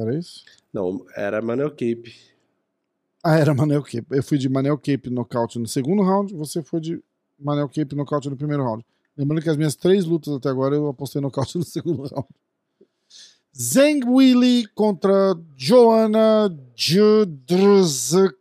[0.00, 0.44] Era isso?
[0.72, 2.14] Não, era Manuel Cape.
[3.22, 4.06] Ah, era Manel Cape.
[4.10, 7.02] Eu fui de Manel Cape nocaute no segundo round, você foi de
[7.38, 8.84] Manel Cape nocaute no primeiro round.
[9.16, 12.28] Lembrando que as minhas três lutas até agora eu apostei nocaute no segundo round.
[13.54, 18.34] Zeng Willy contra Joanna Judrzyk.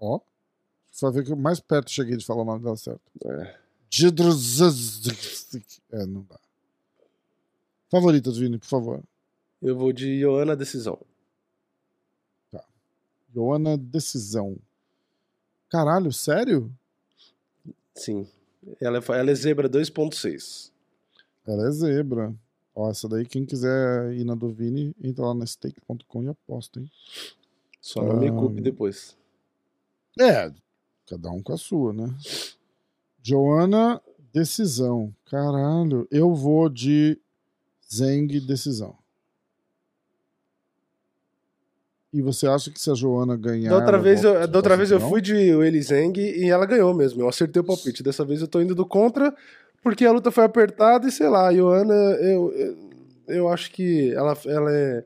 [0.00, 0.20] Ó,
[0.90, 3.02] só ver que eu mais perto cheguei de falar o nome dela certo.
[3.26, 3.58] É.
[5.92, 6.38] É, não dá.
[7.94, 9.00] Favoritas, Vini, por favor.
[9.62, 10.98] Eu vou de Joana Decisão.
[13.32, 14.56] Joana Decisão.
[15.70, 16.72] Caralho, sério?
[17.94, 18.26] Sim.
[18.80, 20.72] Ela é, ela é zebra 2.6.
[21.46, 22.34] Ela é zebra.
[22.74, 26.80] Ó, essa daí, quem quiser ir na do Vini, entra lá na stake.com e aposta,
[26.80, 26.90] hein?
[27.80, 28.32] Só não me Ah.
[28.32, 29.16] culpe depois.
[30.18, 30.52] É,
[31.06, 32.12] cada um com a sua, né?
[33.22, 35.14] Joana, decisão.
[35.26, 37.20] Caralho, eu vou de
[37.92, 38.96] Zeng, decisão.
[42.14, 43.70] E você acha que se a Joana ganhar.
[43.70, 46.94] Da outra vez, eu, da outra vez eu fui de Eli Zeng e ela ganhou
[46.94, 47.20] mesmo.
[47.20, 48.04] Eu acertei o palpite.
[48.04, 49.34] Dessa vez eu tô indo do contra,
[49.82, 52.76] porque a luta foi apertada e sei lá, a Joana, eu, eu,
[53.26, 55.04] eu acho que ela, ela é.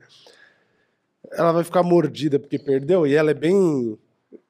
[1.32, 3.98] Ela vai ficar mordida porque perdeu e ela é bem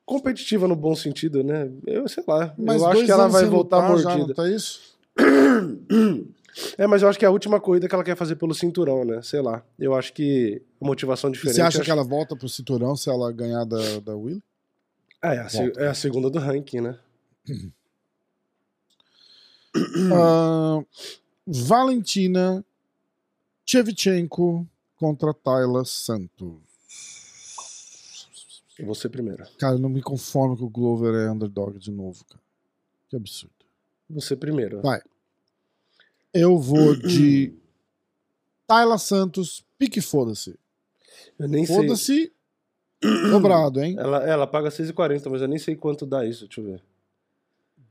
[0.04, 1.70] competitiva no bom sentido, né?
[1.86, 2.52] Eu sei lá.
[2.58, 4.26] Mas eu acho que ela vai voltar lutar já, mordida.
[4.26, 4.98] não tá isso?
[6.76, 9.04] É, mas eu acho que é a última corrida que ela quer fazer pelo cinturão,
[9.04, 9.20] né?
[9.22, 9.64] Sei lá.
[9.78, 11.56] Eu acho que a motivação E diferente.
[11.56, 14.42] você acha que ela volta pro cinturão se ela ganhar da, da Will?
[15.22, 15.80] acho- É, a, Volta.
[15.80, 16.98] é a segunda do ranking, né?
[20.12, 20.80] Ah,
[21.46, 22.64] Valentina
[23.64, 26.56] Shevchenko contra Tayla Santos.
[28.94, 29.44] Ser primeiro.
[29.58, 32.40] Cara, eu não me conformo que o Glover é underdog de novo, cara.
[33.08, 33.52] Que absurdo.
[34.10, 34.80] Você primeiro.
[34.82, 35.00] Vai.
[36.38, 37.52] Eu vou de
[38.66, 40.58] Tayla Santos, pique foda-se.
[41.38, 41.74] Eu nem sei.
[41.76, 42.32] Foda-se
[43.30, 43.96] dobrado, hein?
[43.98, 46.46] Ela, ela paga 6,40, mas eu nem sei quanto dá isso.
[46.46, 46.82] Deixa eu ver.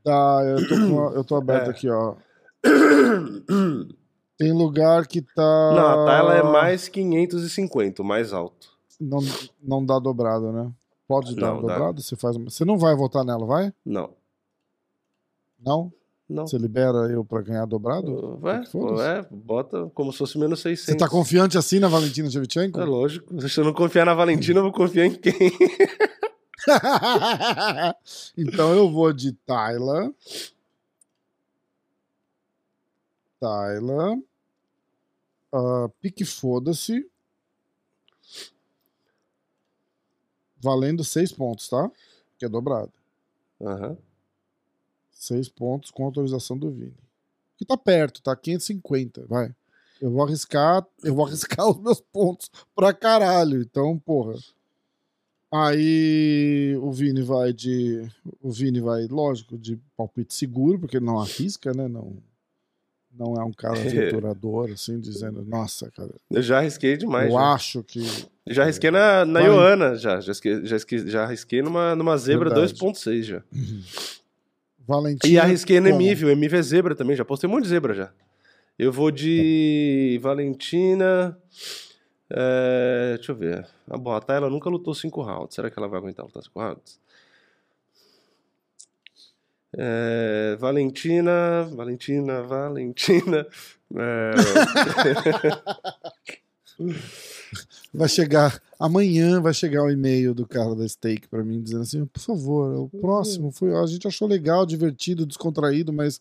[0.04, 1.70] Tá, eu tô, com eu tô aberto É.
[1.70, 2.14] aqui, ó.
[4.38, 5.72] Tem lugar que tá.
[5.74, 8.70] Não, a Tayla é mais 550, o mais alto.
[9.00, 9.18] Não,
[9.62, 10.70] não dá dobrado, né?
[11.06, 11.74] Pode dar Não, dá.
[11.74, 12.00] dobrado?
[12.02, 12.36] Você faz.
[12.36, 13.72] Você não vai votar nela, vai?
[13.84, 14.10] Não.
[15.58, 15.92] Não?
[16.28, 16.46] Não.
[16.46, 18.36] Você libera eu pra ganhar dobrado?
[18.36, 20.84] Vai, é, bota como se fosse menos 600.
[20.84, 22.78] Você tá confiante assim na Valentina Shevchenko?
[22.78, 23.48] É lógico.
[23.48, 25.32] Se eu não confiar na Valentina, eu vou confiar em quem?
[28.36, 30.12] então eu vou de Tayla.
[33.40, 34.18] Tayla.
[35.50, 37.08] Ah, pique foda-se.
[40.60, 41.90] Valendo seis pontos, tá?
[42.38, 42.92] Que é dobrado.
[43.62, 43.96] Aham.
[45.28, 46.94] Seis pontos com autorização do Vini.
[47.58, 48.34] Que tá perto, tá?
[48.34, 49.54] 550, vai.
[50.00, 53.60] Eu vou arriscar, eu vou arriscar os meus pontos pra caralho.
[53.60, 54.34] Então, porra.
[55.52, 58.06] Aí o Vini vai de.
[58.40, 61.88] O Vini vai, lógico, de palpite seguro, porque não arrisca, né?
[61.88, 62.16] Não,
[63.12, 67.26] não é um cara aventurador, assim, dizendo, nossa, cara, Eu já arrisquei demais.
[67.28, 67.52] eu já.
[67.52, 68.02] acho que.
[68.46, 69.40] Já arrisquei na, na.
[69.40, 70.20] Ioana, já.
[70.20, 72.74] Já arrisquei, já arrisquei, já arrisquei numa, numa zebra Verdade.
[72.74, 73.42] 2.6 já.
[74.88, 75.30] Valentina.
[75.34, 76.00] E arrisquei no como?
[76.00, 78.10] O Emiv é zebra também, já postei um monte de zebra já.
[78.78, 81.38] Eu vou de Valentina.
[82.30, 83.66] é, deixa eu ver.
[83.90, 85.54] A Tayla nunca lutou 5 rounds.
[85.54, 86.98] Será que ela vai aguentar lutar 5 rounds?
[89.76, 93.46] É, Valentina, Valentina, Valentina.
[93.94, 94.34] é,
[97.92, 98.60] Vai chegar.
[98.78, 102.74] Amanhã vai chegar o e-mail do cara da Steak pra mim dizendo assim: por favor,
[102.74, 103.74] o próximo foi.
[103.74, 106.20] A gente achou legal, divertido, descontraído, mas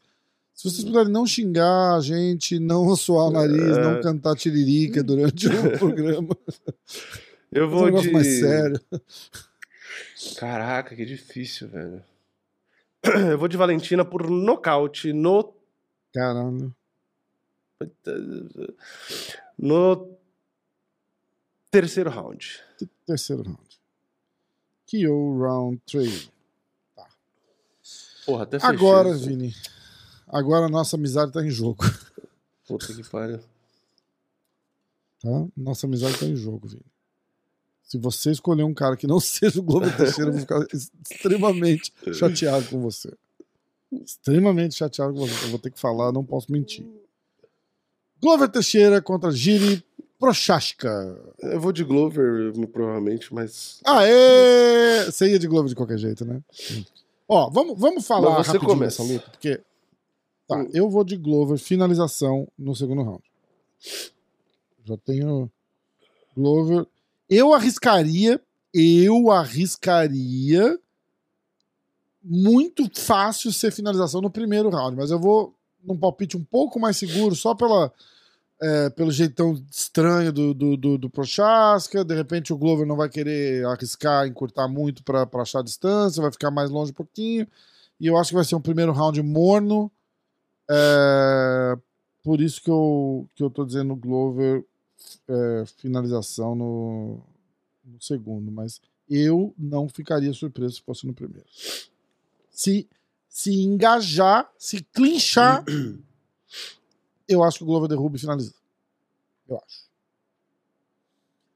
[0.54, 3.82] se vocês puderem não xingar a gente, não suar o nariz, É.
[3.84, 6.36] não cantar tiririca durante o programa,
[7.52, 8.12] eu vou de.
[8.12, 8.80] mais sério.
[10.38, 12.02] Caraca, que difícil, velho.
[13.32, 15.54] Eu vou de Valentina por nocaute no
[16.14, 16.74] Caralho.
[19.58, 20.17] no
[21.72, 22.60] terceiro round.
[23.06, 23.80] Terceiro round.
[24.90, 26.32] KO round 3.
[28.26, 28.76] Porra, até fechei.
[28.76, 29.56] Agora, Vini.
[30.28, 31.84] agora a nossa amizade tá em jogo.
[32.68, 33.40] Puta que pariu.
[35.22, 35.48] Tá?
[35.56, 36.86] Nossa amizade tá em jogo, Vini.
[37.84, 41.94] Se você escolher um cara que não seja o Glover Teixeira, eu vou ficar extremamente
[42.14, 43.14] chateado com você.
[43.92, 45.46] Extremamente chateado com você.
[45.46, 46.86] Eu vou ter que falar, não posso mentir.
[48.22, 49.86] Glover Teixeira contra Giri
[50.20, 50.90] Prochaska.
[51.40, 53.80] Eu vou de Glover, provavelmente, mas.
[53.86, 55.06] Aê!
[55.06, 56.42] Você ia de Glover de qualquer jeito, né?
[57.28, 59.04] Ó, vamos, vamos falar você rapidinho começa.
[59.04, 59.62] dessa luta, porque...
[60.48, 60.70] Tá, Hum.
[60.74, 63.22] eu vou de Glover, finalização no segundo round.
[64.86, 65.52] Já tenho
[66.36, 66.88] Glover.
[67.30, 68.42] Eu arriscaria,
[68.74, 70.80] eu arriscaria
[72.24, 75.54] muito fácil ser finalização no primeiro round, mas eu vou
[75.84, 77.92] num palpite um pouco mais seguro, só pela,
[78.62, 82.04] é, pelo jeitão estranho do, do, do, do Prochaska.
[82.04, 86.52] De repente o Glover não vai querer arriscar, encurtar muito para achar distância, vai ficar
[86.52, 87.48] mais longe um pouquinho.
[88.00, 89.92] E eu acho que vai ser um primeiro round morno.
[90.70, 91.78] É,
[92.24, 94.64] por isso que eu, que eu tô dizendo Glover
[95.28, 97.20] é, finalização no,
[97.86, 101.48] no segundo, mas eu não ficaria surpreso se fosse no primeiro.
[102.52, 102.88] Se,
[103.30, 105.64] se engajar, se clinchar,
[107.28, 108.54] eu acho que o Glover derruba e finaliza.
[109.48, 109.88] Eu acho.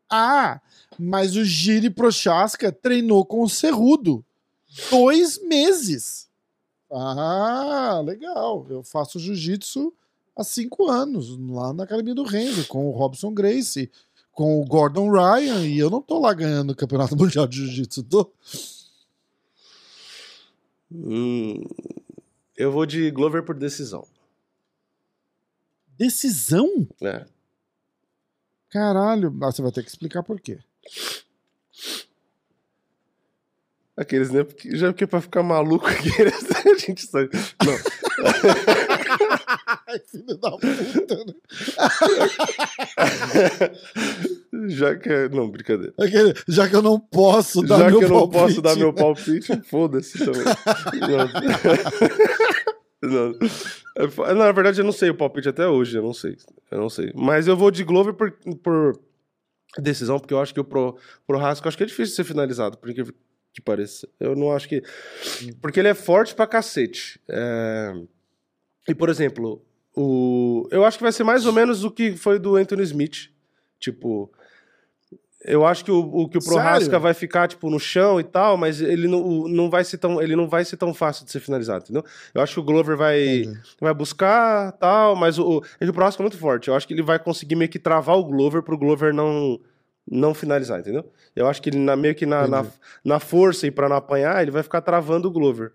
[0.10, 0.60] Ah,
[1.00, 4.26] mas o Giri Prochaska treinou com o Cerrudo.
[4.90, 6.30] Dois meses.
[6.92, 8.66] Ah, legal.
[8.70, 9.94] Eu faço jiu-jitsu
[10.36, 13.90] há cinco anos, lá na Academia do Renzo, com o Robson Gracie,
[14.34, 18.04] com o Gordon Ryan, e eu não tô lá ganhando o Campeonato Mundial de Jiu-Jitsu.
[18.04, 18.30] Tô.
[20.92, 21.64] Hum,
[22.58, 24.06] eu vou de Glover por decisão.
[26.06, 26.68] Decisão?
[27.04, 27.26] É.
[28.72, 30.58] Caralho, ah, você vai ter que explicar por quê.
[33.96, 34.44] Aqueles, né?
[34.44, 36.10] Porque, já porque pra ficar maluco aqui,
[36.74, 37.30] a gente sabe.
[37.64, 37.78] Não.
[40.10, 41.34] Filho da puta, né?
[44.70, 45.28] já que é.
[45.30, 45.94] Não, brincadeira.
[46.00, 48.76] Aquele- Já que eu não posso dar Já meu que eu não palpite, posso dar
[48.78, 49.02] meu né?
[49.02, 50.44] palpite, foda-se também.
[53.02, 53.32] Não.
[53.32, 53.40] Não.
[53.98, 56.38] É Na verdade, eu não sei o palpite até hoje, eu não sei.
[56.70, 57.12] Eu não sei.
[57.16, 58.32] Mas eu vou de Glover por,
[58.64, 59.00] por
[59.78, 62.78] decisão, porque eu acho que o Pro, pro Rasco, acho que é difícil ser finalizado,
[62.78, 63.14] por incrível
[63.54, 64.08] que pareça.
[64.20, 64.82] Eu não acho que.
[65.62, 67.20] Porque ele é forte pra cacete.
[67.28, 67.94] É,
[68.88, 69.62] E, por exemplo,
[69.96, 70.68] o...
[70.72, 73.30] eu acho que vai ser mais ou menos o que foi do Anthony Smith.
[73.80, 74.32] Tipo.
[75.44, 76.42] Eu acho que o, o que o?
[76.44, 79.98] Prohaska vai ficar tipo no chão e tal, mas ele não, o- não vai ser
[79.98, 82.04] tão ele não vai ser tão fácil de ser finalizado, entendeu?
[82.34, 83.60] Eu acho que o Glover vai Entendi.
[83.80, 86.68] vai buscar tal, mas o, o, é que o Prohaska é muito forte.
[86.68, 89.60] Eu acho que ele vai conseguir meio que travar o Glover pro Glover não
[90.10, 91.06] não finalizar, entendeu?
[91.36, 92.66] Eu acho que ele na, meio que na, na,
[93.04, 95.72] na força e pra não apanhar, ele vai ficar travando o Glover.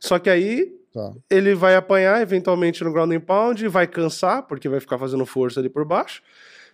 [0.00, 1.12] Só que aí Tá.
[1.30, 5.60] ele vai apanhar eventualmente no ground and pound, vai cansar, porque vai ficar fazendo força
[5.60, 6.20] ali por baixo.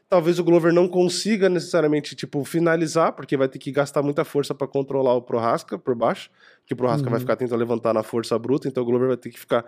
[0.08, 4.54] Talvez o Glover não consiga necessariamente, tipo, finalizar, porque vai ter que gastar muita força
[4.54, 6.30] para controlar o Prohaska por baixo,
[6.64, 7.10] que o Prohaska Uhum.
[7.10, 9.64] vai ficar tentando levantar na força bruta, então o Glover vai ter que ficar...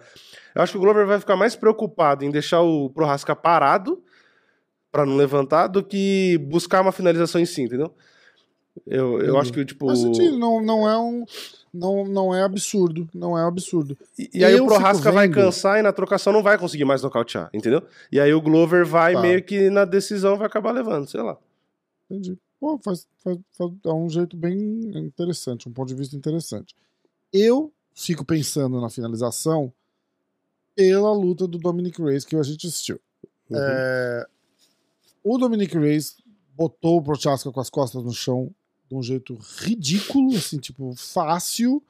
[0.54, 4.00] Eu acho que o Glover vai ficar mais preocupado em deixar o Prohaska parado
[4.92, 7.92] para não levantar do que buscar uma finalização em si, entendeu?
[8.86, 9.36] Eu, eu Entendi.
[9.38, 9.86] acho que, tipo...
[9.86, 11.24] Faz sentido, não, não é um.
[11.72, 13.08] Não, não é absurdo.
[13.14, 13.96] Não é absurdo.
[14.18, 17.02] E, e aí Eu o Prohaska vai cansar e na trocação não vai conseguir mais
[17.02, 17.82] nocautear, entendeu?
[18.10, 19.20] E aí o Glover vai Tá.
[19.20, 21.36] meio que na decisão vai acabar levando, sei lá.
[22.10, 22.38] Entendi.
[22.60, 24.58] Pô, faz, faz, faz, é um jeito bem
[24.96, 26.74] interessante, um ponto de vista interessante.
[27.32, 29.72] Eu fico pensando na finalização
[30.74, 33.00] pela luta do Dominic Reyes que a gente assistiu.
[33.50, 33.56] Uhum.
[33.58, 34.26] É,
[35.22, 36.16] o Dominic Reyes
[36.54, 38.50] botou o Prochaska com as costas no chão
[38.88, 41.82] de um jeito ridículo, assim, tipo, fácil.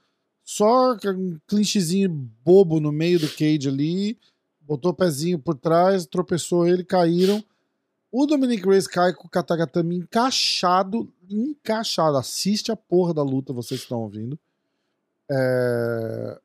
[0.45, 2.09] Só um clinchzinho
[2.45, 4.19] bobo no meio do cage ali.
[4.61, 7.43] Botou o pezinho por trás, tropeçou ele, caíram.
[8.11, 11.13] O Dominic Reyes cai com o Katagatame encaixado.
[11.31, 12.17] Encaixado.
[12.17, 14.39] Assiste a porra da luta, vocês estão ouvindo.
[15.31, 16.41] É,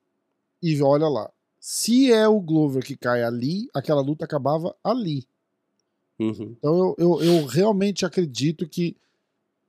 [0.61, 1.29] E olha lá.
[1.59, 5.25] Se é o Glover que cai ali, aquela luta acabava ali.
[6.19, 6.55] Uhum.
[6.57, 8.97] Então eu, eu, eu realmente acredito que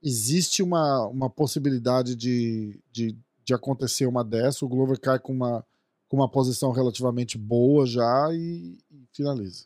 [0.05, 4.64] existe uma, uma possibilidade de, de, de acontecer uma dessa.
[4.64, 5.64] O Glover cai com uma,
[6.09, 9.64] com uma posição relativamente boa já e, e finaliza.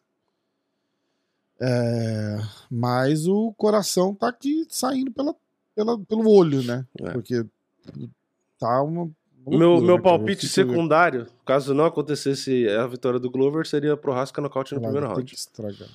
[1.61, 2.39] É,
[2.71, 5.35] mas o coração tá aqui saindo pela,
[5.75, 6.87] pela, pelo olho, né?
[7.01, 7.11] É.
[7.11, 7.45] Porque
[8.61, 9.11] tá uma.
[9.45, 14.81] Meu, meu palpite secundário, caso não acontecesse a vitória do Glover, seria Prohaska nocaute no
[14.81, 15.25] Claro, primeiro round.
[15.25, 15.89] Tem que estragar.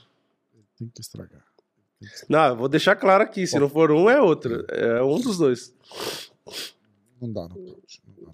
[0.75, 1.52] Tem que estragar.
[2.29, 4.65] Não, vou deixar claro aqui, se não for um, é outro.
[4.69, 5.73] É um dos dois.
[7.21, 8.01] Não dá no caute.
[8.07, 8.33] Não dá.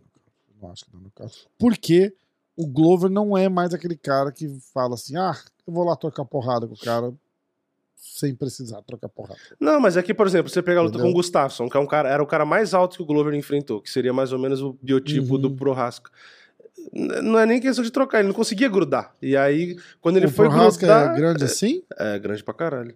[0.62, 1.48] Não acho que dá no caute.
[1.58, 2.14] Porque
[2.56, 5.38] o Glover não é mais aquele cara que fala assim, ah,
[5.68, 7.14] eu vou lá trocar porrada com o cara
[7.96, 9.40] sem precisar trocar porrada.
[9.60, 11.12] Não, mas aqui, por exemplo, você pega a luta Entendeu?
[11.14, 13.34] com o Gustafsson, que é um cara, era o cara mais alto que o Glover
[13.34, 15.42] enfrentou, que seria mais ou menos o biotipo Uhum.
[15.42, 16.10] do Prohaska.
[16.94, 19.16] N- Não é nem questão de trocar, ele não conseguia grudar.
[19.22, 21.14] E aí, quando ele o foi Prohaska grudar.
[21.14, 21.84] é grande assim?
[21.98, 22.96] É grande pra caralho.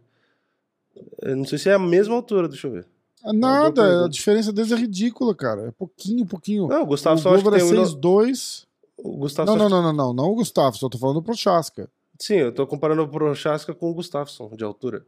[1.21, 2.87] Eu não sei se é a mesma altura, deixa eu ver.
[3.23, 5.67] Ah, Nada, a diferença deles é ridícula, cara.
[5.67, 6.67] É pouquinho, pouquinho.
[6.67, 7.83] Não, o o Gustafsson acho que Glover é tem um.
[7.85, 8.65] 6'2".
[8.97, 11.23] O Gustafsson Não, acho não, não, não, não, não o Gustavo, só tô falando do
[11.23, 11.89] Prochaska.
[12.17, 15.05] que- Sim, eu tô comparando o Prochaska com o Gustafsson, de altura.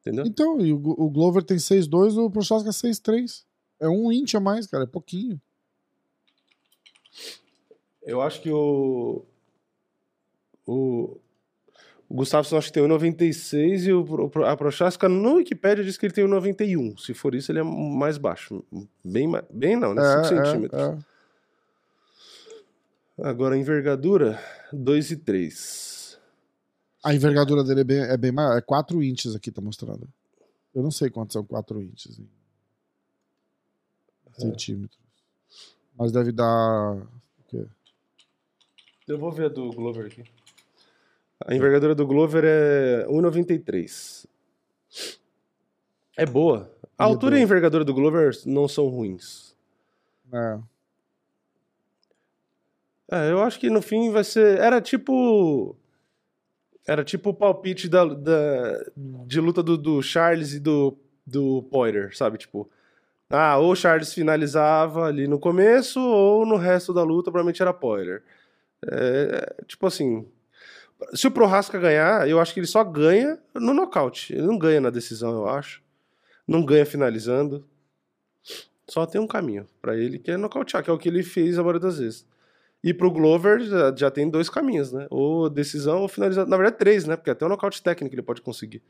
[0.00, 0.24] Entendeu?
[0.26, 3.44] Então, e o, o Glover tem 6'2", o Prochaska é 6'3".
[3.80, 5.40] É um inch a mais, cara, é pouquinho.
[8.02, 9.24] Eu acho que o.
[10.66, 11.16] O.
[12.08, 16.24] O Gustafsson acho que tem 1,96 e o, Prochaska no Wikipedia diz que ele tem
[16.24, 16.98] 1,91.
[16.98, 18.64] Se for isso, ele é mais baixo.
[19.04, 20.02] Bem, bem não, né?
[20.02, 20.80] 5 É, é, centímetros.
[20.82, 20.98] é.
[23.28, 24.38] Agora, a envergadura,
[24.72, 26.16] 2,3.
[27.04, 30.08] A envergadura dele é bem, é bem maior, é 4 inches aqui, tá mostrando.
[30.74, 32.28] Eu não sei quantos são 4 inches em
[34.36, 34.40] É.
[34.40, 34.98] centímetros.
[35.98, 36.94] Mas deve dar...
[36.96, 37.08] o
[37.48, 37.66] quê?
[39.08, 40.22] Eu vou ver a do Glover aqui.
[41.46, 44.26] A envergadura do Glover é 1,93.
[46.16, 46.70] É boa.
[46.98, 49.54] A altura e a envergadura do Glover não são ruins.
[50.32, 50.58] É.
[53.10, 54.58] É, eu acho que no fim vai ser.
[54.58, 55.76] Era tipo.
[56.86, 60.96] Era tipo o palpite da, da- de luta do, do Charles e do,
[61.26, 62.38] do Poirier, sabe?
[62.38, 62.68] Tipo.
[63.30, 67.72] Ah, ou o Charles finalizava ali no começo, ou no resto da luta, provavelmente era
[67.74, 68.22] Poirier.
[68.90, 70.26] É, tipo assim.
[71.14, 74.32] Se o Prohaska ganhar, eu acho que ele só ganha no nocaute.
[74.32, 75.82] Ele não ganha na decisão, eu acho.
[76.46, 77.64] Não ganha finalizando.
[78.88, 81.58] Só tem um caminho pra ele, que é nocautear, que é o que ele fez
[81.58, 82.26] a maioria das vezes.
[82.82, 85.06] E pro Glover já, já tem dois caminhos, né?
[85.10, 86.48] Ou decisão ou finalização.
[86.48, 87.16] Na verdade, três, né?
[87.16, 88.82] Porque até o nocaute técnico ele pode conseguir.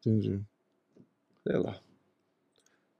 [0.00, 0.40] Entendi.
[1.46, 1.78] Sei lá.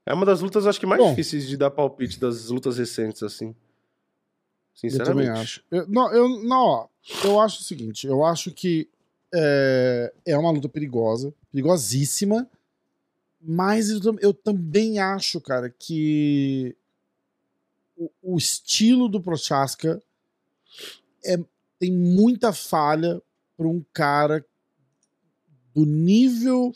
[0.06, 1.10] É uma das lutas, acho que, mais Bom.
[1.10, 3.54] difíceis de dar palpite das lutas recentes, assim.
[4.82, 5.26] Eu Sinceramente.
[5.26, 5.64] também acho.
[5.70, 6.88] Eu, não, eu, não, ó,
[7.24, 8.88] eu acho o seguinte, eu acho que
[9.32, 12.48] é, é uma luta perigosa, perigosíssima,
[13.40, 16.76] mas eu, eu também acho, cara, que
[17.96, 20.02] o, o estilo do Prochaska
[21.24, 21.38] é,
[21.78, 23.20] tem muita falha
[23.56, 24.44] para um cara
[25.74, 26.72] do nível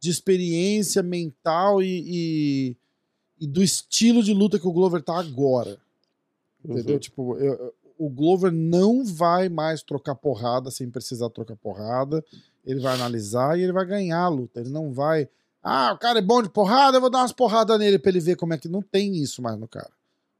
[0.00, 2.76] de experiência mental e, e,
[3.40, 5.78] e do estilo de luta que o Glover tá agora.
[6.64, 6.94] Entendeu?
[6.94, 7.00] Uhum.
[7.00, 12.24] Tipo, eu- o Glover não vai mais trocar porrada sem precisar trocar porrada.
[12.64, 14.60] Ele vai analisar e ele vai ganhar a luta.
[14.60, 15.28] Ele não vai.
[15.62, 18.20] Ah, o cara é bom de porrada, eu vou dar umas porradas nele pra ele
[18.20, 18.68] ver como é que.
[18.68, 19.90] Não tem isso mais no cara.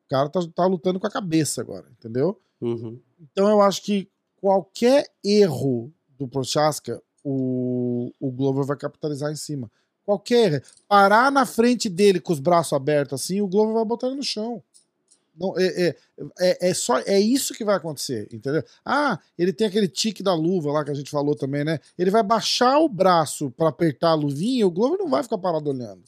[0.06, 2.40] O cara tá, tá lutando com a cabeça agora, entendeu?
[2.60, 2.98] Uhum.
[3.20, 4.08] Então eu acho que
[4.40, 9.70] qualquer erro do Prochaska, o, o Glover vai capitalizar em cima.
[10.04, 10.62] Qualquer erro.
[10.88, 14.22] Parar na frente dele com os braços abertos assim, o Glover vai botar ele no
[14.22, 14.62] chão.
[15.34, 15.96] Não, é, é,
[16.38, 18.62] é, é só é isso que vai acontecer, entendeu?
[18.84, 21.78] Ah, ele tem aquele tique da luva lá que a gente falou também, né?
[21.96, 25.70] Ele vai baixar o braço pra apertar a luvinha, o Glover não vai ficar parado
[25.70, 26.02] olhando.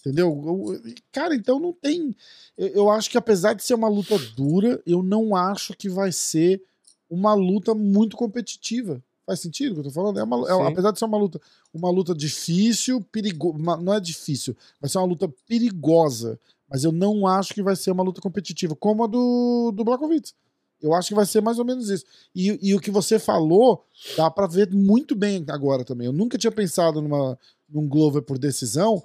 [0.00, 0.80] Entendeu?
[1.12, 2.14] Cara, então não tem.
[2.56, 6.62] Eu, acho que apesar de ser uma luta dura, eu não acho que vai ser
[7.10, 9.02] uma luta muito competitiva.
[9.26, 10.18] Faz sentido o que eu tô falando?
[10.18, 11.40] É uma, é- apesar de ser uma luta,
[11.74, 16.38] uma luta difícil, perigo, uma- não é difícil, vai ser uma luta perigosa.
[16.68, 20.34] Mas eu não acho que vai ser uma luta competitiva, como a do, do Blachowicz.
[20.80, 22.04] Eu acho que vai ser mais ou menos isso.
[22.34, 23.84] E, e o que você falou,
[24.16, 26.06] dá pra ver muito bem agora também.
[26.06, 27.38] Eu nunca tinha pensado numa,
[27.68, 29.02] num Glover por decisão,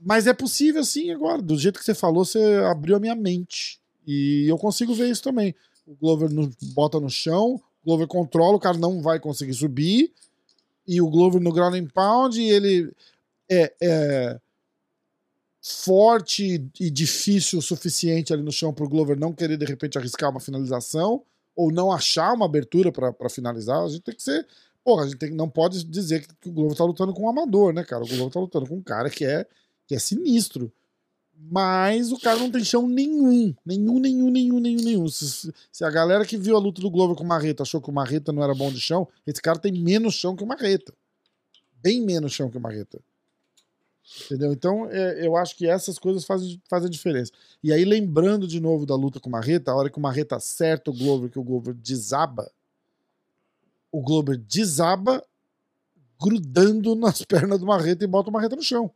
[0.00, 1.40] mas é possível sim agora.
[1.40, 3.78] Do jeito que você falou, você abriu a minha mente.
[4.06, 5.54] E eu consigo ver isso também.
[5.86, 10.12] O Glover no- bota no chão, o Glover controla, o cara não vai conseguir subir.
[10.88, 12.92] E o Glover no ground and pound, ele
[13.48, 14.40] é, é
[15.68, 20.30] forte e difícil o suficiente ali no chão pro Glover não querer de repente arriscar
[20.30, 21.24] uma finalização
[21.56, 23.82] ou não achar uma abertura pra finalizar.
[23.82, 24.46] A gente tem que ser.
[24.84, 27.28] Porra, a gente tem, não pode dizer que, que o Glover tá lutando com um
[27.28, 28.04] amador, né, cara?
[28.04, 29.44] O Glover tá lutando com um cara que é,
[29.88, 30.72] que é sinistro.
[31.36, 33.52] Mas o cara não tem chão nenhum.
[33.64, 35.08] Nenhum, nenhum, nenhum, nenhum, nenhum.
[35.08, 37.90] Se, se a galera que viu a luta do Glover com o Marreta achou que
[37.90, 40.94] o Marreta não era bom de chão, esse cara tem menos chão que o Marreta.
[41.82, 43.00] Bem menos chão que o Marreta.
[44.24, 44.52] Entendeu?
[44.52, 47.32] Então, é, eu acho que essas coisas fazem, fazem diferença.
[47.62, 50.36] E aí, lembrando de novo da luta com o Marreta, a hora que o Marreta
[50.36, 52.50] acerta o Glover, que o Glover desaba,
[53.90, 55.22] o Glover desaba
[56.20, 58.90] grudando nas pernas do Marreta e bota o Marreta no chão.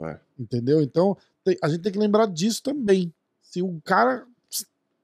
[0.00, 0.18] É.
[0.38, 0.80] Entendeu?
[0.80, 3.12] Então, tem- a gente tem que lembrar disso também.
[3.42, 4.26] Se o cara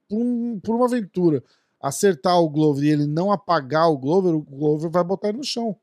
[0.09, 1.43] por, um- por uma aventura
[1.81, 5.43] acertar o Glover e ele não apagar o Glover, o Glover vai botar ele no
[5.43, 5.75] chão.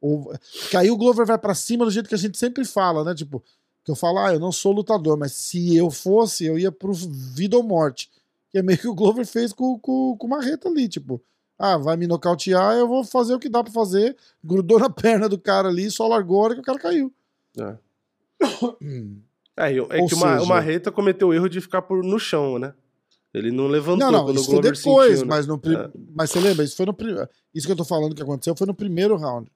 [0.00, 0.32] Ou,
[0.70, 3.14] que aí o Glover vai pra cima do jeito que a gente sempre fala, né?
[3.14, 3.42] Tipo,
[3.84, 6.92] que eu falo, ah, eu não sou lutador, mas se eu fosse, eu ia pro
[6.92, 8.10] vida ou morte.
[8.50, 11.20] Que é meio que o Glover fez com, com, com o Marreta ali, tipo,
[11.58, 14.16] ah, vai me nocautear, eu vou fazer o que dá pra fazer.
[14.44, 17.12] Grudou na perna do cara ali, só largou a hora que o cara caiu.
[17.58, 17.76] É.
[19.60, 22.60] É, eu- é que seja- o Marreta cometeu o erro de ficar por, no chão,
[22.60, 22.72] né?
[23.34, 25.34] Ele não levantou Não, não, isso o foi Glover depois, sentiu, né?
[25.36, 25.90] mas, no pri- É.
[26.14, 26.64] mas você lembra?
[26.64, 27.28] Isso foi no primeiro.
[27.52, 29.50] Isso que eu tô falando que aconteceu foi no primeiro round.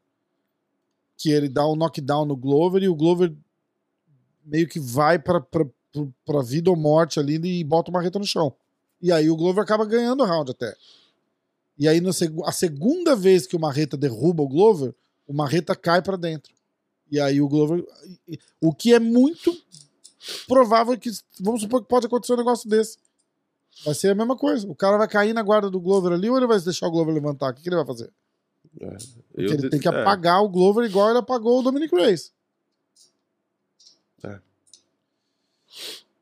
[1.23, 3.33] Que ele dá um knockdown no Glover e o Glover
[4.45, 5.41] meio que vai pra-
[6.25, 8.53] pra vida ou morte ali e bota o Marreta no chão.
[9.01, 10.75] E aí o Glover acaba ganhando o round até.
[11.79, 12.11] E aí na
[12.45, 14.95] a segunda vez que o Marreta derruba o Glover,
[15.27, 16.53] o Marreta cai pra dentro.
[17.11, 17.85] E aí o Glover.
[18.61, 19.57] O que é muito
[20.49, 21.11] provável que.
[21.41, 22.97] Vamos supor que pode acontecer um negócio desse.
[23.85, 24.67] Vai ser a mesma coisa.
[24.69, 27.15] O cara vai cair na guarda do Glover ali ou ele vai deixar o Glover
[27.15, 27.51] levantar?
[27.51, 28.11] O que, que ele vai fazer?
[29.35, 29.91] Eu ele de- tem que é.
[29.91, 32.33] apagar o Glover igual ele apagou o Dominic Reyes.
[34.25, 34.39] É.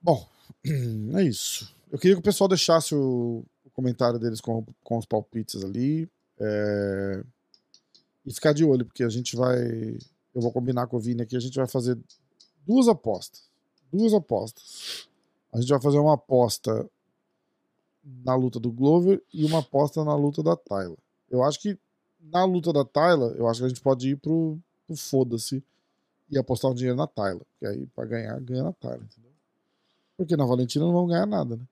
[0.02, 0.26] Bom,
[1.16, 1.74] é isso.
[1.90, 6.08] Eu queria que o pessoal deixasse o, o comentário deles com, com os palpites ali.
[6.38, 7.22] é,
[8.24, 9.58] E ficar de olho, porque a gente vai.
[10.34, 11.98] Eu vou combinar com o Vini aqui, a gente vai fazer
[12.64, 13.42] duas apostas.
[13.92, 15.08] Duas apostas.
[15.52, 16.88] A gente vai fazer uma aposta
[18.24, 20.96] na luta do Glover e uma aposta na luta da Tyler.
[21.28, 21.76] Eu acho que
[22.22, 25.62] na luta da Tyler, eu acho que a gente pode ir pro, pro foda-se
[26.30, 27.44] e apostar um dinheiro na Tyler.
[27.58, 29.30] Que aí, pra ganhar, ganha na Tyler, entendeu?
[30.16, 31.62] Porque na Valentina não vão ganhar nada, né?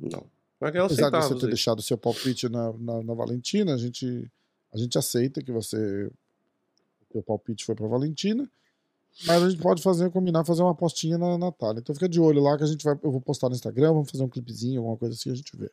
[0.00, 0.24] Não.
[0.58, 1.52] Vai ganhar uns Apesar de você centavos ter aí.
[1.52, 4.30] deixado o seu palpite na, na, na Valentina, a gente,
[4.72, 6.10] a gente aceita que você.
[7.10, 8.48] O seu palpite foi pra Valentina.
[9.26, 11.80] Mas a gente pode fazer, combinar, fazer uma apostinha na Natália.
[11.80, 12.98] Então fica de olho lá que a gente vai.
[13.02, 15.70] Eu vou postar no Instagram, vamos fazer um clipezinho, alguma coisa assim, a gente vê.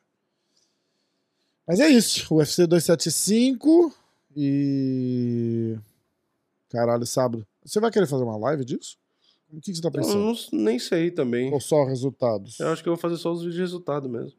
[1.66, 2.34] Mas é isso.
[2.34, 3.94] O UFC 275
[4.36, 5.78] e.
[6.70, 7.46] Caralho, sábado.
[7.64, 8.98] Você vai querer fazer uma live disso?
[9.52, 10.20] O que, que você tá Eu pensando?
[10.20, 11.52] não- nem sei também.
[11.52, 12.60] Ou só resultados?
[12.60, 14.38] Eu acho que eu vou fazer só os vídeos de resultado mesmo.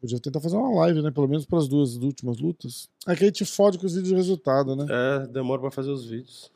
[0.00, 1.10] Podia tentar fazer uma live, né?
[1.12, 2.88] Pelo menos para as duas últimas lutas.
[3.06, 4.86] É que aí te fode com os vídeos de resultado, né?
[4.90, 6.50] É, demora pra fazer os vídeos.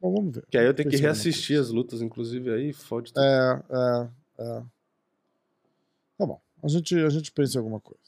[0.00, 0.44] Bom, vamos ver.
[0.50, 3.22] Que aí eu tenho que reassistir as lutas, inclusive, aí fode tudo.
[3.24, 4.08] É, é,
[4.42, 4.62] é.
[6.18, 6.40] Tá bom.
[6.62, 8.00] A gente, a gente pensa em alguma coisa.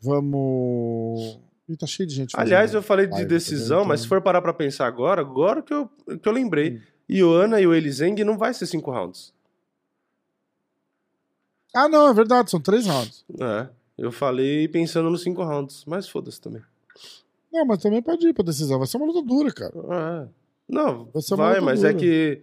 [0.00, 1.38] Vamos.
[1.68, 2.34] Ih, tá cheio de gente.
[2.38, 5.62] Aliás, eu falei de live, tá decisão, mas se for parar pra pensar agora, agora
[5.62, 5.88] que eu,
[6.20, 6.76] que eu lembrei.
[6.76, 6.80] Hum.
[7.08, 9.32] Ioana e o Elizeng não vai ser cinco rounds.
[11.74, 12.50] Ah, não, é verdade.
[12.50, 13.24] São três rounds.
[13.40, 13.68] É.
[13.98, 16.62] Eu falei pensando nos cinco rounds, mas foda-se também.
[17.52, 18.78] Não, mas também pode ir pra decisão.
[18.78, 19.72] Vai ser uma luta dura, cara.
[19.74, 20.28] É.
[20.68, 22.00] Não, Vai vai, mas é dura.
[22.00, 22.42] que.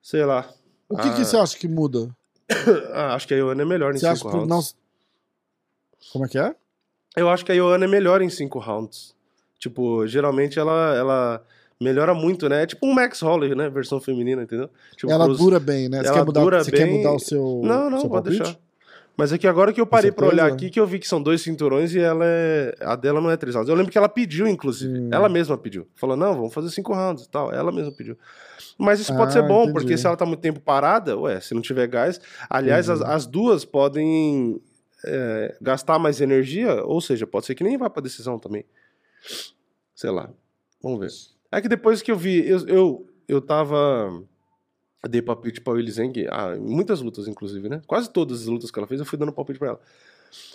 [0.00, 0.48] Sei lá.
[0.88, 1.14] O que, Ah.
[1.14, 2.14] que você acha que muda?
[2.92, 4.74] Ah, acho que a Ioana é melhor em Você acha cinco por rounds.
[4.74, 6.10] não.
[6.12, 6.54] Como é que é?
[7.16, 9.14] Eu acho que a Ioana é melhor em cinco rounds.
[9.58, 11.44] Tipo, geralmente ela, ela
[11.80, 12.62] melhora muito, né?
[12.62, 13.68] É tipo um Max Holloway, né?
[13.68, 14.70] Versão feminina, entendeu?
[14.96, 16.00] Tipo, Ela pros- dura bem, né?
[16.00, 17.60] Você, ela quer mudar, dura você quer bem- mudar o seu.
[17.62, 18.42] Não, não, seu pode palpite?
[18.42, 18.58] deixar.
[19.20, 20.42] Mas é que agora que eu parei pra certeza?
[20.46, 22.74] olhar aqui, que eu vi que são dois cinturões e ela é.
[22.80, 23.68] A dela não é três rounds.
[23.68, 24.98] Eu lembro que ela pediu, inclusive.
[24.98, 25.08] Hum.
[25.12, 25.86] Ela mesma pediu.
[25.94, 27.52] Falou, não, vamos fazer cinco rounds e tal.
[27.52, 28.16] Ela mesma pediu.
[28.78, 29.72] Mas isso pode Ah, ser bom, entendi.
[29.74, 32.20] porque se ela tá muito tempo parada, ué, se não tiver gás.
[32.48, 33.14] Aliás, as, Entendi.
[33.14, 34.60] as duas podem
[35.04, 38.64] é, gastar mais energia, ou seja, pode ser que nem vá pra decisão também.
[39.94, 40.30] Sei lá.
[40.82, 41.08] Vamos ver.
[41.52, 44.22] É que depois que eu vi, eu, eu, eu tava.
[45.08, 47.80] Dei palpite pra Willy Zeng, ah, em muitas lutas, inclusive, né?
[47.86, 49.80] Quase todas as lutas que ela fez, eu fui dando palpite pra ela.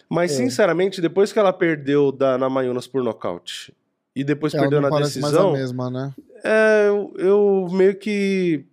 [0.09, 0.35] Mas, É.
[0.35, 3.73] sinceramente, depois que ela perdeu da, na Mayunas por nocaute
[4.15, 6.13] e depois Ela perdeu na decisão, mais a mesma, né?
[6.43, 8.65] é, eu, eu meio que.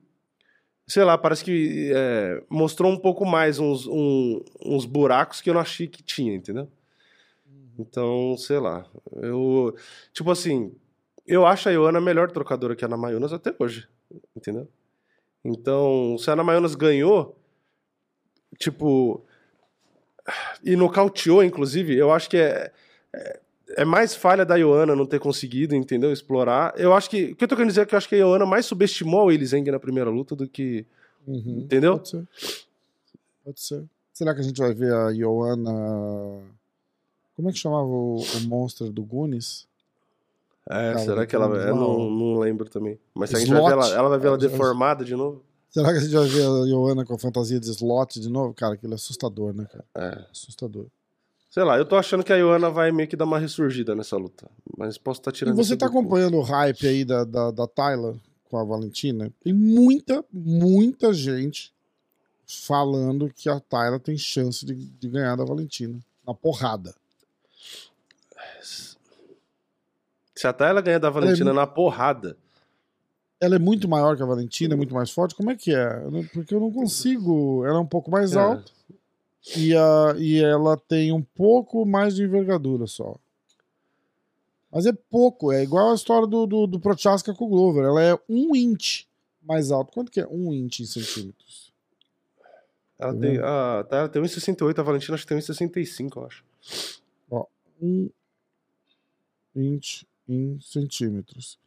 [0.86, 5.54] Sei lá, parece que é, mostrou um pouco mais uns, um- uns buracos que eu
[5.54, 6.68] não achei que tinha, entendeu?
[7.78, 8.84] Então, sei lá.
[9.16, 9.74] Eu.
[10.12, 10.72] Tipo assim,
[11.26, 13.88] eu acho a Ioana a melhor trocadora que a Ana Mayunas até hoje,
[14.36, 14.68] entendeu?
[15.44, 17.36] Então, se a Ana Mayunas ganhou,
[18.58, 19.24] tipo.
[20.64, 22.72] E nocauteou, inclusive, eu acho que é.
[23.12, 23.40] é
[23.76, 26.12] é mais falha da Ioana não ter conseguido, entendeu?
[26.12, 26.74] Explorar.
[26.76, 27.32] Eu acho que.
[27.32, 29.26] O que eu tô querendo dizer é que eu acho que a Ioana mais subestimou
[29.26, 30.86] o Elizeng na primeira luta do que.
[31.26, 31.60] Uhum.
[31.64, 31.96] Entendeu?
[31.96, 32.28] Pode ser.
[33.44, 33.84] Pode ser.
[34.12, 36.42] Será que a gente vai ver a Joana.
[37.34, 39.66] Como é que chamava o, o monstro do Goonies?
[40.68, 41.46] É, Cara, será que ela.
[41.46, 42.98] Eu lá, não, não lembro também.
[43.14, 45.42] Mas se a gente vai ver ela, ela vai ver ela É, deformada de novo?
[45.70, 48.52] Será que a gente vai ver a Joana com a fantasia de slot de novo?
[48.54, 49.84] Cara, aquilo é assustador, né, cara?
[49.96, 50.26] É.
[50.30, 50.86] Assustador.
[51.50, 54.16] Sei lá, eu tô achando que a Ioana vai meio que dar uma ressurgida nessa
[54.16, 54.48] luta.
[54.76, 57.66] Mas posso estar E tirando você isso tá acompanhando o hype aí da, da, da
[57.66, 58.14] Tyler
[58.48, 59.30] com a Valentina?
[59.42, 61.72] Tem muita, muita gente
[62.46, 65.98] falando que a Tayla tem chance de, de ganhar da Valentina.
[66.26, 66.94] Na porrada.
[70.42, 72.36] Se a Tayla ganhar da Valentina É, na porrada,
[73.40, 75.34] Ela é muito maior que a Valentina, é muito mais forte.
[75.36, 75.88] Como é que é?
[76.32, 77.64] Porque eu não consigo.
[77.64, 78.40] Ela é um pouco mais É.
[78.40, 78.70] alta.
[79.56, 83.16] E, a, e ela tem um pouco mais de envergadura só.
[84.70, 85.50] Mas é pouco.
[85.52, 87.84] É igual a história do, do, do Prochaska com o Glover.
[87.84, 89.06] Ela é um inch
[89.42, 89.92] mais alta.
[89.92, 91.72] Quanto que é um inch em centímetros?
[92.98, 93.44] ela Tá tem, vendo?
[93.44, 96.44] a Tayla tem 1,68, a Valentina acho que tem 1,65, eu acho.
[97.80, 98.08] Um
[99.56, 101.58] inch em centímetros.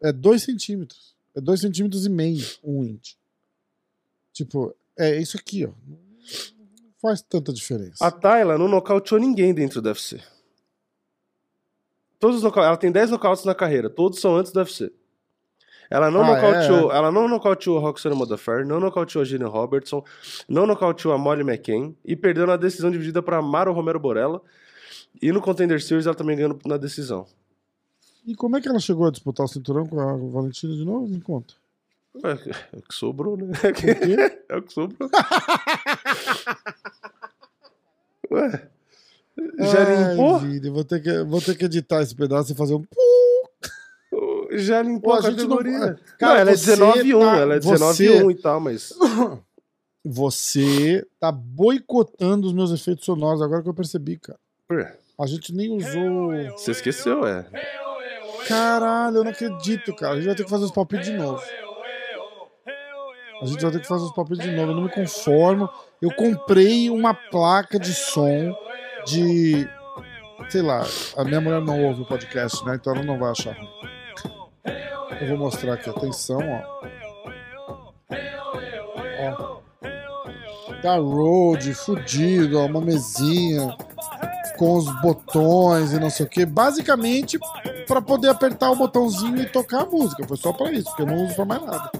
[0.00, 1.14] É dois centímetros.
[1.34, 3.16] É dois centímetros e meio, um inch.
[4.32, 5.70] Tipo, é isso aqui, ó.
[5.86, 5.98] Não
[7.00, 8.04] faz tanta diferença.
[8.04, 10.20] A Tayla não nocauteou ninguém dentro do UFC.
[12.18, 14.90] Todos Ela tem 10 nocautes na carreira, todos são antes do UFC.
[15.90, 20.02] Ela não Ah, nocauteou, ela não nocauteou a Roxana Modafferi, não nocauteou a Gina Robertson,
[20.48, 24.42] não nocauteou a Molly McCain e perdeu na decisão dividida para Maro Romero Borella.
[25.22, 27.26] E no Contender Series ela também ganhou na decisão.
[28.26, 31.06] E como é que ela chegou a disputar o cinturão com a Valentina de novo?
[31.06, 31.54] Me conta.
[32.24, 33.52] É, é o que sobrou, né?
[33.74, 34.40] quê?
[34.48, 35.08] É o que sobrou.
[38.30, 38.68] Ué.
[39.58, 40.38] Já Ai, limpou?
[40.38, 42.84] vida, vou, ter que, vou ter que editar esse pedaço e fazer um.
[44.52, 45.98] Já limpou Pô, a a gente não- categoria.
[46.18, 48.60] Cara, não, ela é você 19 1, tá- ela é você- 19 1 e tal,
[48.60, 48.92] mas...
[50.08, 54.38] Você tá boicotando os meus efeitos sonoros agora que eu percebi, cara.
[55.18, 56.30] A gente nem usou.
[56.56, 57.44] Você esqueceu, é.
[58.48, 60.14] Caralho, eu não acredito, cara.
[60.14, 61.42] A gente vai ter que fazer os palpites de novo.
[63.42, 64.72] A gente vai ter que fazer os palpites de novo.
[64.72, 65.68] Eu não me conformo.
[66.00, 68.56] Eu comprei uma placa de som
[69.06, 69.68] de.
[70.48, 70.84] Sei lá,
[71.16, 72.76] a minha mulher não ouve o podcast, né?
[72.76, 73.56] Então ela não vai achar.
[75.20, 76.86] Eu vou mostrar aqui, atenção, ó.
[79.20, 79.56] Ó.
[80.82, 83.76] Da Rode, fudido, ó, uma mesinha
[84.56, 86.44] com os botões e não sei o que.
[86.44, 87.38] Basicamente,
[87.86, 90.26] pra poder apertar o botãozinho e tocar a música.
[90.26, 91.90] Foi só pra isso, porque eu não uso pra mais nada.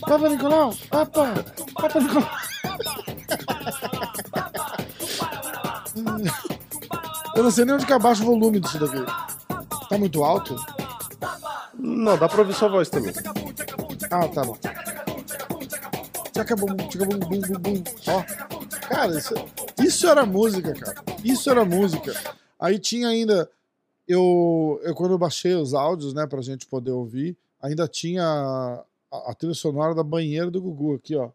[0.00, 0.74] Papa Nicolau!
[0.90, 1.44] Papa!
[1.74, 2.28] Papa Nicolau!
[7.34, 9.04] Eu não sei nem onde que abaixa o volume disso daqui.
[9.88, 10.54] Tá muito alto?
[11.74, 13.12] Não, dá pra ouvir sua voz também.
[14.10, 14.56] Ah, tá bom.
[16.32, 17.82] Tchaca bum, tchaca bum, bum, bum, bum.
[18.08, 18.22] Ó.
[18.88, 19.34] Cara, isso,
[19.84, 21.02] isso era música, cara.
[21.24, 22.12] Isso era música.
[22.58, 23.50] Aí tinha ainda.
[24.06, 29.30] Eu, eu quando eu baixei os áudios, né, pra gente poder ouvir, ainda tinha a,
[29.30, 31.30] a trilha sonora da banheira do Gugu aqui, ó.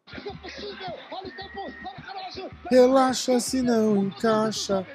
[2.69, 4.85] Relaxa se não encaixa.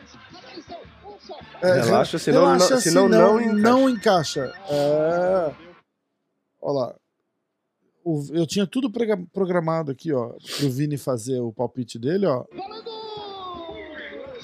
[1.62, 3.56] É, Relaxa, senão não- relaxa, senão não encaixa.
[3.62, 4.52] não encaixa.
[4.68, 5.54] É.
[6.60, 6.94] Olha lá.
[8.32, 8.90] Eu tinha tudo
[9.32, 12.44] programado aqui, ó, pro Vini fazer o palpite dele, ó.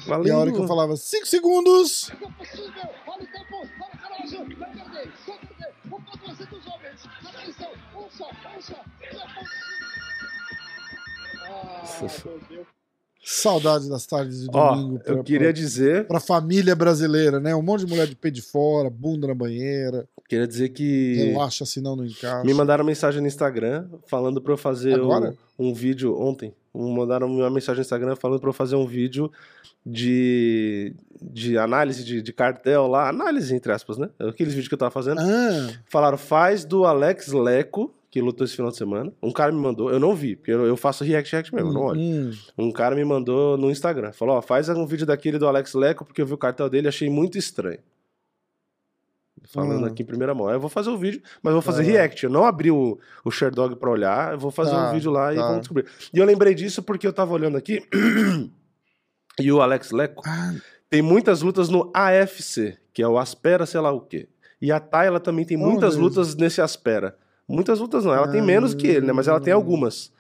[0.08, 0.36] E Valeu.
[0.36, 2.10] a hora que eu falava 5 segundos,
[13.24, 17.54] saudade das tardes de Ó, domingo eu pra, queria pra, dizer, pra família brasileira, né?
[17.54, 21.64] Um monte de mulher de pé de fora, bunda na banheira, queria dizer que relaxa
[21.66, 22.44] senão não encaixa.
[22.44, 26.54] me mandaram mensagem no Instagram falando pra eu fazer um, um vídeo ontem.
[26.74, 29.32] Mandaram uma mensagem no Instagram falando pra eu fazer um vídeo
[29.84, 34.10] de, de análise de, de cartel lá, análise entre aspas, né?
[34.18, 35.20] Aqueles vídeos que eu tava fazendo.
[35.20, 39.12] Ah, Falaram, faz do Alex Leco, que lutou esse final de semana.
[39.22, 41.74] Um cara me mandou, eu não vi, porque eu, eu faço react react mesmo, eu
[41.74, 42.00] não olho.
[42.00, 44.12] hum, Um cara me mandou no Instagram.
[44.12, 46.86] Falou, ó, faz um vídeo daquele do Alex Leco, porque eu vi o cartel dele
[46.86, 47.78] e achei muito estranho.
[49.50, 49.86] Falando Hum.
[49.86, 50.50] aqui em primeira mão.
[50.50, 51.90] Eu vou fazer o vídeo, mas eu vou fazer Tá.
[51.90, 52.24] react.
[52.24, 55.32] Eu não abri o, o Sherdog pra olhar, eu vou fazer Tá, um vídeo lá
[55.32, 55.42] e tá.
[55.42, 55.86] vamos descobrir.
[56.12, 57.82] E eu lembrei disso porque eu tava olhando aqui
[59.40, 60.54] e o Alex Leco ah,
[60.90, 64.28] tem muitas lutas no AFC, que é o Aspera sei lá o quê.
[64.60, 66.02] E a Tayla também tem Oh, muitas Deus.
[66.02, 67.16] lutas nesse Aspera.
[67.48, 69.12] Muitas lutas não, ela tem menos que ele, né?
[69.12, 70.12] Mas ela tem algumas.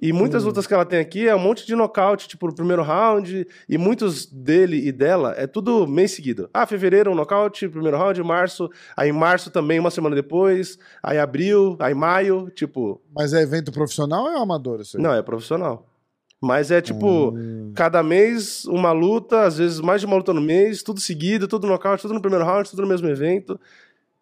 [0.00, 0.46] E muitas Hum.
[0.48, 3.78] lutas que ela tem aqui é um monte de nocaute, tipo, no primeiro round, e
[3.78, 6.48] muitos dele e dela é tudo mês seguido.
[6.54, 11.76] Ah, fevereiro um nocaute, primeiro round, março, aí março também, uma semana depois, aí abril,
[11.80, 15.02] aí maio, tipo, mas é evento profissional ou é amador isso aí?
[15.02, 15.86] não, é profissional.
[16.40, 17.72] Mas é tipo, Hum.
[17.74, 21.66] cada mês uma luta, às vezes mais de uma luta no mês, tudo seguido, tudo
[21.66, 23.58] nocaute, tudo no primeiro round, tudo no mesmo evento.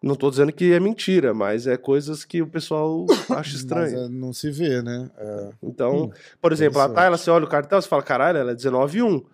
[0.05, 3.97] Não tô dizendo que é mentira, mas é coisas que o pessoal acha Mas estranho.
[3.97, 5.09] é, não se vê, né?
[5.17, 5.49] É.
[5.63, 6.87] Então, Hum, por exemplo, a.
[6.87, 9.25] Tayla, você olha o cartel, você fala, caralho, ela é 19 1.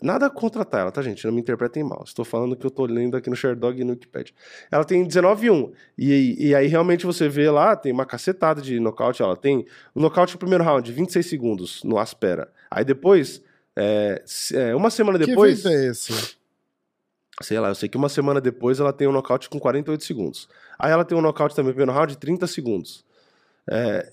[0.00, 1.24] Nada contra a Tayla, tá, gente?
[1.24, 2.04] Não me interpretem mal.
[2.06, 4.32] Estou falando que eu tô lendo aqui no Sherdog e no Wikipedia.
[4.70, 5.72] Ela tem 19-1.
[5.96, 9.20] E, e aí realmente você vê lá, tem uma cacetada de nocaute.
[9.20, 12.48] Ela tem o nocaute no primeiro round, 26 segundos no Aspera.
[12.70, 13.42] Aí depois,
[13.76, 14.22] é,
[14.52, 15.62] é, uma semana depois.
[15.62, 16.37] Que evento é esse?
[17.42, 20.48] Sei lá, eu sei que uma semana depois ela tem um nocaute com 48 segundos.
[20.78, 23.04] Aí ela tem um nocaute também no primeiro round de 30 segundos.
[23.70, 24.12] É,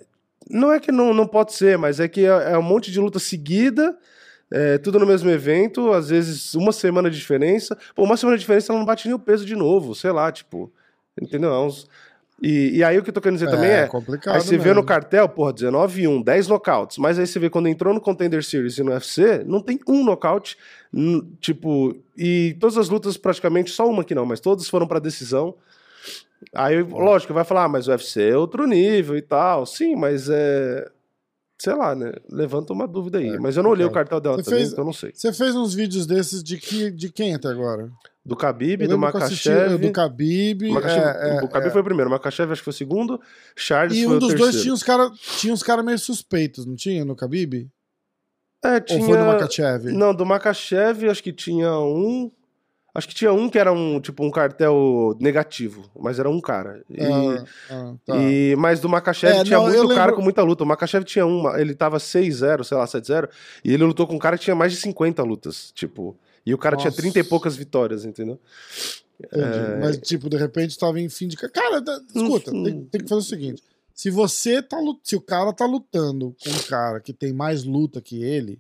[0.50, 3.00] não é que não, não pode ser, mas é que é, é um monte de
[3.00, 3.98] luta seguida,
[4.52, 7.78] é, tudo no mesmo evento, às vezes uma semana de diferença.
[7.96, 10.32] Pô, uma semana de diferença ela não bate nem o peso de novo, sei lá,
[10.32, 10.72] tipo.
[11.20, 11.52] Entendeu?
[11.54, 11.88] É uns-
[12.42, 13.88] E, e aí o que eu tô querendo dizer também é.
[13.88, 14.36] complicado.
[14.36, 14.82] Aí você vê mesmo.
[14.82, 16.98] no cartel, porra, 19 e 1, 10 nocautes.
[16.98, 20.04] Mas aí você vê quando entrou no Contender Series e no UFC, não tem um
[20.04, 20.58] nocaute.
[21.40, 25.56] Tipo, e todas as lutas, praticamente, só uma que não, mas todas foram pra decisão.
[26.54, 29.66] Aí, lógico, vai falar, ah, mas o UFC é outro nível e tal.
[29.66, 30.90] Sim, mas é.
[31.58, 32.12] Sei lá, né?
[32.30, 33.30] Levanta uma dúvida aí.
[33.30, 34.10] É, mas eu não olhei o complicado.
[34.10, 35.12] cartel dela também, fez- então eu não sei.
[35.14, 37.90] Você fez uns vídeos desses de, que, de quem até agora?
[38.26, 39.78] Do Khabib, do Makachev.
[39.78, 40.70] Do Khabib.
[40.72, 41.72] Makachev- é, é, o Khabib é.
[41.72, 43.22] foi o primeiro, o Makachev acho que foi o segundo,
[43.56, 44.52] Charles E foi um o dos terceiro.
[44.52, 47.06] dois tinha uns caras tinha uns cara meio suspeitos, não tinha?
[47.06, 47.70] No Khabib?
[48.64, 49.00] É, tinha...
[49.00, 49.92] Ou foi no Makachev?
[49.92, 52.32] Não, do Makachev acho que tinha um.
[52.96, 56.82] Acho que tinha um que era um tipo um cartel negativo, mas era um cara.
[56.90, 58.16] E, Ah, ah, tá.
[58.18, 60.64] e- mas do Makachev É, tinha não, muito cara lembro- com muita luta.
[60.64, 63.30] O Makachev tinha uma, ele tava 6-0, sei lá, 7-0,
[63.66, 66.18] e ele lutou com um cara que tinha mais de 50 lutas, tipo.
[66.46, 67.02] E o cara tinha Nossa.
[67.02, 68.40] 30 e poucas vitórias, entendeu?
[69.32, 69.80] É.
[69.80, 71.36] Mas, tipo, de repente tava em fim de.
[71.38, 71.84] ca- Cara,
[72.16, 72.64] escuta, Uhum.
[72.64, 73.64] tem, tem que fazer o seguinte:
[73.94, 78.02] se você tá se o cara tá lutando com um cara que tem mais luta
[78.02, 78.60] que ele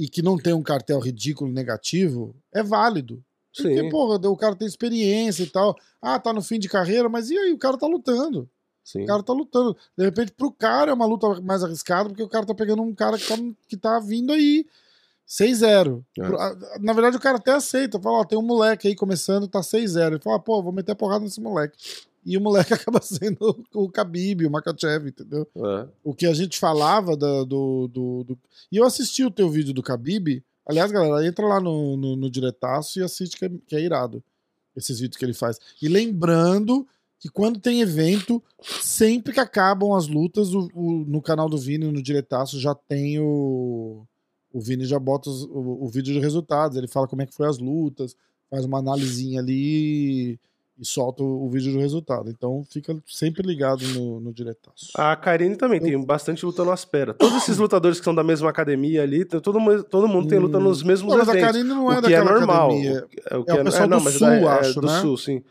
[0.00, 3.22] e que não tem um cartel ridículo negativo, é válido.
[3.54, 5.76] Porque, Sim, porra, o cara tem experiência e tal.
[6.00, 7.52] Ah, tá no fim de carreira, mas e aí?
[7.52, 8.48] O cara tá lutando.
[8.82, 9.02] sim.
[9.02, 9.76] O cara tá lutando.
[9.94, 12.94] De repente, pro cara é uma luta mais arriscada, porque o cara tá pegando um
[12.94, 13.34] cara que tá,
[13.68, 14.64] que tá vindo aí
[15.28, 16.02] 6-0.
[16.18, 16.78] É.
[16.80, 18.00] Na verdade, o cara até aceita.
[18.00, 20.12] Fala, ó, tem um moleque aí começando, tá 6-0.
[20.12, 21.76] Ele fala, pô, vou meter porrada nesse moleque.
[22.24, 25.46] E o moleque acaba sendo o Khabib, o Makachev, entendeu?
[25.56, 25.88] É.
[26.04, 28.38] O que a gente falava da- do, do, do-
[28.70, 30.42] E eu assisti o teu vídeo do Khabib.
[30.66, 34.22] Aliás, galera, entra lá no, no, no diretaço e assiste que é, que é irado.
[34.76, 35.58] Esses vídeos que ele faz.
[35.82, 36.86] E lembrando
[37.18, 38.42] que quando tem evento,
[38.80, 43.18] sempre que acabam as lutas, o, o- no canal do Vini, no diretaço, já tem
[43.18, 44.04] o.
[44.52, 46.76] O Vini já bota os- o, o vídeo de resultados.
[46.76, 48.14] Ele fala como é que foi as lutas,
[48.50, 50.38] faz uma analisinha ali
[50.80, 52.30] e solta o, vídeo do resultado.
[52.30, 54.90] Então fica sempre ligado no, no diretaço.
[54.96, 57.12] A Karine também tem bastante luta no Aspera.
[57.14, 60.58] Todos esses lutadores que são da mesma academia ali, todo, mundo- todo mundo tem luta
[60.58, 61.16] nos mesmos Hum.
[61.16, 61.52] Pô, mas a eventos.
[61.52, 62.70] Karine não é o que é daquela normal.
[62.70, 63.06] academia.
[63.30, 65.00] É o, que É o pessoal do mas Sul, é- é acho, do né?
[65.00, 65.42] Sul, sim.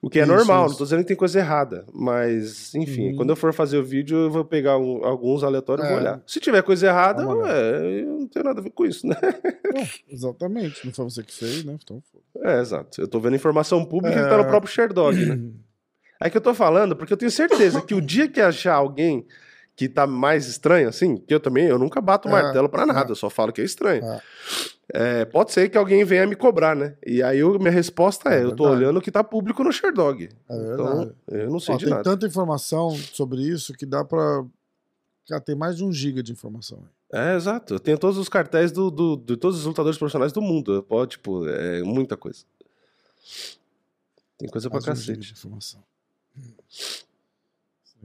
[0.00, 0.70] O que é Isso, normal, isso.
[0.72, 1.84] não tô dizendo que tem coisa errada.
[1.92, 3.16] Mas, enfim, Uhum.
[3.16, 6.00] quando eu for fazer o vídeo, eu vou pegar um- alguns aleatórios e vou É.
[6.00, 6.22] olhar.
[6.26, 9.14] Se tiver coisa errada, ué, eu não tenho nada a ver com isso, né?
[10.08, 10.84] Exatamente.
[10.86, 11.76] Não foi você que fez, né?
[11.82, 12.02] Então.
[12.42, 13.00] É, exato.
[13.00, 14.22] Eu tô vendo informação pública É.
[14.22, 15.38] que tá no próprio Sherdog, né?
[16.18, 19.26] É que eu tô falando, porque eu tenho certeza que o dia que achar alguém
[19.76, 23.10] que tá mais estranho, assim, que eu também, eu nunca bato É, martelo pra nada,
[23.10, 23.12] é.
[23.12, 24.02] eu só falo que é estranho.
[24.04, 24.20] É.
[24.94, 26.96] É, pode ser que alguém venha me cobrar, né?
[27.04, 29.72] E aí eu- minha resposta é, É eu tô olhando o que tá público no
[29.72, 30.24] Sherdog.
[30.24, 31.14] É Então, verdade.
[31.28, 32.04] eu não sei Ó, de tem nada.
[32.04, 34.44] tanta informação sobre isso que dá pra.
[35.28, 36.84] Cara, tem mais de um giga de informação.
[37.12, 37.74] É, exato.
[37.74, 40.82] Eu tenho todos os cartéis do, do- de todos os lutadores profissionais do mundo.
[40.84, 42.44] Pode, tipo, é muita coisa.
[44.38, 45.38] Tem coisa pra Mais de um giga de cacete.
[45.38, 45.82] informação.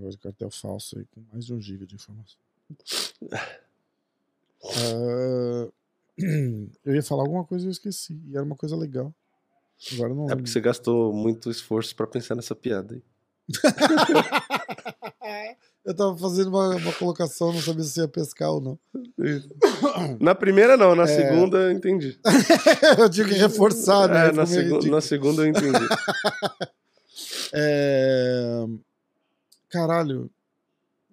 [0.02, 2.38] Negócio de cartel falso aí com mais de um giga de informação.
[4.64, 5.68] Ah,
[6.86, 8.22] eu ia falar alguma coisa e eu esqueci.
[8.28, 9.11] E era uma coisa legal.
[9.94, 10.38] Agora não É lembro.
[10.38, 13.02] porque você gastou muito esforço pra pensar nessa piada aí.
[15.84, 18.80] eu tava fazendo uma, uma colocação, não sabia se ia pescar ou não.
[20.19, 20.91] Na primeira, não.
[20.91, 20.95] É.
[21.02, 22.19] Na segunda, eu entendi.
[22.99, 24.28] eu tinha que reforçar, né?
[24.28, 25.88] É, na, segu- na segunda, eu entendi.
[27.52, 28.64] É...
[29.72, 30.30] Caralho.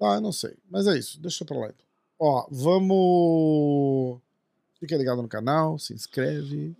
[0.01, 0.55] Ah, eu não sei.
[0.71, 1.21] Mas é isso.
[1.21, 1.87] Deixa pra lá então.
[2.21, 4.21] Ó, vamos.
[4.81, 6.75] Fica ligado no canal, se inscreve.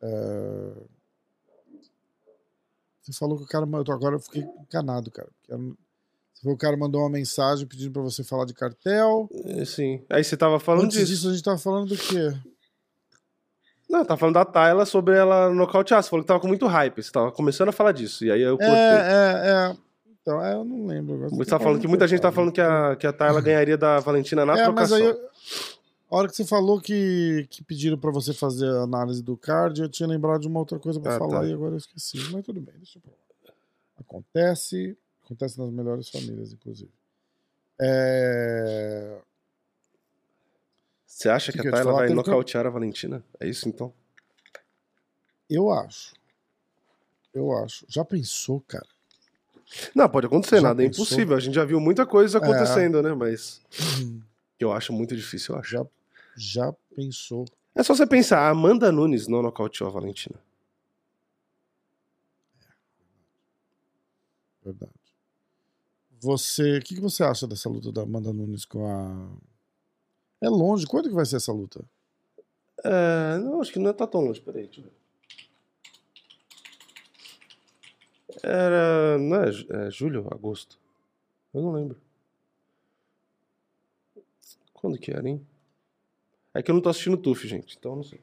[0.00, 0.72] É,
[3.02, 3.94] Você falou que o cara mandou.
[3.94, 5.28] Agora eu fiquei encanado, cara.
[5.40, 9.28] porque Você falou que o cara mandou uma mensagem pedindo pra você falar de cartel.
[9.44, 10.04] É, Sim.
[10.08, 11.12] Aí você tava falando Antes disso.
[11.12, 12.32] disso, a gente tava falando do quê?
[13.88, 16.02] Não, tava falando da Tayla sobre ela nocautear.
[16.02, 17.02] Você falou que tava com muito hype.
[17.02, 18.24] Você tava começando a falar disso.
[18.24, 18.72] E aí eu É, cortei.
[18.74, 19.91] é, é.
[20.22, 21.28] Então, é, eu não lembro.
[21.30, 23.98] Você tá falando que muita gente tá falando que a, que a Tayla ganharia da
[23.98, 24.96] Valentina na É, mas trocação.
[24.96, 25.30] aí, eu-
[26.10, 29.80] a hora que você falou que, que pediram pra você fazer a análise do card,
[29.82, 31.46] eu tinha lembrado de uma outra coisa pra Ah, falar tá.
[31.46, 32.18] e agora eu esqueci.
[32.30, 33.16] Mas tudo bem, deixa eu falar.
[33.98, 36.90] Acontece, acontece nas melhores famílias, inclusive.
[37.80, 39.18] É...
[41.06, 43.24] Você acha Que que, a Tayla vai Teve que nocautear a Valentina?
[43.40, 43.92] É isso então?
[45.48, 46.14] Eu acho.
[47.34, 47.84] Eu acho.
[47.88, 48.86] Já pensou, cara?
[49.94, 51.04] Não, pode acontecer, Já nada é pensou?
[51.04, 51.36] impossível.
[51.36, 53.14] A gente já viu muita coisa acontecendo, né?
[53.14, 53.60] Mas
[54.00, 54.20] Hum,
[54.58, 55.70] que eu acho muito difícil, eu acho.
[55.70, 55.86] Já,
[56.36, 57.44] já pensou.
[57.74, 60.36] É só você pensar, a Amanda Nunes não nocauteou a Valentina.
[64.64, 64.92] Verdade.
[66.20, 66.78] Você.
[66.78, 69.28] O que, que você acha dessa luta da Amanda Nunes com a.
[70.40, 70.86] É longe.
[70.86, 71.84] Quando que vai ser essa luta?
[72.84, 74.92] É, não, acho que não tá tão longe, peraí, deixa eu ver.
[78.42, 79.18] Era.
[79.18, 80.78] Não é, é julho, agosto?
[81.54, 82.00] Eu não lembro.
[84.72, 85.44] Quando que era, hein?
[86.54, 88.20] É que eu não tô assistindo TUF, gente, então eu não sei.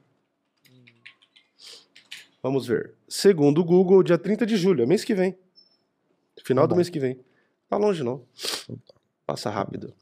[2.43, 2.93] Vamos ver.
[3.07, 5.37] Segundo o Google, dia 30 de julho, é mês que vem.
[6.43, 6.75] Final Tá do bom.
[6.77, 7.19] mês que vem.
[7.69, 8.23] Tá longe, não.
[9.25, 9.93] Passa rápido.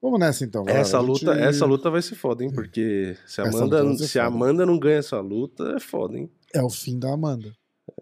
[0.00, 0.64] Vamos nessa então.
[0.64, 0.80] galera.
[0.82, 2.52] Essa A gente- luta, essa luta vai ser foda, hein?
[2.52, 4.26] Porque se a Amanda, luta se a.
[4.26, 6.28] Amanda não ganha essa luta, é foda, hein?
[6.52, 7.56] É o fim da Amanda.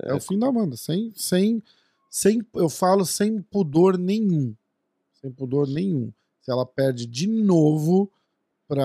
[0.04, 0.76] É, o fim da Amanda.
[0.76, 1.62] Sem, sem,
[2.08, 2.40] sem.
[2.54, 4.54] Eu falo sem pudor nenhum.
[5.20, 6.12] Sem pudor nenhum.
[6.40, 8.10] Se ela perde de novo
[8.66, 8.82] pra.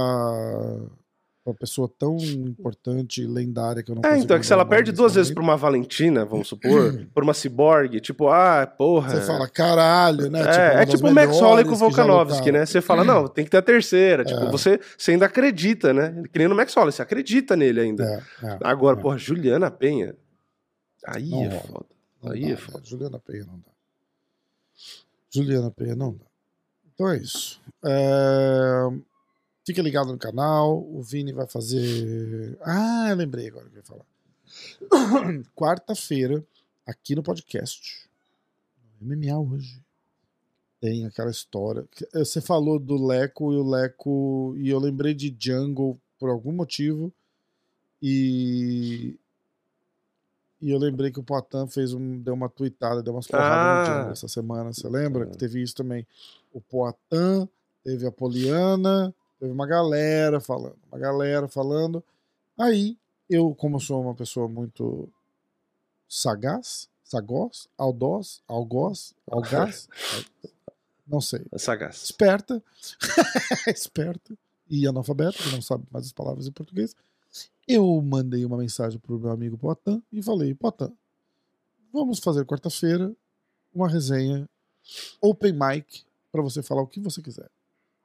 [1.46, 4.66] Uma pessoa tão importante e lendária que eu não É, então, é que se ela
[4.66, 9.12] perde duas vezes momento, uma Valentina, vamos supor, por uma Cyborg, tipo, ah, porra.
[9.12, 10.40] Você fala, caralho, né?
[10.40, 12.66] É, uma é das tipo o Max Holloway com o Volkanovski, né?
[12.66, 14.26] Você fala, não, tem que ter a terceira.
[14.26, 14.52] Tipo, É.
[14.52, 16.24] você, você ainda acredita, né?
[16.34, 18.04] Que nem no Max Holloway, você acredita nele ainda.
[18.42, 19.02] É, é, Agora, é.
[19.04, 20.16] porra, Juliana Penha.
[21.08, 21.62] Aí Não é rola.
[21.62, 21.86] foda.
[22.24, 22.58] Não Aí dá, é né?
[22.58, 22.86] foda.
[22.86, 23.72] Juliana Penha não dá.
[25.30, 26.26] Juliana Penha não dá.
[26.94, 27.62] Então é isso.
[27.84, 29.00] É,
[29.66, 30.80] Fica ligado no canal.
[30.84, 32.58] O Vini vai fazer.
[32.62, 34.06] Ah, eu lembrei agora o que eu ia falar.
[35.56, 36.44] Quarta-feira,
[36.86, 38.08] aqui no podcast.
[39.02, 39.82] MMA hoje.
[40.80, 41.86] Tem aquela história.
[42.14, 44.54] eh, Você falou do Leco e o Leco.
[44.58, 47.12] E eu lembrei de Jungle por algum motivo.
[48.02, 49.18] E.
[50.62, 54.06] E eu lembrei que o Poitin fez um, deu uma tweetada, deu umas porradas Ah.
[54.06, 54.72] no essa semana.
[54.74, 56.08] Você lembra que teve isso também?
[56.54, 57.48] O Poitin,
[57.84, 62.04] teve a Poliana, teve uma galera falando, uma galera falando.
[62.58, 62.98] Aí,
[63.30, 65.10] eu, como sou uma pessoa muito
[66.08, 69.88] sagaz, sagaz, audaz, algoz, algaz,
[71.08, 72.04] não sei, sagaz.
[72.04, 72.64] esperta,
[73.68, 74.34] esperta
[74.70, 76.96] e analfabeta, que não sabe mais as palavras em português.
[77.68, 80.92] Eu mandei uma mensagem pro meu amigo Poitin e falei, Poitin,
[81.92, 83.12] vamos fazer quarta-feira
[83.74, 84.48] uma resenha
[85.22, 87.50] open mic para você falar o que você quiser.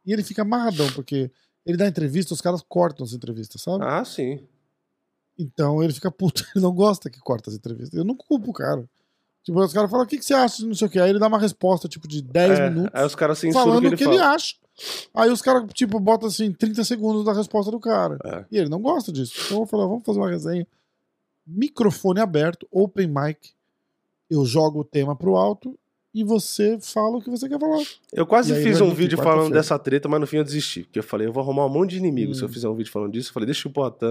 [0.05, 1.31] E ele fica amarradão, porque
[1.67, 3.85] ele dá entrevista, os caras cortam as entrevistas, sabe?
[3.85, 4.41] Ah, sim.
[5.39, 7.97] Então ele fica puto, ele não gosta que corta as entrevistas.
[7.97, 8.89] Eu não culpo o cara.
[9.43, 10.99] Tipo, os caras falam, o que, que você acha de não sei o que?
[10.99, 13.79] Aí ele dá uma resposta, tipo, de 10 É, minutos Aí os caras censuram falando
[13.79, 14.57] o que ele que ele acha.
[15.15, 18.19] Aí os caras, tipo, botam assim, 30 segundos da resposta do cara.
[18.25, 18.45] É.
[18.51, 19.35] E ele não gosta disso.
[19.47, 20.67] Então eu falei, vamos fazer uma resenha.
[21.47, 23.51] Microfone aberto, open mic.
[24.31, 25.77] Eu jogo o tema pro alto
[26.15, 27.83] e você fala o que você quer falar.
[28.13, 30.85] Eu quase E aí, fiz um vídeo falando dessa treta, mas no fim eu desisti.
[30.85, 32.53] Porque eu falei, eu vou arrumar um monte de inimigos se eu Hum.
[32.53, 33.31] fizer um vídeo falando disso.
[33.31, 34.07] Eu falei, deixa o Poitin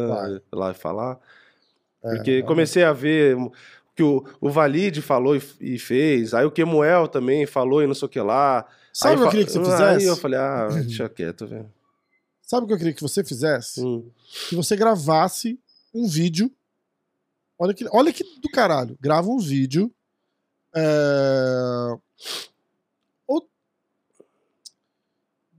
[0.51, 1.19] lá falar.
[2.03, 2.41] É, Porque é.
[2.41, 3.37] comecei a ver
[3.99, 6.33] que o, o Valide falou e, e fez.
[6.33, 8.65] Aí o Kemuel também falou e não sei o que lá.
[8.93, 10.05] Sabe o que eu queria que você Aí fizesse?
[10.05, 11.69] eu falei, ah, deixa quieto, velho.
[12.41, 13.81] Sabe o que eu queria que você fizesse?
[13.83, 14.09] Hum.
[14.47, 15.59] Que você gravasse
[15.93, 16.49] um vídeo.
[17.57, 18.97] Olha que, olha que do caralho.
[19.01, 19.93] Grava um vídeo.
[20.73, 21.97] é,
[23.27, 23.49] Ou.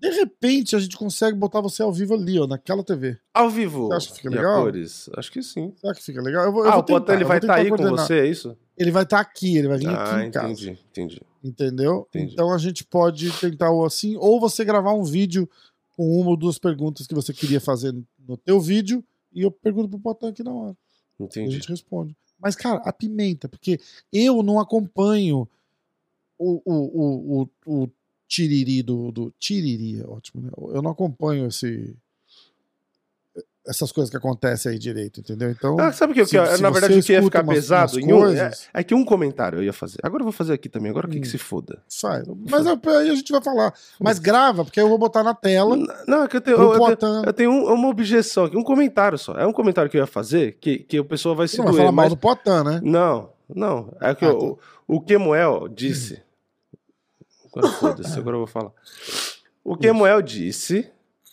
[0.00, 3.18] De repente a gente consegue botar você ao vivo ali, ó, naquela TV.
[3.34, 3.88] Ao vivo.
[3.88, 4.62] Você acha que fica legal?
[4.62, 5.10] cores?
[5.14, 5.74] Acho que sim.
[5.76, 6.44] Será que fica legal?
[6.46, 8.06] Eu vou, eu ah, vou o tentar, ele eu vai estar tentar aí com coordenar.
[8.06, 8.56] você, é isso?
[8.78, 10.46] Ele vai estar aqui, ele vai vir Ah, aqui em casa.
[10.48, 11.22] entendi, entendi.
[11.44, 12.06] Entendeu?
[12.08, 12.32] Entendi.
[12.32, 15.48] Então a gente pode tentar ou assim, ou você gravar um vídeo
[15.94, 17.94] com uma ou duas perguntas que você queria fazer
[18.26, 19.04] no teu vídeo
[19.34, 20.76] e eu pergunto pro Potan aqui na hora.
[21.18, 21.56] E a Entendi.
[21.56, 22.16] gente responde.
[22.38, 23.78] Mas, cara, a pimenta, porque
[24.10, 25.46] eu não acompanho
[26.38, 27.90] o, o, o, o, o
[28.30, 29.32] tiriri do, do.
[29.38, 30.50] Tiriri, é ótimo, né?
[30.72, 31.94] Eu não acompanho esse.
[33.66, 35.50] Essas coisas que acontecem aí direito, entendeu?
[35.50, 35.78] Então.
[35.78, 37.92] Ah, sabe o que, se- que se na verdade o que ia ficar umas- pesado?
[37.98, 39.98] umas Em um, é, é que um comentário eu ia fazer.
[40.02, 40.90] Agora eu vou fazer aqui também.
[40.90, 41.20] Agora o que, Hum.
[41.20, 41.78] que se foda?
[42.00, 42.26] Faz.
[42.48, 43.74] Mas aí a gente vai falar.
[44.00, 45.76] Mas grava, porque aí eu vou botar na tela.
[46.08, 48.64] Não, é que eu tenho, eu, eu tenho, eu tenho um- uma objeção aqui, um
[48.64, 49.34] comentário só.
[49.34, 51.76] É um comentário que eu ia fazer que, que o pessoal vai se não doer.
[51.76, 52.12] falar mal Mas...
[52.14, 52.80] do Potan, né?
[52.82, 53.92] Não, não.
[54.00, 54.58] É que Ah, o,
[54.88, 56.20] o Kemuel disse.
[57.54, 58.70] Agora foda-se, agora eu vou falar.
[59.64, 60.88] O Kemuel disse.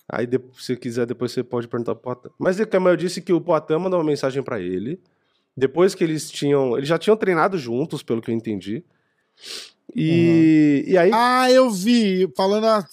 [0.10, 2.30] Aí, de- se quiser, depois você pode perguntar pro Potan.
[2.40, 5.00] Mas o Kemuel disse que o Potan mandou uma mensagem pra ele.
[5.56, 6.78] Depois que eles tinham.
[6.78, 8.84] Eles já tinham treinado juntos, pelo que eu entendi.
[9.96, 11.12] E, e aí.
[11.14, 12.32] Ah, eu vi.
[12.36, 12.66] Falando.
[12.68, 12.86] a-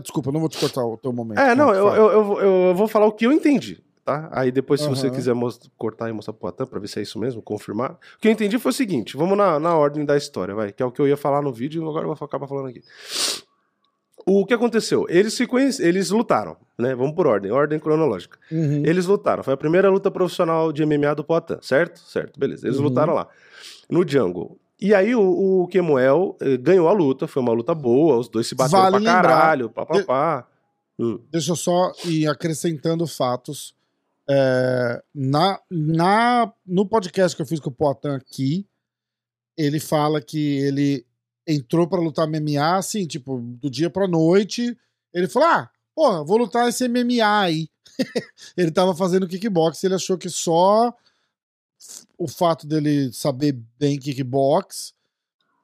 [0.00, 1.38] Desculpa, não vou te cortar o teu momento.
[1.38, 2.38] É, não, eu, eu, eu,
[2.68, 4.28] eu vou falar o que eu entendi, tá?
[4.32, 5.34] Aí depois, se você quiser
[5.76, 7.92] cortar e mostrar pro Atan pra ver se é isso mesmo, confirmar.
[7.92, 10.82] O que eu entendi foi o seguinte: vamos na, na ordem da história, vai, que
[10.82, 12.82] é o que eu ia falar no vídeo e agora eu vou acabar falando aqui.
[14.26, 15.06] O que aconteceu?
[15.08, 15.82] Eles se conhece...
[15.82, 16.94] eles lutaram, né?
[16.94, 18.38] Vamos por ordem, ordem cronológica.
[18.52, 18.82] Uhum.
[18.84, 19.42] Eles lutaram.
[19.42, 22.00] Foi a primeira luta profissional de MMA do Poatan, certo?
[22.00, 22.66] Certo, beleza.
[22.66, 22.84] Eles Uhum.
[22.84, 23.26] lutaram lá.
[23.88, 24.58] No Jungle.
[24.80, 28.46] E aí o, o Kemuel eh, ganhou a luta, foi uma luta boa, os dois
[28.46, 30.46] se bateram Vale pra lembrar- caralho, papapá.
[30.98, 31.18] Hum.
[31.30, 33.74] Deixa eu só ir acrescentando fatos.
[34.30, 38.66] É, na, na, no podcast que eu fiz com o Poitin aqui,
[39.56, 41.06] ele fala que ele
[41.46, 44.76] entrou pra lutar MMA, assim, tipo, do dia pra noite.
[45.14, 47.68] Ele falou: Ah, porra, vou lutar esse MMA aí.
[48.56, 50.94] ele tava fazendo kickbox, ele achou que só
[52.18, 54.92] o fato dele saber bem kickbox,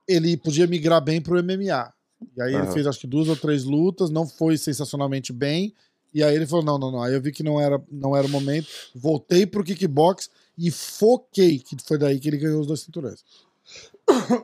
[0.09, 1.93] ele podia migrar bem pro MMA.
[2.36, 2.73] E aí ele Aham.
[2.73, 5.74] fez acho que duas ou três lutas, não foi sensacionalmente bem.
[6.15, 7.03] E aí ele falou: não, não, não.
[7.03, 8.69] Aí eu vi que não era, não era o momento.
[8.95, 13.24] Voltei pro kickbox e foquei, que foi daí que ele ganhou os dois cinturões.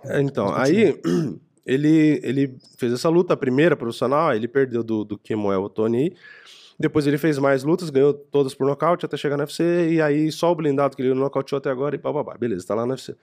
[0.05, 1.01] É, Então, aí
[1.65, 6.15] ele, ele fez essa luta, a primeira profissional, ele perdeu do, do Kemuel Tony.
[6.79, 9.93] Depois ele fez mais lutas, ganhou todas por nocaute até chegar no UFC.
[9.93, 12.37] E aí só o blindado que ele nocauteou até agora e bababá.
[12.37, 13.15] Beleza, tá lá no UFC.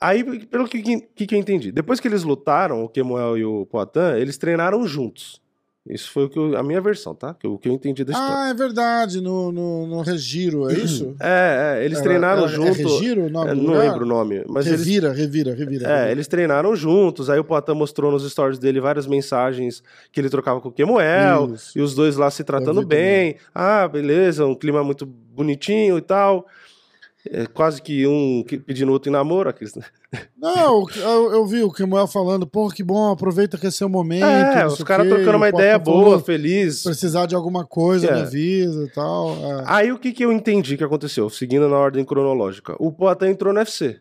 [0.00, 3.64] Aí, pelo que, que, que eu entendi, depois que eles lutaram, o Kemuel e o
[3.64, 5.40] Poitin, eles treinaram juntos.
[5.88, 7.32] Isso foi o que eu- a minha versão, tá?
[7.34, 8.34] Que eu- O que eu entendi da história.
[8.36, 11.14] Ah, é verdade, no, no, no Regiro, é isso?
[11.20, 12.68] É, é, eles Era- treinaram era- junto.
[12.68, 13.78] É Regiro o nome É, não lugar?
[13.78, 15.86] lembro o nome, mas eles Revira, revira, revira.
[15.86, 16.10] É, revira.
[16.12, 20.60] eles treinaram juntos, aí o Poitin mostrou nos stories dele várias mensagens que ele trocava
[20.60, 21.78] com o Kemuel, Isso.
[21.78, 23.36] e os dois lá se tratando bem.
[23.54, 26.46] Ah, beleza, um clima muito bonitinho e tal.
[27.28, 29.48] É, quase que um pedindo outro em namoro.
[29.48, 29.82] aqueles, né?
[30.38, 34.24] Não, eu, eu vi o Kemuel falando, pô, que bom, aproveita que é o momento.
[34.24, 36.82] É, os caras trocando uma ideia boa, feliz.
[36.82, 38.14] Precisar de alguma coisa, É.
[38.14, 39.30] me avisa e tal.
[39.30, 39.64] é.
[39.66, 42.74] Aí o que, que eu entendi que aconteceu, seguindo na ordem cronológica?
[42.78, 44.00] O Poitin entrou no UFC.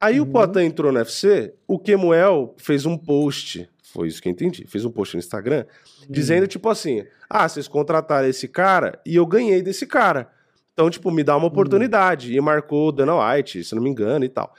[0.00, 0.26] Aí Uhum.
[0.28, 4.64] o Poitin entrou no UFC, o Kemuel fez um post, foi isso que eu entendi,
[4.68, 5.64] fez um post no Instagram,
[6.08, 10.30] dizendo tipo assim, ah, vocês contrataram esse cara e eu ganhei desse cara.
[10.72, 12.32] Então, tipo, me dá uma oportunidade.
[12.32, 14.54] E marcou o Dana White, se não me engano e tal.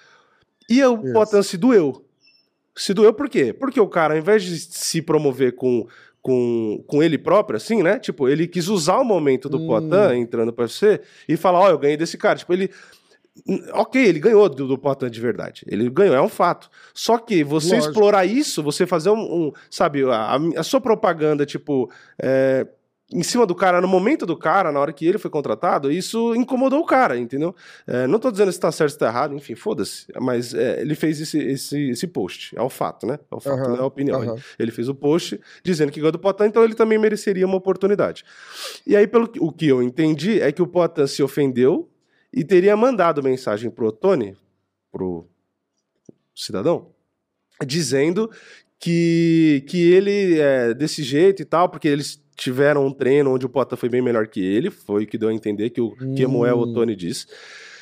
[0.70, 0.98] E o.
[1.14, 2.06] Poitin se doeu.
[2.76, 3.52] Se doeu por quê?
[3.52, 5.86] Porque o cara, ao invés de se promover com,
[6.22, 8.00] com, com ele próprio, assim, né?
[8.00, 9.68] Tipo, ele quis usar o momento do Hum.
[9.68, 12.38] Poitin entrando pra UFC e falar, ó, eu ganhei desse cara.
[12.38, 12.70] Tipo, ele...
[13.74, 15.64] Ok, ele ganhou do, do Poitin de verdade.
[15.68, 16.70] Ele ganhou, é um fato.
[16.94, 17.90] Só que você Lógico.
[17.92, 19.48] explorar isso, você fazer um...
[19.48, 21.90] um, sabe, a, a sua propaganda, tipo...
[22.22, 22.66] é,
[23.12, 26.36] em cima do cara, no momento do cara, na hora que ele foi contratado, isso
[26.36, 27.56] incomodou o cara, entendeu?
[27.88, 30.06] É, não tô dizendo se tá certo ou se tá errado, enfim, foda-se.
[30.22, 32.56] Mas é, ele fez esse, esse, esse post.
[32.56, 33.18] É o fato, né?
[33.32, 34.22] É o fato, Aham, não é a opinião.
[34.22, 34.34] aham.
[34.34, 37.58] Ele, ele fez o post dizendo que ganhou do Poitin, então ele também mereceria uma
[37.58, 38.24] oportunidade.
[38.86, 41.90] E aí, pelo o que eu entendi, é que o Poitin se ofendeu
[42.32, 44.38] e teria mandado mensagem pro Tony,
[44.92, 45.28] pro
[46.36, 46.92] cidadão,
[47.66, 48.30] dizendo
[48.80, 53.50] que, que ele é desse jeito e tal, porque eles tiveram um treino onde o
[53.50, 56.16] Poitin foi bem melhor que ele, foi o que deu a entender que o Hum.
[56.16, 57.28] Kemuel o Tony disse.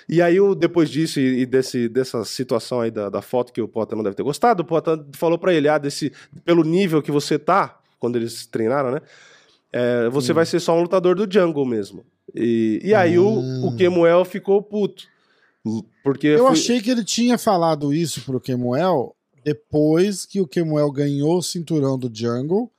[0.09, 3.95] E aí, depois disso e, desse, dessa situação aí da, da foto que o Poitin
[3.95, 6.11] não deve ter gostado, o Poitin falou pra ele, ah, desse,
[6.45, 9.01] pelo nível que você tá, quando eles treinaram, né,
[9.71, 12.05] é, você vai ser só um lutador do jungle mesmo.
[12.33, 15.05] E, e aí, o, o Kemuel ficou puto.
[16.03, 19.13] Porque Eu achei que ele tinha falado isso pro Kemuel
[19.43, 22.71] depois que o Kemuel ganhou o cinturão do Jungle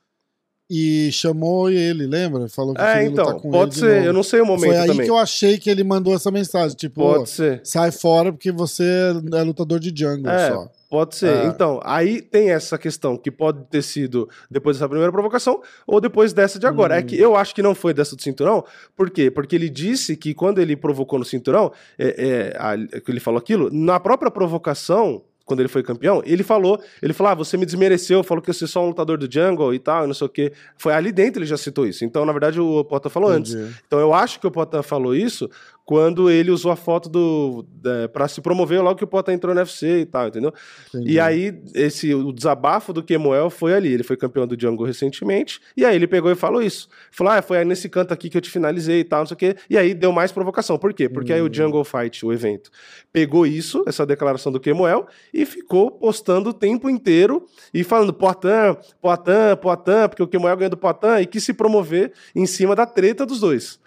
[0.71, 2.49] e chamou ele, lembra?
[2.49, 5.05] Falou que É, então, com pode ser, eu não sei o momento Foi aí também.
[5.07, 7.61] que eu achei que ele mandou essa mensagem, tipo, Pode ser.
[7.65, 8.85] sai fora porque você
[9.33, 10.69] é lutador de Jungle É, só.
[10.91, 11.29] Pode ser.
[11.45, 11.47] É.
[11.47, 16.33] Então, aí tem essa questão que pode ter sido depois dessa primeira provocação ou depois
[16.33, 16.95] dessa de agora.
[16.95, 16.99] Hum.
[16.99, 18.65] É que eu acho que não foi dessa do cinturão.
[18.97, 19.31] Por quê?
[19.31, 22.75] Porque ele disse que quando ele provocou no cinturão, é, é, a-
[23.07, 25.23] ele falou aquilo, na própria provocação.
[25.49, 28.55] Quando ele foi campeão, ele falou, ele falou: ah, você me desmereceu, falou que eu
[28.55, 30.53] sou só um lutador do jungle e tal, e não sei o quê.
[30.77, 32.05] Foi ali dentro ele já citou isso.
[32.05, 33.55] Então, na verdade, o Potta falou antes.
[33.55, 33.75] Entendi.
[33.87, 35.51] Então eu acho que o Potan falou isso
[35.89, 39.55] quando ele usou a foto do é, para se promover logo que o Potan entrou
[39.55, 40.53] no UFC e tal, entendeu?
[40.89, 41.13] Entendi.
[41.13, 45.63] E aí esse o desabafo do Kemuel foi ali, ele foi campeão do Django recentemente,
[45.75, 46.91] e aí ele pegou e falou isso.
[47.11, 49.35] Falou: "Ah, foi aí nesse canto aqui que eu te finalizei e tal, não sei
[49.35, 49.57] o quê".
[49.71, 50.79] E aí deu mais provocação.
[50.79, 51.09] Por quê?
[51.09, 52.71] Porque aí o Jungle Fight, o evento,
[53.11, 58.77] pegou isso, essa declaração do Kemuel e ficou postando o tempo inteiro e falando Poitin,
[59.01, 62.85] Poitin, Poitin, porque o Kemuel ganhou do Poitin e quis se promover em cima da
[62.85, 63.81] treta dos dois.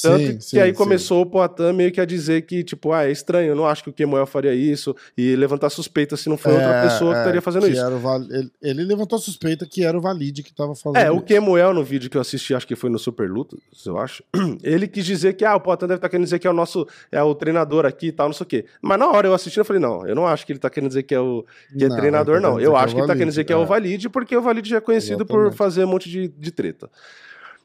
[0.00, 0.76] Tanto Sim, que sim, aí sim.
[0.76, 3.82] começou o Poitin meio que a dizer que, tipo, ah, é estranho, eu não acho
[3.82, 7.16] que o Kemuel faria isso, e levantar suspeita se não foi outra É, pessoa que
[7.16, 7.98] é, estaria fazendo que isso.
[7.98, 11.20] Val- ele, ele levantou a suspeita que era o Valide que tava fazendo É, o.
[11.20, 14.22] Kemuel, no vídeo que eu assisti, acho que foi no Super Lutas, eu acho,
[14.62, 16.86] ele quis dizer que, ah, o Poitin deve estar querendo dizer que é o nosso,
[17.10, 18.66] é o treinador aqui e tal, não sei o quê.
[18.80, 20.88] Mas na hora eu assisti, eu falei, não, eu não acho que ele tá querendo
[20.90, 21.44] dizer que é o
[21.76, 22.60] que é Não, treinador, tá não.
[22.60, 24.70] Eu dizer acho que ele tá querendo dizer que é o Valide, porque o Valide
[24.70, 25.56] já é conhecido por Exatamente.
[25.56, 26.88] fazer um monte de, de treta.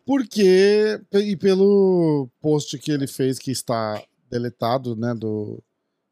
[0.05, 5.61] Porque, e pelo post que ele fez, que está deletado, né, do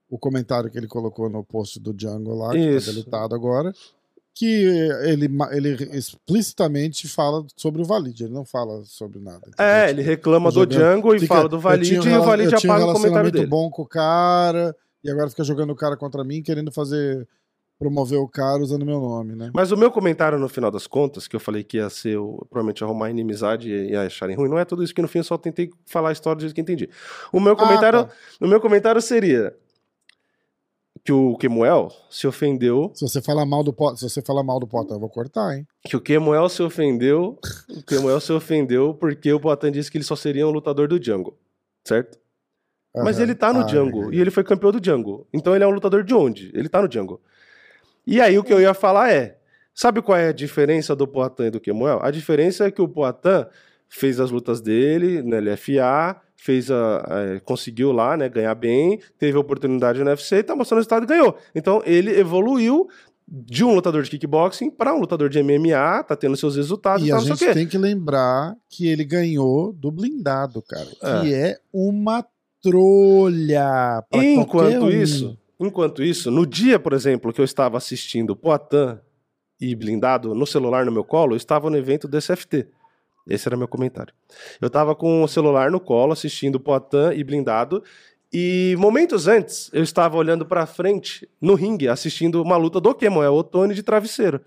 [0.10, 2.90] o comentário que ele colocou no post do Django lá, que Isso.
[2.90, 3.74] está deletado agora,
[4.36, 4.46] que
[5.06, 9.50] ele, ele explicitamente fala sobre o Valide, ele não fala sobre nada.
[9.58, 9.90] É, entendeu?
[9.90, 12.72] ele reclama Tá do Django e Fica- fala do Valide um e o Valide tinha
[12.72, 13.48] um apaga o comentário dele.
[13.48, 17.26] bom com o cara, e agora fica jogando o cara contra mim, querendo fazer,
[17.82, 19.50] promover o cara usando meu nome, né?
[19.56, 22.16] Mas o meu comentário no final das contas, que eu falei que ia ser
[22.48, 25.24] provavelmente arrumar inimizade e, e acharem ruim, não é tudo isso que no fim eu
[25.24, 26.88] só tentei falar a história do jeito que entendi.
[27.34, 28.12] O meu comentário, tá.
[28.40, 29.56] o meu comentário seria
[31.04, 34.60] que o Kemuel se ofendeu, Se você falar mal do Potter, se você falar mal
[34.60, 35.66] do Potter, eu vou cortar, hein?
[35.84, 40.06] que o Kemuel se ofendeu, o Kemuel se ofendeu porque o Poatan disse que ele
[40.06, 41.36] só seria um lutador do Django,
[41.84, 42.20] certo?
[42.96, 43.24] Mas Aham.
[43.24, 44.14] ele tá no Ah, Django.
[44.14, 45.26] E ele foi campeão do Django.
[45.34, 46.52] Então ele é um lutador de onde?
[46.54, 47.20] Ele tá no Django.
[48.06, 49.38] E aí o que eu ia falar é:
[49.74, 52.00] sabe qual é a diferença do Poatan e do Kemuel?
[52.02, 53.48] A diferença é que o Poatan
[53.88, 59.38] fez as lutas dele no LFA, fez a, a- conseguiu lá, né, ganhar bem, teve
[59.38, 61.38] a oportunidade no UFC, tá mostrando o resultado e ganhou.
[61.54, 62.88] Então ele evoluiu
[63.28, 67.10] de um lutador de kickboxing para um lutador de MMA, tá tendo seus resultados e,
[67.10, 70.88] E a gente tem que lembrar que ele ganhou do blindado, cara.
[71.22, 72.26] Que é uma
[72.62, 74.04] trolha.
[74.14, 74.90] Enquanto um.
[74.90, 78.98] isso, enquanto isso, no dia, por exemplo, que eu estava assistindo Poitin
[79.60, 82.68] e blindado no celular no meu colo, eu estava no evento do SFT.
[83.28, 84.14] Esse era meu comentário.
[84.60, 87.84] Eu estava com o celular no colo assistindo Poitin e blindado
[88.34, 93.34] e momentos antes eu estava olhando para frente no ringue assistindo uma luta do Kemuel
[93.36, 94.42] Otone de travesseiro.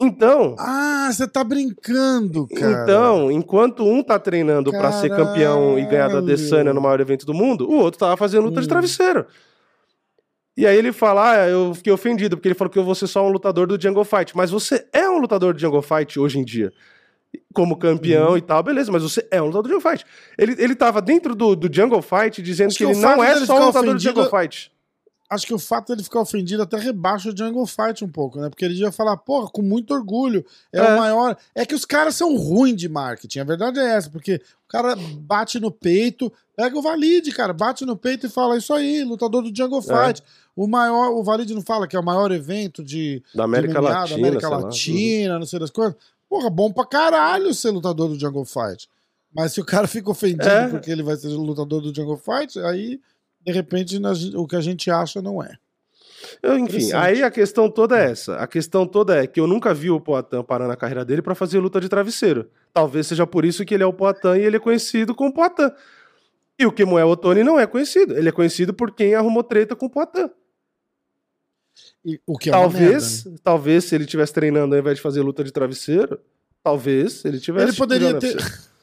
[0.00, 2.82] Então, Ah, você tá brincando, cara.
[2.82, 6.18] então, enquanto um tá treinando pra ser campeão e ganhar da.
[6.18, 8.68] Adesanya no maior evento do mundo, o outro tava fazendo luta de Hum.
[8.68, 9.24] travesseiro.
[10.56, 13.06] E aí ele fala, ah, eu fiquei ofendido, porque ele falou que eu vou ser
[13.06, 14.34] só um lutador do Jungle Fight.
[14.36, 16.72] Mas você é um lutador do Jungle Fight hoje em dia.
[17.52, 18.36] Como campeão Uhum.
[18.38, 20.06] e tal, beleza, mas você é um lutador do Jungle Fight.
[20.38, 23.54] Ele, ele tava dentro do, do Jungle Fight dizendo Acho que, ele não é só
[23.60, 24.72] um lutador do ofendido- Jungle Fight.
[25.28, 28.48] Acho que o fato dele ficar ofendido até rebaixa o Jungle Fight um pouco, né?
[28.48, 30.94] Porque ele ia falar, porra, com muito orgulho, é, É.
[30.94, 31.36] o maior.
[31.54, 34.94] É que os caras são ruins de marketing, a verdade é essa, porque o cara
[35.18, 39.42] bate no peito, pega o Valide, cara, bate no peito e fala, isso aí, lutador
[39.42, 39.82] do Jungle É.
[40.06, 40.22] Fight.
[40.54, 43.78] O maior, o Valide não fala que é o maior evento de, Da América de
[43.80, 44.08] MMA, Latina.
[44.08, 44.56] da América sei lá.
[44.58, 45.96] Latina, não sei das coisas.
[46.28, 48.88] Porra, bom pra caralho ser lutador do Jungle Fight.
[49.34, 50.68] Mas se o cara fica ofendido É.
[50.68, 52.98] porque ele vai ser lutador do Jungle Fight, aí,
[53.46, 55.56] de repente, nós- o que a gente acha não é.
[56.42, 58.36] Eu, enfim, aí a questão toda é essa.
[58.36, 61.34] A questão toda é que eu nunca vi o Poatan parando a carreira dele pra
[61.34, 62.50] fazer luta de travesseiro.
[62.72, 65.72] Talvez seja por isso que ele é o Poatan e ele é conhecido como Poatan.
[66.58, 68.16] E o Kemuel Otoni não é conhecido.
[68.16, 70.30] Ele é conhecido por quem arrumou treta com o Poatan.
[72.04, 73.36] E- o que é uma merda, talvez, né?
[73.44, 76.18] talvez se ele estivesse treinando ao invés de fazer luta de travesseiro,
[76.62, 77.68] talvez ele tivesse.
[77.68, 78.36] Ele poderia ter.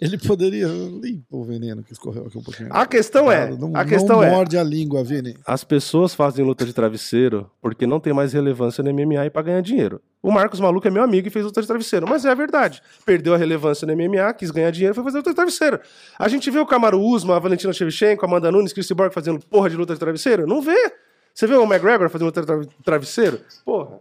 [0.00, 0.66] Ele poderia.
[0.66, 2.68] Limpa o veneno que escorreu aqui um pouquinho.
[2.72, 5.36] A questão é, Não, a questão não é, morde a língua, Vini.
[5.46, 9.42] As pessoas fazem luta de travesseiro porque não tem mais relevância no MMA e pra
[9.42, 10.00] ganhar dinheiro.
[10.20, 12.82] O Marcos Maluco é meu amigo e fez luta de travesseiro, mas é a verdade.
[13.06, 15.78] Perdeu a relevância no MMA, quis ganhar dinheiro e foi fazer luta de travesseiro.
[16.18, 19.38] A gente vê o Camaro Usman, a Valentina Shevchenko, a Amanda Nunes, Chris Borg fazendo
[19.46, 20.44] porra de luta de travesseiro?
[20.46, 20.92] Não vê.
[21.32, 23.40] Você vê o McGregor fazendo luta de tra- travesseiro?
[23.64, 24.00] Porra.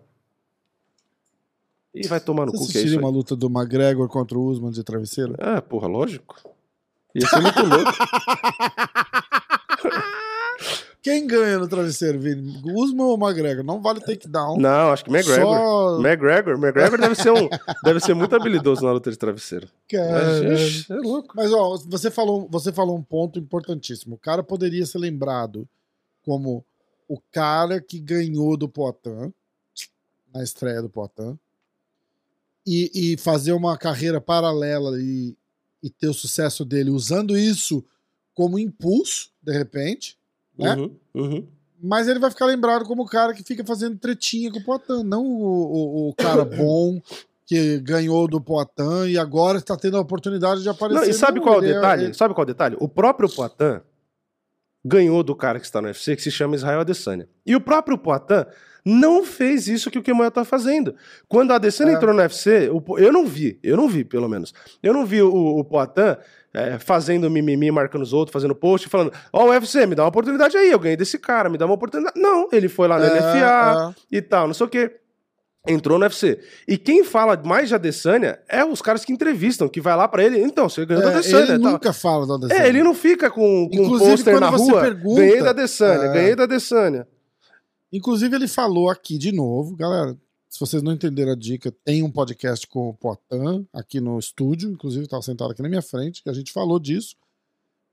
[1.94, 3.14] E vai tomar no Você cu que é isso uma aí.
[3.14, 5.36] luta do McGregor contra o Usman de travesseiro?
[5.38, 6.36] É, porra, lógico.
[7.14, 7.92] Ia ser muito louco.
[11.04, 12.62] Quem ganha no travesseiro, Vini?
[12.74, 13.62] Usman ou McGregor?
[13.64, 14.58] Não vale takedown.
[14.58, 15.46] Não, acho que McGregor.
[15.58, 16.00] Só.
[16.00, 17.50] McGregor, McGregor deve ser um,
[17.84, 19.68] deve ser muito habilidoso na luta de travesseiro.
[19.90, 20.42] Cara.
[20.42, 21.34] Mas, ixi, é louco.
[21.36, 24.16] Mas, ó, você falou, você falou um ponto importantíssimo.
[24.16, 25.68] O cara poderia ser lembrado
[26.24, 26.64] como
[27.06, 29.34] o cara que ganhou do Poitin,
[30.34, 31.38] na estreia do Poitin,
[32.66, 35.36] e, e fazer uma carreira paralela e,
[35.82, 37.84] e ter o sucesso dele usando isso
[38.34, 40.18] como impulso, de repente,
[40.58, 40.76] né?
[40.76, 41.48] Uhum, uhum.
[41.82, 45.04] Mas ele vai ficar lembrado como o cara que fica fazendo tretinha com o Poitin,
[45.04, 47.02] não o, o, o cara bom
[47.46, 51.02] que ganhou do Poitin e agora está tendo a oportunidade de aparecer.
[51.02, 52.04] Não, e sabe Não, qual é o detalhe?
[52.06, 52.78] ele- Sabe qual é o detalhe?
[52.80, 53.82] O próprio Poitin
[54.84, 57.28] ganhou do cara que está no UFC, que se chama Israel Adesanya.
[57.46, 58.46] E o próprio Poitin
[58.86, 60.94] não fez isso que o Kemoya tá fazendo.
[61.28, 61.96] Quando a Adesanya É.
[61.96, 64.54] entrou no UFC, eu não vi, eu não vi, pelo menos.
[64.82, 66.18] Eu não vi o, o Poitin
[66.54, 70.10] é, fazendo mimimi, marcando os outros, fazendo post, falando: Ó, o UFC, me dá uma
[70.10, 72.20] oportunidade aí, eu ganhei desse cara, me dá uma oportunidade.
[72.20, 74.92] Não, ele foi lá na É, LFA e tal, não sei o quê.
[75.66, 76.42] Entrou no UFC.
[76.68, 80.22] E quem fala mais de Adesanya é os caras que entrevistam, que vai lá pra
[80.22, 80.38] ele.
[80.42, 81.54] Então, você ganhou da É, Adesanya.
[81.54, 81.72] ele tal.
[81.72, 82.64] nunca fala do Adesanya.
[82.66, 84.82] É, ele não fica com, com um pôster na rua.
[84.82, 86.14] pergunta- ganhei da Adesanya, É.
[86.14, 87.08] ganhei da Adesanya.
[87.94, 90.18] Inclusive, ele falou aqui de novo, galera.
[90.50, 94.72] Se vocês não entenderam a dica, tem um podcast com o Potan aqui no estúdio.
[94.72, 97.16] Inclusive, estava sentado aqui na minha frente, que a gente falou disso.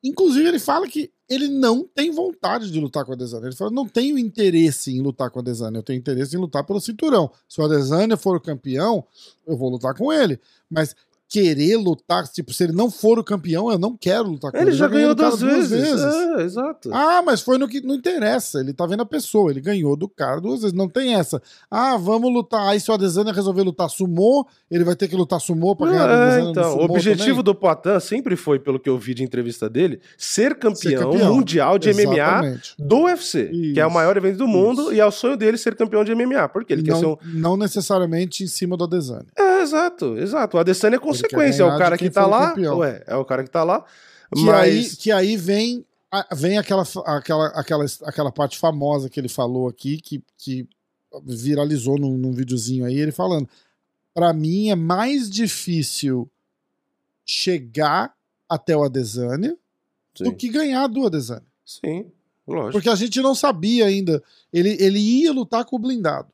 [0.03, 3.47] Inclusive, ele fala que ele não tem vontade de lutar com o Adesanya.
[3.47, 6.65] Ele fala: não tenho interesse em lutar com o Adesanya, eu tenho interesse em lutar
[6.65, 7.31] pelo cinturão.
[7.47, 9.07] Se o Adesanya for o campeão,
[9.47, 10.41] eu vou lutar com ele.
[10.71, 10.97] Mas
[11.31, 14.71] querer lutar, tipo, se ele não for o campeão, eu não quero lutar com ele.
[14.71, 16.03] Ele já ganhei ganhou do cara duas vezes.
[16.03, 16.91] É, exato.
[16.93, 18.59] ah, mas foi no que não interessa.
[18.59, 19.51] Ele tá vendo a pessoa.
[19.53, 20.77] Ele ganhou do cara duas vezes.
[20.77, 21.41] Não tem essa.
[21.71, 22.69] Ah, vamos lutar.
[22.69, 26.09] Aí se o Adesanya resolver lutar sumô, ele vai ter que lutar sumô pra ganhar
[26.09, 27.45] É, Adesanya então, o objetivo também?
[27.45, 31.33] do Poitin sempre foi, pelo que eu vi de entrevista dele, ser campeão, campeão.
[31.35, 32.75] mundial de MMA Exatamente.
[32.77, 34.95] do UFC, que é o Isso, maior evento do mundo, isso.
[34.95, 37.19] e é o sonho dele ser campeão de MMA, porque ele quer ser não, um...
[37.35, 39.27] não necessariamente em cima do Adesanya.
[39.39, 40.57] É, exato, exato.
[40.57, 43.51] O Adesanya é consequência, é o cara que tá lá, ué, é o cara que
[43.51, 43.85] tá lá,
[44.35, 44.55] Que, mas...
[44.55, 45.85] aí, que aí vem,
[46.33, 50.69] vem aquela, aquela, aquela, aquela parte famosa que ele falou aqui, que, que
[51.25, 53.49] viralizou num, num videozinho aí, ele falando.
[54.15, 56.29] Pra mim é mais difícil
[57.25, 58.15] chegar
[58.49, 59.57] até o Adesanya
[60.19, 61.47] do Sim, que ganhar do Adesanya.
[61.65, 62.11] sim,
[62.47, 62.73] lógico.
[62.73, 64.23] Porque a gente não sabia ainda.
[64.53, 66.29] Ele, ele ia lutar com o blindado.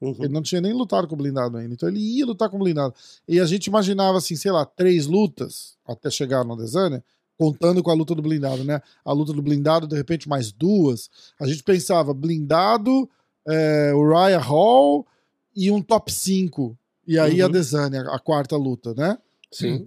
[0.00, 0.14] Uhum.
[0.20, 1.74] Ele não tinha nem lutado com o blindado ainda.
[1.74, 2.94] Então ele ia lutar com o blindado.
[3.26, 7.02] E a gente imaginava, assim, sei lá, três lutas até chegar no Adesanya,
[7.36, 8.80] contando com a luta do blindado, né?
[9.04, 11.08] A luta do blindado, de repente, mais duas.
[11.40, 13.08] A gente pensava, blindado,
[13.46, 15.06] é, Uriah Hall
[15.54, 16.76] e um top 5.
[17.06, 17.46] E aí Uhum.
[17.46, 19.18] Adesanya, a quarta luta, né?
[19.50, 19.86] Sim,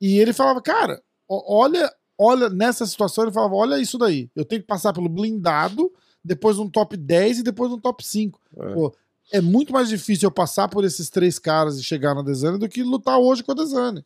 [0.00, 4.30] E ele falava, cara, olha, olha, nessa situação ele falava, olha isso daí.
[4.36, 5.92] Eu tenho que passar pelo blindado,
[6.24, 8.40] depois um top 10 e depois um top 5.
[8.56, 8.72] É.
[8.74, 8.94] Pô,
[9.32, 12.68] é muito mais difícil eu passar por esses três caras e chegar na Desane do
[12.68, 14.04] que lutar hoje com a Desane.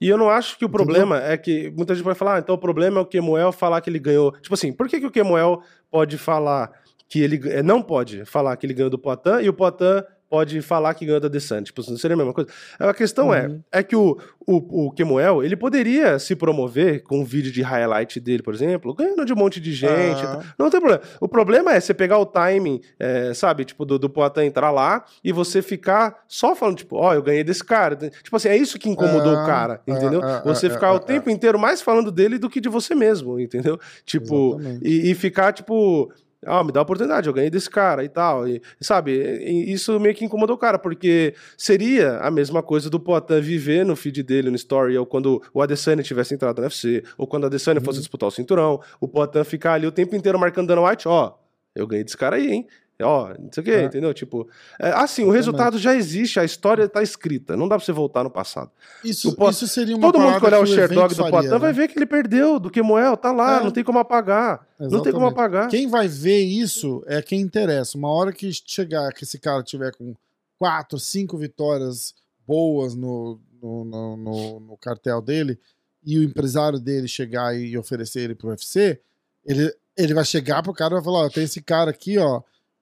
[0.00, 0.84] E eu não acho que o Entendeu?
[0.84, 3.80] problema é que muita gente vai falar, ah, então o problema é o Kemuel falar
[3.80, 4.32] que ele ganhou.
[4.40, 6.70] Tipo assim, por que, que o Kemuel pode falar
[7.08, 10.60] que ele eh, não pode falar que ele ganhou do Poitin e o Poitin pode
[10.62, 11.66] falar que ganhou da Desante?
[11.72, 12.50] Tipo, não seria a mesma coisa?
[12.78, 13.62] A questão é, Uhum.
[13.72, 18.18] é que o, o, o Kemuel, ele poderia se promover com um vídeo de highlight
[18.20, 20.24] dele, por exemplo, ganhando de um monte de gente.
[20.24, 20.42] Ah.
[20.58, 21.02] Não tem problema.
[21.20, 25.04] O problema é você pegar o timing, é, sabe, tipo, do, do Poitin entrar lá
[25.22, 27.96] e você ficar só falando, tipo, ó, eu ganhei desse cara.
[27.96, 30.20] Tipo assim, é isso que incomodou Ah, o cara, ah, entendeu?
[30.22, 32.68] ah, você ah, ficar ah, o ah, tempo inteiro mais falando dele do que de
[32.68, 33.78] você mesmo, entendeu?
[34.04, 36.10] Tipo, e, e ficar, tipo.
[36.46, 38.46] Ah, me dá a oportunidade, eu ganhei desse cara e tal.
[38.46, 43.00] E, sabe, e- isso meio que incomodou o cara, porque seria a mesma coisa do
[43.00, 47.02] Poitin viver no feed dele, no story, ou quando o Adesanya tivesse entrado no UFC,
[47.16, 47.84] ou quando o Adesanya Uhum.
[47.84, 51.34] fosse disputar o cinturão, o Poitin ficar ali o tempo inteiro marcando Dana White, ó,
[51.74, 52.66] eu ganhei desse cara aí, hein?
[53.00, 53.84] Ó, não sei o quê, É.
[53.84, 54.12] entendeu?
[54.12, 54.48] Tipo,
[54.80, 55.36] é, assim, o Exatamente.
[55.36, 58.72] resultado já existe, a história tá escrita, não dá pra você voltar no passado.
[59.04, 61.58] Isso, Po- isso seria uma Todo mundo que olhar o que Sherdog do Poitin né?
[61.58, 63.62] vai ver que ele perdeu do Kemuel, tá lá, É.
[63.64, 64.66] não tem como apagar.
[64.80, 65.32] Não tem como Exatamente.
[65.32, 65.68] apagar.
[65.68, 67.96] Quem vai ver isso é quem interessa.
[67.96, 70.14] Uma hora que chegar, que esse cara tiver com
[70.58, 72.14] quatro, cinco vitórias
[72.44, 75.56] boas no, no, no, no- no cartel dele
[76.04, 78.98] e o empresário dele chegar e oferecer ele pro UFC,
[79.46, 82.40] ele, ele vai chegar pro cara e vai falar: ó, tem esse cara aqui, ó,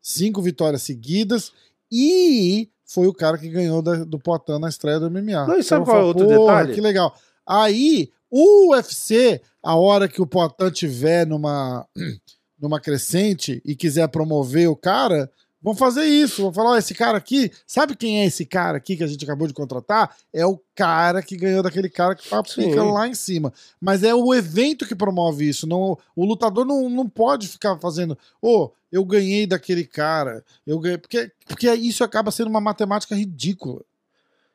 [0.09, 1.51] cinco vitórias seguidas
[1.91, 5.47] e foi o cara que ganhou da- do Potan na estreia do MMA.
[5.49, 7.13] Não, e sabe Então, qual é outro falo, "Porra, detalhe?" Que legal.
[7.45, 11.85] Aí, o UFC, a hora que o Potan tiver numa,
[12.61, 15.29] numa crescente e quiser promover o cara,
[15.67, 16.43] vão fazer isso.
[16.43, 19.25] Vão falar: ó, esse cara aqui, sabe quem é esse cara aqui que a gente
[19.25, 20.17] acabou de contratar?
[20.33, 23.53] É o cara que ganhou daquele cara que tá fica lá em cima.
[23.81, 25.67] Mas é o evento que promove isso.
[25.67, 30.45] Não, o lutador não, não pode ficar fazendo, ô, eu ganhei daquele cara.
[30.65, 30.99] Eu ganhei.
[30.99, 33.83] Porque, porque isso acaba sendo uma matemática ridícula.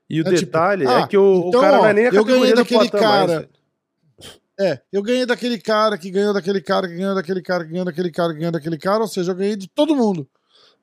[0.09, 1.93] E o É tipo, detalhe ah, é que o, o então, cara ó, não é
[1.93, 3.49] nem a eu ganhei daquele cara.
[4.59, 7.85] É, eu ganhei daquele cara que ganhou daquele cara que ganhou daquele cara que ganhou
[7.85, 10.29] daquele cara que ganhou daquele cara, ou seja, eu ganhei de todo mundo.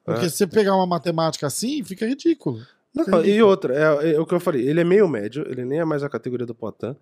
[0.09, 0.28] Porque É.
[0.28, 2.60] se você pegar uma matemática assim, fica ridículo.
[2.94, 5.78] Não, e outra, é, é o que eu falei, ele é meio médio, ele nem
[5.78, 6.97] é mais a categoria do Poitin.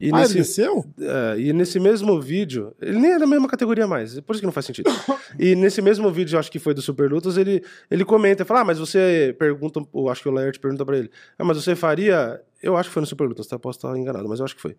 [0.00, 0.84] E, ah, ele nesse, desceu?
[1.00, 4.46] é, e nesse mesmo vídeo, ele nem é da mesma categoria mais, por isso que
[4.46, 4.88] não faz sentido.
[5.38, 8.64] e nesse mesmo vídeo, acho que foi do Super Lutas, ele, ele comenta, fala, ah,
[8.64, 12.40] mas você pergunta, eu acho que o Laerte pergunta pra ele, ah, mas você faria
[12.62, 13.58] Eu acho que foi no Super Lutas, tá?
[13.58, 14.76] Posso estar enganado, mas eu acho que foi.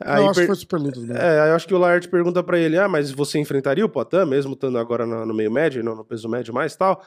[0.00, 1.16] Aí eu acho per- que foi Super Lutas mesmo.
[1.16, 4.24] É, eu acho que o Laerte pergunta pra ele: ah, mas você enfrentaria o Poitin,
[4.26, 7.04] mesmo estando agora no, no meio médio, não no peso médio mais tal?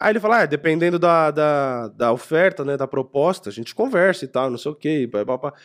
[0.00, 4.24] Aí ele fala: ah, dependendo da, da, da oferta, né, da proposta, a gente conversa
[4.24, 5.10] e tal, não sei o quê.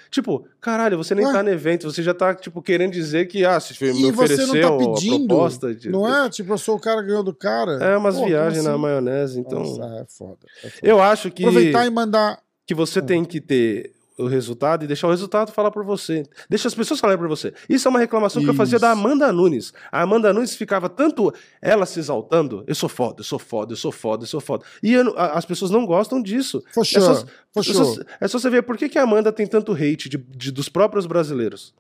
[0.10, 1.32] Tipo, caralho, você nem Ué?
[1.32, 4.38] tá no evento, você já tá, tipo, querendo dizer que, ah, se me E você
[4.38, 5.76] não ofereceu tá a pedindo, proposta.
[5.76, 6.28] de- Não é?
[6.32, 7.74] Tipo, eu sou o cara que ganhou do cara.
[7.74, 8.82] É umas Pô, viagens como na assim?
[8.82, 9.60] maionese, então.
[9.60, 10.38] Nossa, é foda.
[10.64, 10.78] é foda.
[10.82, 12.42] Eu acho que, Aproveitar e mandar.
[12.66, 13.06] Que você Hum.
[13.06, 16.24] tem que ter o resultado e deixar o resultado falar por você.
[16.48, 17.52] Deixa as pessoas falarem por você.
[17.68, 18.82] Isso é uma reclamação que eu fazia Isso.
[18.82, 19.74] da Amanda Nunes.
[19.92, 23.78] A Amanda Nunes ficava tanto ela se exaltando, eu sou foda, eu sou foda, eu
[23.78, 24.64] sou foda, eu sou foda.
[24.84, 26.64] E eu a- as pessoas não gostam disso.
[26.72, 27.02] For É sure.
[27.02, 27.16] só,
[27.52, 28.06] For é só- sure.
[28.22, 30.70] é só você ver por que, que a Amanda tem tanto hate de- de- dos
[30.70, 31.74] próprios brasileiros.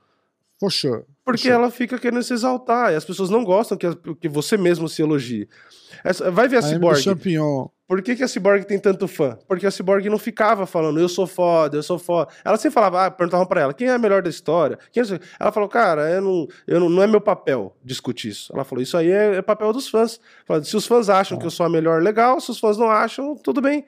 [0.69, 1.03] Sure.
[1.23, 1.53] Porque sure.
[1.53, 3.88] ela fica querendo se exaltar e as pessoas não gostam que,
[4.19, 5.48] que você mesmo se elogie.
[6.03, 7.02] Essa- vai ver a Cyborg.
[7.88, 9.38] Por que, que a Cyborg tem tanto fã?
[9.48, 12.31] Porque a Cyborg não ficava falando, eu sou foda, eu sou foda.
[12.44, 14.80] Ela sempre falava, ah, perguntavam pra ela, quem é a melhor da história?
[14.91, 15.19] Quem é...
[15.40, 18.52] Ela falou, cara, eu não, eu não, não é meu papel discutir isso.
[18.53, 20.19] Ela falou, isso aí é, é papel dos fãs.
[20.64, 22.40] Se os fãs acham que eu sou a melhor, legal.
[22.40, 23.85] Se os fãs não acham, tudo bem.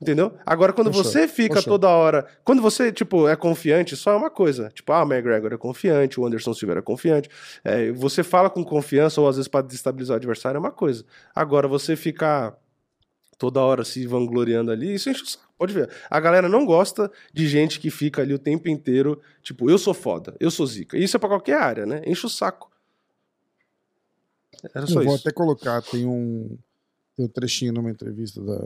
[0.00, 0.32] Entendeu?
[0.46, 1.74] Agora, quando Fechou, você fica fechou.
[1.74, 2.26] toda hora.
[2.42, 4.70] Quando você, tipo, é confiante, só é uma coisa.
[4.70, 7.28] Tipo, ah, o McGregor é confiante, o Anderson Silva é confiante.
[7.62, 11.04] É, você fala com confiança, ou às vezes para destabilizar o adversário, é uma coisa.
[11.34, 12.56] Agora, você ficar
[13.36, 15.50] toda hora se vangloriando ali, isso enche o saco.
[15.58, 15.90] Pode ver.
[16.08, 19.92] A galera não gosta de gente que fica ali o tempo inteiro, tipo, eu sou
[19.92, 20.96] foda, eu sou zica.
[20.96, 22.02] Isso é pra qualquer área, né?
[22.06, 22.70] Enche o saco.
[24.74, 25.28] Era só Eu vou isso.
[25.28, 26.56] até colocar, tem um,
[27.14, 28.58] tem um trechinho numa entrevista da,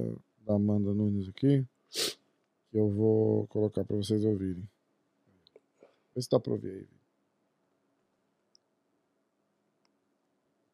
[0.47, 4.69] da Amanda Nunes aqui, que eu vou colocar pra vocês ouvirem.
[6.15, 6.87] Vê se dá pra ouvir aí.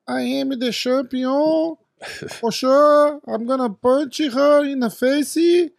[0.09, 1.77] I am the champion.
[2.41, 5.73] For sure, I'm gonna punch her in the face.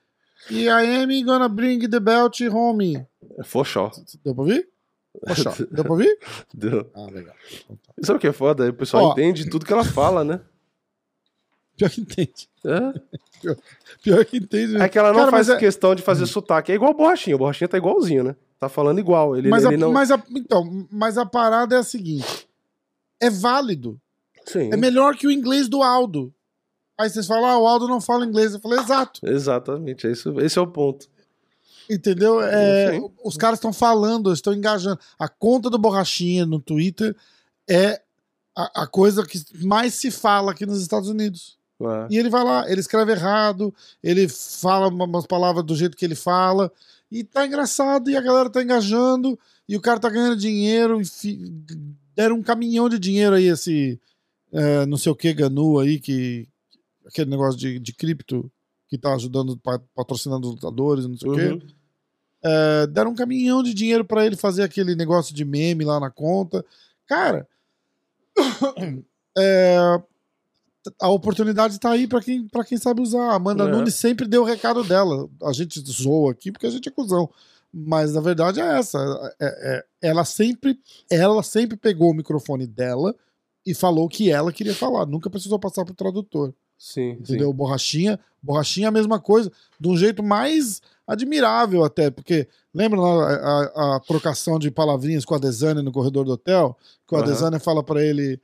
[0.49, 3.05] E I am gonna bring the belt home.
[3.37, 3.91] É Foxó.
[4.23, 4.69] Deu pra ouvir?
[5.27, 6.17] Poxa, deu pra ouvir?
[6.53, 6.89] Deu.
[6.93, 7.35] Ah, legal.
[7.63, 7.93] Então tá.
[8.03, 8.69] Sabe o que é foda?
[8.69, 9.11] O pessoal Ó.
[9.11, 10.41] entende tudo que ela fala, né?
[11.77, 12.49] Pior que entende.
[12.65, 13.01] É,
[14.03, 14.77] Pior que entende.
[14.77, 16.71] é que ela não Cara, faz é- questão de fazer sotaque.
[16.71, 17.35] É igual o Borrachinha.
[17.35, 18.35] O Borrachinha tá igualzinho, né?
[18.59, 19.35] Tá falando igual.
[19.35, 19.91] Ele, mas, ele a, não...
[19.91, 22.47] mas, a, então, mas a parada é a seguinte:
[23.19, 23.99] é válido.
[24.45, 26.33] Sim, É melhor que o inglês do Aldo.
[26.97, 28.53] Aí vocês falam, ah, o Aldo não fala inglês.
[28.53, 29.21] Eu falei, exato.
[29.23, 30.07] exatamente.
[30.07, 31.07] É isso, esse é o ponto.
[31.89, 32.41] Entendeu?
[32.41, 33.11] É, Sim.
[33.23, 34.99] os caras estão falando, estão engajando.
[35.17, 37.15] A conta do Borrachinha no Twitter
[37.69, 38.01] é
[38.55, 41.57] a, a coisa que mais se fala aqui nos Estados Unidos.
[41.89, 42.07] É.
[42.09, 46.05] E ele vai lá, ele escreve errado, ele fala uma- umas palavras do jeito que
[46.05, 46.71] ele fala,
[47.11, 49.37] e tá engraçado, e a galera tá engajando,
[49.67, 50.99] e o cara tá ganhando dinheiro,
[52.15, 53.99] deram um caminhão de dinheiro aí, esse
[54.53, 56.47] é, não sei o que, Ganu aí, que
[57.05, 58.51] aquele negócio de, de cripto
[58.89, 61.59] que tá ajudando, pa- patrocinando os lutadores, não sei o Uhum.
[61.59, 61.67] quê.
[62.43, 66.09] É, deram um caminhão de dinheiro pra ele fazer aquele negócio de meme lá na
[66.09, 66.65] conta.
[67.07, 67.47] Cara,
[69.37, 70.01] é,
[70.99, 73.31] a oportunidade tá aí pra quem, pra quem sabe usar.
[73.31, 73.67] A Amanda É.
[73.71, 75.29] Nunes sempre deu o recado dela.
[75.43, 77.29] A gente zoa aqui porque a gente é cuzão.
[77.73, 78.97] Mas a verdade é essa.
[79.39, 80.77] É- é- ela, sempre,
[81.09, 83.15] ela sempre pegou o microfone dela
[83.65, 85.05] e falou o que ela queria falar.
[85.05, 86.53] Nunca precisou passar pro tradutor.
[86.77, 87.49] Sim, Entendeu?
[87.51, 87.55] sim.
[87.55, 93.03] Borrachinha, borrachinha é a mesma coisa, de um jeito mais admirável até, porque lembra a,
[93.05, 96.75] a- a trocação de palavrinhas com a Desane no corredor do hotel?
[97.07, 97.25] Que o Aham.
[97.27, 98.41] Adesanya fala pra ele,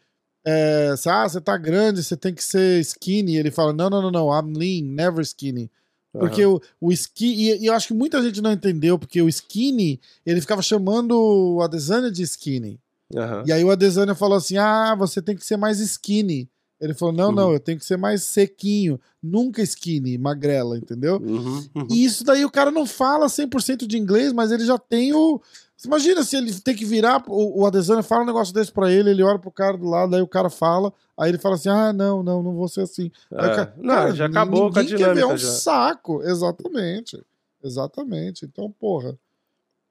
[0.50, 3.36] é, ah, você tá grande, você tem que ser skinny.
[3.36, 5.70] Ele fala, não, não, não, não, I'm lean, never skinny.
[6.14, 6.54] Porque Aham.
[6.82, 10.40] o, o skinny, e, eu acho que muita gente não entendeu, porque o skinny, ele
[10.40, 12.80] ficava chamando o Adesanya de skinny.
[13.14, 13.44] Aham.
[13.46, 16.50] E aí o Adesanya falou assim: ah, você tem que ser mais skinny.
[16.80, 17.36] Ele falou: não, Uhum.
[17.36, 21.18] não, eu tenho que ser mais sequinho, nunca skinny, magrela, entendeu?
[21.18, 21.88] Uhum, uhum.
[21.90, 25.42] E isso daí o cara não fala 100% de inglês, mas ele já tem o.
[25.78, 28.92] Você imagina se ele tem que virar, o, o Adesanya fala um negócio desse pra
[28.92, 31.70] ele, ele olha pro cara do lado, aí o cara fala, aí ele fala assim:
[31.70, 33.12] ah, não, não, não vou ser assim.
[33.32, 33.36] É.
[33.38, 35.32] cara- Não, cara, já acabou com a ninguém quer ver, dinâmica.
[35.32, 35.48] É um já.
[35.52, 37.24] saco, exatamente.
[37.64, 38.44] Exatamente.
[38.46, 39.16] Então, porra.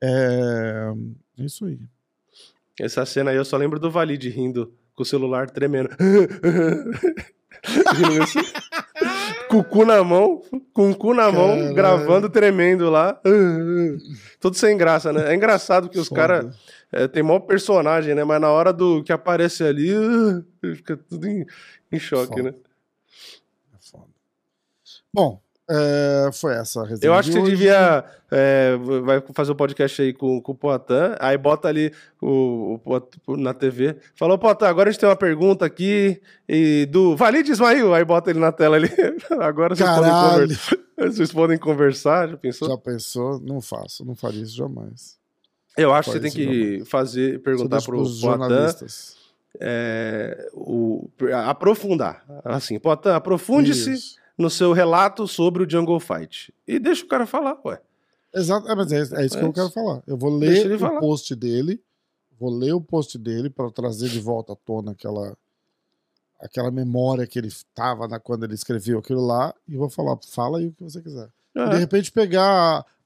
[0.03, 0.93] É.
[1.39, 1.79] é Isso aí.
[2.81, 5.89] Essa cena aí eu só lembro do Valide rindo com o celular tremendo.
[9.57, 10.43] Com o cu na mão,
[10.75, 11.75] com o cu na mão, Caralho.
[11.75, 13.19] gravando, tremendo lá.
[14.39, 15.33] Tudo sem graça, né?
[15.33, 16.55] É engraçado que os caras
[16.93, 18.23] é, tem maior personagem, né?
[18.23, 19.89] Mas na hora do que aparece ali,
[20.77, 21.47] fica tudo em,
[21.91, 22.43] em choque, Foda.
[22.43, 22.55] né?
[23.75, 24.09] É foda.
[25.13, 27.11] Bom, é, foi essa a resenha.
[27.11, 27.51] Eu acho que você hoje.
[27.51, 28.05] devia.
[28.31, 32.79] é, vai fazer o podcast aí com, com o Poitin, aí bota ali o,
[33.27, 33.97] o na TV.
[34.15, 37.93] Falou, Poitin, agora a gente tem uma pergunta aqui e do Valide Ismail.
[37.95, 38.89] Aí bota ele na tela ali.
[39.41, 40.41] Agora vocês podem Caralho.
[40.49, 40.77] conversar.
[40.97, 42.69] Vocês podem conversar, já pensou?
[42.69, 43.41] Já pensou?
[43.41, 45.17] Não faço, não faria isso jamais.
[45.77, 49.17] Eu acho que você tem que fazer, perguntar pros Poitin jornalistas.
[49.61, 51.11] é, o,
[51.45, 52.25] aprofundar.
[52.45, 54.17] Assim, Poitin, aprofunde-se.
[54.37, 56.53] No seu relato sobre o Jungle Fight.
[56.67, 57.81] E deixa o cara falar, ué.
[58.35, 59.53] Exato, é, mas é, é isso É que eu isso.
[59.53, 60.03] quero falar.
[60.07, 61.01] Eu vou ler ele o falar.
[61.01, 61.81] post dele,
[62.39, 65.37] vou ler o post dele para trazer de volta à tona aquela
[66.39, 70.59] aquela memória que ele tava na, quando ele escreveu aquilo lá e vou falar, fala
[70.59, 71.29] aí o que você quiser.
[71.55, 71.79] De É.
[71.79, 72.45] repente pegar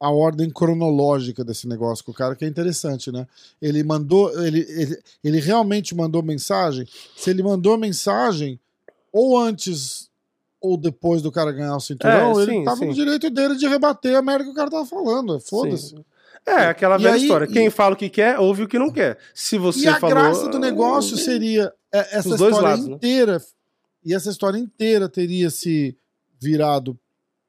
[0.00, 3.28] a, a ordem cronológica desse negócio com o cara, que é interessante, né?
[3.62, 6.84] Ele mandou, ele, ele, ele realmente mandou mensagem.
[7.16, 8.58] Se ele mandou mensagem
[9.12, 10.09] ou antes
[10.60, 12.86] ou depois do cara ganhar o cinturão, É, ele sim, tava sim.
[12.86, 15.40] no direito dele de rebater a merda que o cara tava falando.
[15.40, 15.90] Foda-se.
[15.90, 16.04] Sim.
[16.46, 17.44] É, aquela E velha aí- história.
[17.46, 19.18] e- Quem fala o que quer, ouve o que não quer.
[19.34, 20.14] Se você E a falou.
[20.16, 22.94] graça do negócio seria é, essa Os dois história lados, né?
[22.94, 23.42] inteira.
[24.04, 25.96] E essa história inteira teria se
[26.38, 26.98] virado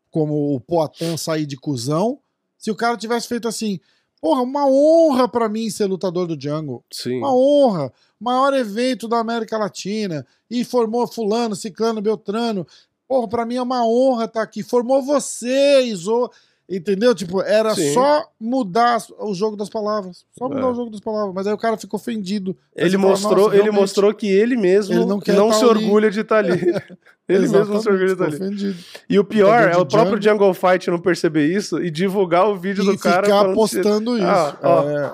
[0.10, 2.20] como o Poatan sair de cuzão
[2.58, 3.80] se o cara tivesse feito assim.
[4.20, 6.84] Porra, uma honra pra mim ser lutador do Jungle.
[6.92, 7.18] Sim.
[7.20, 7.92] Uma honra.
[8.20, 10.26] Maior evento da América Latina.
[10.50, 12.68] E formou Fulano, Ciclano, Beltrano.
[13.12, 14.64] Porra, pra mim é uma honra estar aqui.
[14.64, 16.08] Formou vocês.
[16.08, 16.32] Ou...
[16.70, 17.14] Entendeu?
[17.14, 17.94] Tipo, era Sim.
[17.94, 20.24] só mudar o jogo das palavras.
[20.40, 20.66] Só mudar É.
[20.68, 21.34] o jogo das palavras.
[21.36, 22.56] Mas aí o cara ficou ofendido.
[22.74, 25.84] Ele fala, mostrou, "Nossa, ele mostrou que ele mesmo Ele não, não tá se ali."
[25.84, 26.52] orgulha de estar ali.
[27.28, 28.36] ele mesmo não se orgulha de estar ali.
[28.38, 28.78] ofendido.
[29.10, 30.54] E o pior é de o próprio Jungle.
[30.54, 33.24] Jungle Fight não perceber isso e divulgar o vídeo E do cara.
[33.26, 34.26] ficar falando postando isso.
[34.26, 35.14] Ah, ó, É,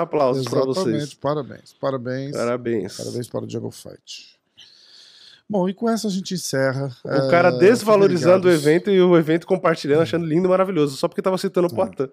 [0.00, 0.98] Aplausos pra exatamente.
[0.98, 1.14] vocês.
[1.14, 1.72] Parabéns.
[1.80, 2.32] Parabéns.
[2.36, 2.96] Parabéns.
[2.96, 4.35] Parabéns para o Jungle Fight.
[5.48, 6.88] Bom, e com essa a gente encerra.
[7.04, 11.06] O cara É, desvalorizando o evento e o evento compartilhando, achando lindo e maravilhoso, só
[11.06, 11.74] porque tava citando o É.
[11.74, 12.12] Poitin.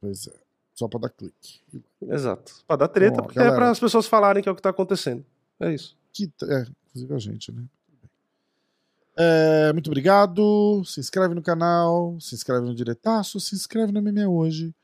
[0.00, 0.32] Pois é.
[0.74, 1.60] Só para dar clique.
[2.02, 2.52] Exato.
[2.66, 3.56] Pra dar treta, Bom, porque é galera.
[3.56, 5.24] pra as pessoas falarem que é o que tá acontecendo.
[5.58, 5.96] É isso.
[6.12, 7.64] Que, é, inclusive a gente, né?
[9.16, 10.82] É, muito obrigado.
[10.84, 14.74] Se inscreve no canal, se inscreve no Diretaço, se inscreve no MMA Hoje.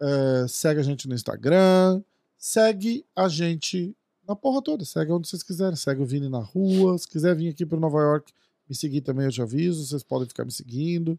[0.00, 2.02] É, segue a gente no Instagram.
[2.36, 3.96] Segue a gente
[4.28, 4.84] na porra toda.
[4.84, 5.74] Segue onde vocês quiserem.
[5.74, 6.96] Segue o Vini na rua.
[6.98, 8.32] Se quiser vir aqui para Nova York,
[8.68, 9.84] me seguir também, eu te aviso.
[9.86, 11.18] Vocês podem ficar me seguindo,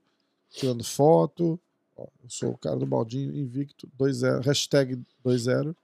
[0.51, 1.59] tirando foto.
[1.97, 5.75] Ó, eu sou o cara do baldinho invicto, 20, hashtag 20.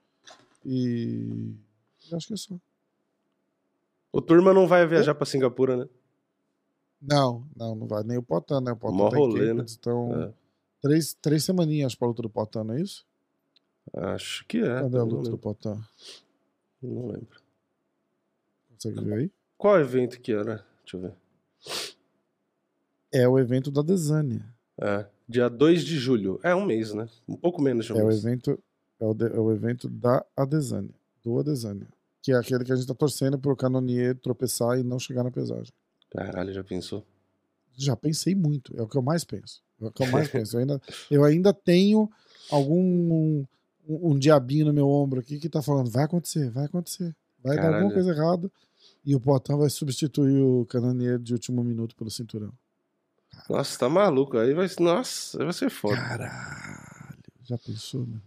[0.64, 1.54] E
[2.12, 2.54] acho que é só.
[4.12, 5.88] O Turma não vai viajar pra Singapura, né?
[7.02, 8.02] Não, não, não vai.
[8.02, 8.72] Nem o Potan, né?
[8.72, 9.64] O Potan Mó tá rolê, né?
[9.78, 10.32] Então, É.
[10.80, 13.04] três, três semaninhas pra luta do Potan, não é isso?
[13.92, 14.80] Acho que é.
[14.80, 15.78] Cadê a luta do Potan?
[16.82, 17.40] Não lembro.
[18.72, 19.30] Consegue ver aí?
[19.56, 20.64] Qual evento que era?
[20.82, 21.12] Deixa eu ver.
[23.12, 24.44] É o evento da Desânia.
[24.78, 26.38] É, dia 2 de julho.
[26.42, 27.08] É um mês, né?
[27.26, 28.24] Um pouco menos de um É o mês.
[28.24, 28.62] evento,
[29.00, 30.94] é o, de- é o evento da Adesanya.
[31.24, 31.86] Do Adesanya.
[32.22, 35.30] Que é aquele que a gente tá torcendo pro Canonier tropeçar e não chegar na
[35.30, 35.72] pesagem.
[36.10, 37.04] Caralho, já pensou?
[37.74, 38.76] Já pensei muito.
[38.76, 39.62] É o que eu mais penso.
[39.80, 40.56] É o que eu mais penso.
[40.56, 42.10] Eu ainda, eu ainda tenho
[42.50, 43.44] algum
[43.88, 47.14] um, um diabinho no meu ombro aqui que tá falando, vai acontecer, vai acontecer.
[47.42, 47.84] Vai dar Caralho.
[47.84, 48.50] alguma coisa errada.
[49.04, 52.52] E o Potan vai substituir o Canonier de último minuto pelo cinturão.
[53.48, 54.36] Nossa, tá maluco.
[54.38, 55.96] Aí vai, nossa, aí vai ser foda.
[55.96, 57.16] Caralho.
[57.44, 58.22] Já pensou, mano?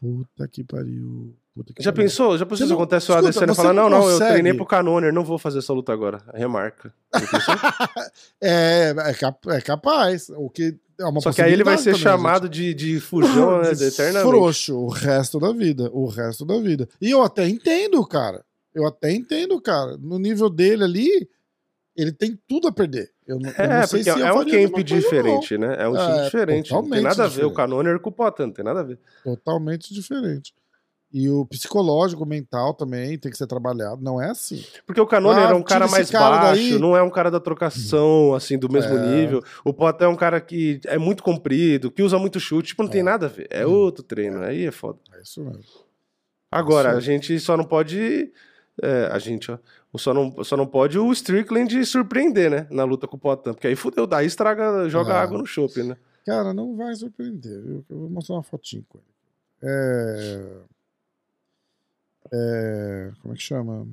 [0.00, 1.34] Puta que pariu.
[1.54, 2.04] Puta que Já pariu.
[2.08, 2.36] pensou?
[2.38, 5.12] Já pensou se acontece o Adesanya falar, não não, não, eu consegue- treinei pro Canoner,
[5.12, 6.22] não vou fazer essa luta agora.
[6.34, 6.92] Remarca.
[8.40, 10.30] É, é, cap- é capaz.
[10.30, 13.72] O que é Só que aí ele vai ser também, chamado de, de fujão, né?
[13.74, 14.28] de Eternamente.
[14.30, 15.90] frouxo o resto da vida.
[15.92, 16.88] O resto da vida.
[17.00, 18.44] E eu até entendo, cara.
[18.74, 19.96] Eu até entendo, cara.
[19.96, 21.28] No nível dele ali,
[21.96, 23.10] ele tem tudo a perder.
[23.26, 25.76] Eu não, eu É, não sei porque se é um camp diferente, né?
[25.78, 26.72] É um time É, diferente.
[26.72, 27.52] Não tem nada a ver o.
[27.52, 28.98] Canoner com o Potan, não tem nada a ver.
[29.24, 30.52] Totalmente diferente.
[31.12, 34.00] E o psicológico, o mental também tem que ser trabalhado.
[34.00, 34.64] Não é assim.
[34.86, 36.78] Porque o Canoner Ah, é um cara mais cara baixo, daí.
[36.78, 39.06] não é um cara da trocação, assim, do mesmo É.
[39.16, 39.42] nível.
[39.64, 42.90] O Potan é um cara que é muito comprido, que usa muito chute, tipo, não
[42.90, 43.48] tem nada a ver.
[43.50, 43.70] É Hum.
[43.72, 45.00] outro treino, aí é foda.
[45.16, 45.64] É isso mesmo.
[46.50, 46.98] Agora, Isso.
[46.98, 48.32] a gente só não pode.
[48.82, 49.58] é, a gente, ó.
[49.98, 52.66] Só não, só não pode o Strickland surpreender, né?
[52.70, 53.52] Na luta com o Potan.
[53.52, 55.22] Porque aí fudeu, daí estraga, joga Ah.
[55.22, 55.96] água no chopp, né?
[56.24, 57.60] Cara, não vai surpreender.
[57.60, 57.84] viu?
[57.90, 59.06] Eu vou mostrar uma fotinho com ele.
[59.62, 60.46] É...
[62.32, 63.12] é...
[63.20, 63.86] Como é que chama?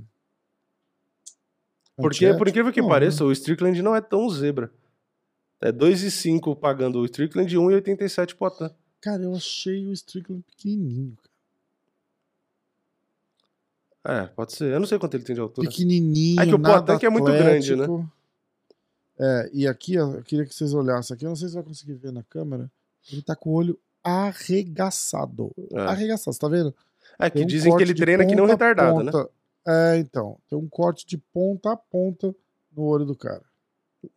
[1.96, 3.30] Porque, por incrível que Não, pareça, né?
[3.30, 4.72] o Strickland não é tão zebra.
[5.60, 8.72] É 2,5 pagando o Strickland e 1,87 Potan.
[9.02, 11.18] Cara, eu achei o Strickland pequenininho.
[14.04, 14.24] cara.
[14.24, 14.72] É, pode ser.
[14.72, 15.68] Eu não sei quanto ele tem de altura.
[15.68, 17.88] Pequenininho, É que o que é muito grande, né?
[19.20, 21.26] É, e aqui, eu queria que vocês olhassem aqui.
[21.26, 22.72] Eu não sei se vai conseguir ver na câmera.
[23.12, 25.52] Ele tá com o olho arregaçado.
[25.72, 26.74] É, Arregaçado, você tá vendo?
[27.20, 29.12] É, que um dizem que ele treina que não ponta retardado, né?
[29.12, 29.30] ponta.
[29.68, 30.38] É, então.
[30.50, 32.34] Tem um corte de ponta a ponta
[32.76, 33.44] no olho do cara.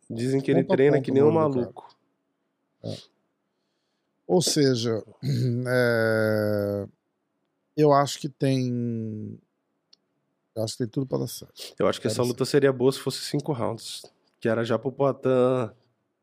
[0.09, 1.87] Dizem que ele treina que nem um maluco.
[4.27, 5.03] Ou seja,
[5.67, 6.87] é,
[7.75, 9.37] eu acho que tem.
[10.55, 11.53] Eu acho que tem tudo pra dar certo.
[11.79, 14.03] Eu acho que essa luta seria boa se fosse cinco rounds.
[14.39, 15.73] Que era já pro Poatan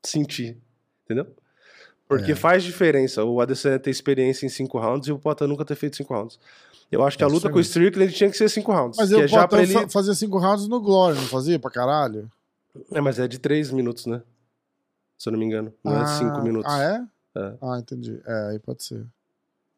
[0.05, 0.59] sentir.
[1.05, 1.27] Entendeu?
[2.07, 2.37] Porque É.
[2.37, 5.97] faz diferença o Adesanya ter experiência em cinco rounds e o Poatan nunca ter feito
[5.97, 6.39] cinco rounds.
[6.91, 7.53] Eu acho que a É, luta sim.
[7.53, 8.99] com o Strickland tinha que ser cinco rounds.
[8.99, 9.89] Mas eu é já pra ele...
[9.89, 12.31] fazia cinco rounds no Glória, não fazia pra caralho?
[12.93, 14.23] É, mas é de três minutos, né?
[15.19, 15.73] Se eu não me engano.
[15.85, 16.73] Não é cinco minutos.
[16.73, 17.41] Ah, é?
[17.41, 17.55] É.
[17.61, 18.21] Ah, entendi.
[18.27, 19.05] É, aí pode ser.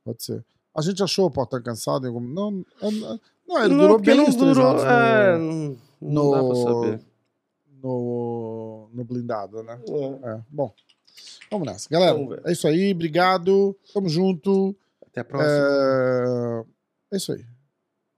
[0.04, 0.44] Pode ser.
[0.76, 2.20] A gente achou o Potan cansado em algum.
[2.20, 2.50] Não,
[2.82, 4.66] não, ele Não, durou bem não os três durou.
[4.72, 7.00] rounds É, no, não, não dá pra saber.
[7.82, 9.80] no, no blindado, né?
[9.88, 10.28] É.
[10.30, 10.72] É, bom.
[11.50, 11.88] Vamos nessa.
[11.90, 12.92] Galera, Vamos é isso aí.
[12.92, 13.76] Obrigado.
[13.92, 14.74] Tamo junto.
[15.06, 15.52] Até a próxima.
[15.52, 16.64] É,
[17.12, 17.44] é isso aí.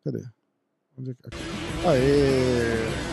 [0.05, 0.23] Cadê?
[0.23, 1.39] É aqui.
[1.87, 3.12] Aê!